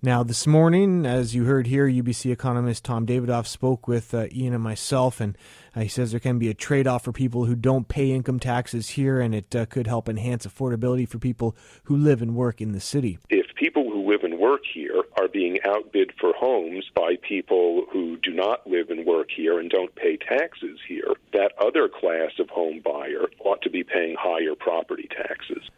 Now, 0.00 0.22
this 0.22 0.46
morning, 0.46 1.04
as 1.04 1.34
you 1.34 1.42
heard 1.46 1.66
here, 1.66 1.88
UBC 1.88 2.30
economist 2.30 2.84
Tom 2.84 3.04
Davidoff 3.04 3.48
spoke 3.48 3.88
with 3.88 4.14
uh, 4.14 4.26
Ian 4.32 4.54
and 4.54 4.62
myself, 4.62 5.20
and 5.20 5.36
uh, 5.74 5.80
he 5.80 5.88
says 5.88 6.12
there 6.12 6.20
can 6.20 6.38
be 6.38 6.48
a 6.48 6.54
trade 6.54 6.86
off 6.86 7.02
for 7.02 7.10
people 7.10 7.46
who 7.46 7.56
don't 7.56 7.88
pay 7.88 8.12
income 8.12 8.38
taxes 8.38 8.90
here, 8.90 9.20
and 9.20 9.34
it 9.34 9.56
uh, 9.56 9.66
could 9.66 9.88
help 9.88 10.08
enhance 10.08 10.46
affordability 10.46 11.08
for 11.08 11.18
people 11.18 11.56
who 11.82 11.96
live 11.96 12.22
and 12.22 12.36
work 12.36 12.60
in 12.60 12.70
the 12.70 12.78
city. 12.78 13.18
If 13.28 13.52
people 13.56 13.90
who 13.90 14.08
live 14.08 14.22
and 14.22 14.38
work 14.38 14.60
here 14.72 15.02
are 15.20 15.26
being 15.26 15.58
outbid 15.64 16.12
for 16.20 16.32
homes 16.32 16.88
by 16.94 17.16
people 17.20 17.86
who 17.92 18.18
do 18.18 18.32
not 18.32 18.68
live 18.68 18.90
and 18.90 19.04
work 19.04 19.30
here 19.36 19.58
and 19.58 19.68
don't 19.68 19.92
pay 19.96 20.16
taxes 20.16 20.78
here, 20.86 21.12
that 21.32 21.54
other 21.60 21.88
class 21.88 22.38
of 22.38 22.48
home 22.50 22.80
buyer 22.84 23.26
ought 23.40 23.62
to 23.62 23.70
be 23.70 23.82
paying 23.82 24.14
higher 24.16 24.54
property 24.54 25.08
taxes. 25.10 25.68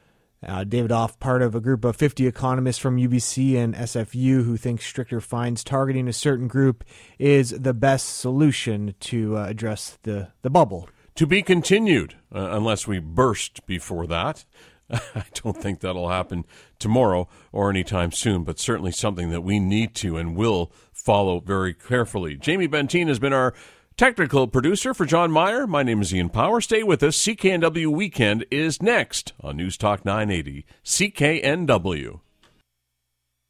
Uh, 0.47 0.65
Davidoff, 0.65 1.19
part 1.19 1.43
of 1.43 1.55
a 1.55 1.61
group 1.61 1.85
of 1.85 1.97
50 1.97 2.27
economists 2.27 2.79
from 2.79 2.97
UBC 2.97 3.57
and 3.57 3.75
SFU 3.75 4.45
who 4.45 4.57
think 4.57 4.81
stricter 4.81 5.21
fines 5.21 5.63
targeting 5.63 6.09
a 6.09 6.15
certain 6.15 6.49
group 6.49 6.83
is 7.19 7.51
the 7.51 7.75
best 7.75 8.19
solution 8.19 8.95
to 9.01 9.37
uh, 9.37 9.47
address 9.47 9.99
the, 10.03 10.29
the 10.41 10.49
bubble. 10.49 10.89
To 11.17 11.27
be 11.27 11.43
continued, 11.43 12.15
uh, 12.35 12.49
unless 12.53 12.87
we 12.87 12.99
burst 12.99 13.67
before 13.67 14.07
that. 14.07 14.47
I 14.91 15.25
don't 15.35 15.57
think 15.57 15.81
that'll 15.81 16.09
happen 16.09 16.47
tomorrow 16.79 17.29
or 17.53 17.69
anytime 17.69 18.11
soon, 18.11 18.43
but 18.45 18.59
certainly 18.59 18.93
something 18.93 19.31
that 19.31 19.43
we 19.43 19.61
need 19.61 19.95
to 19.97 20.17
and 20.17 20.35
will 20.35 20.73
follow 20.93 21.41
very 21.41 21.75
carefully. 21.75 22.37
Jamie 22.37 22.69
Benteen 22.69 23.09
has 23.09 23.19
been 23.19 23.35
our 23.35 23.55
technical 24.01 24.47
producer 24.47 24.95
for 24.95 25.05
John 25.05 25.31
Meyer. 25.31 25.67
My 25.67 25.83
name 25.83 26.01
is 26.01 26.15
Ian 26.15 26.31
Power. 26.31 26.63
Stay 26.63 26.83
with 26.83 27.03
us. 27.03 27.19
CKNW 27.19 27.89
Weekend 27.89 28.47
is 28.51 28.81
next 28.81 29.35
on 29.43 29.59
News 29.59 29.77
Talk 29.77 30.07
980. 30.07 30.65
CKNW. 30.83 32.21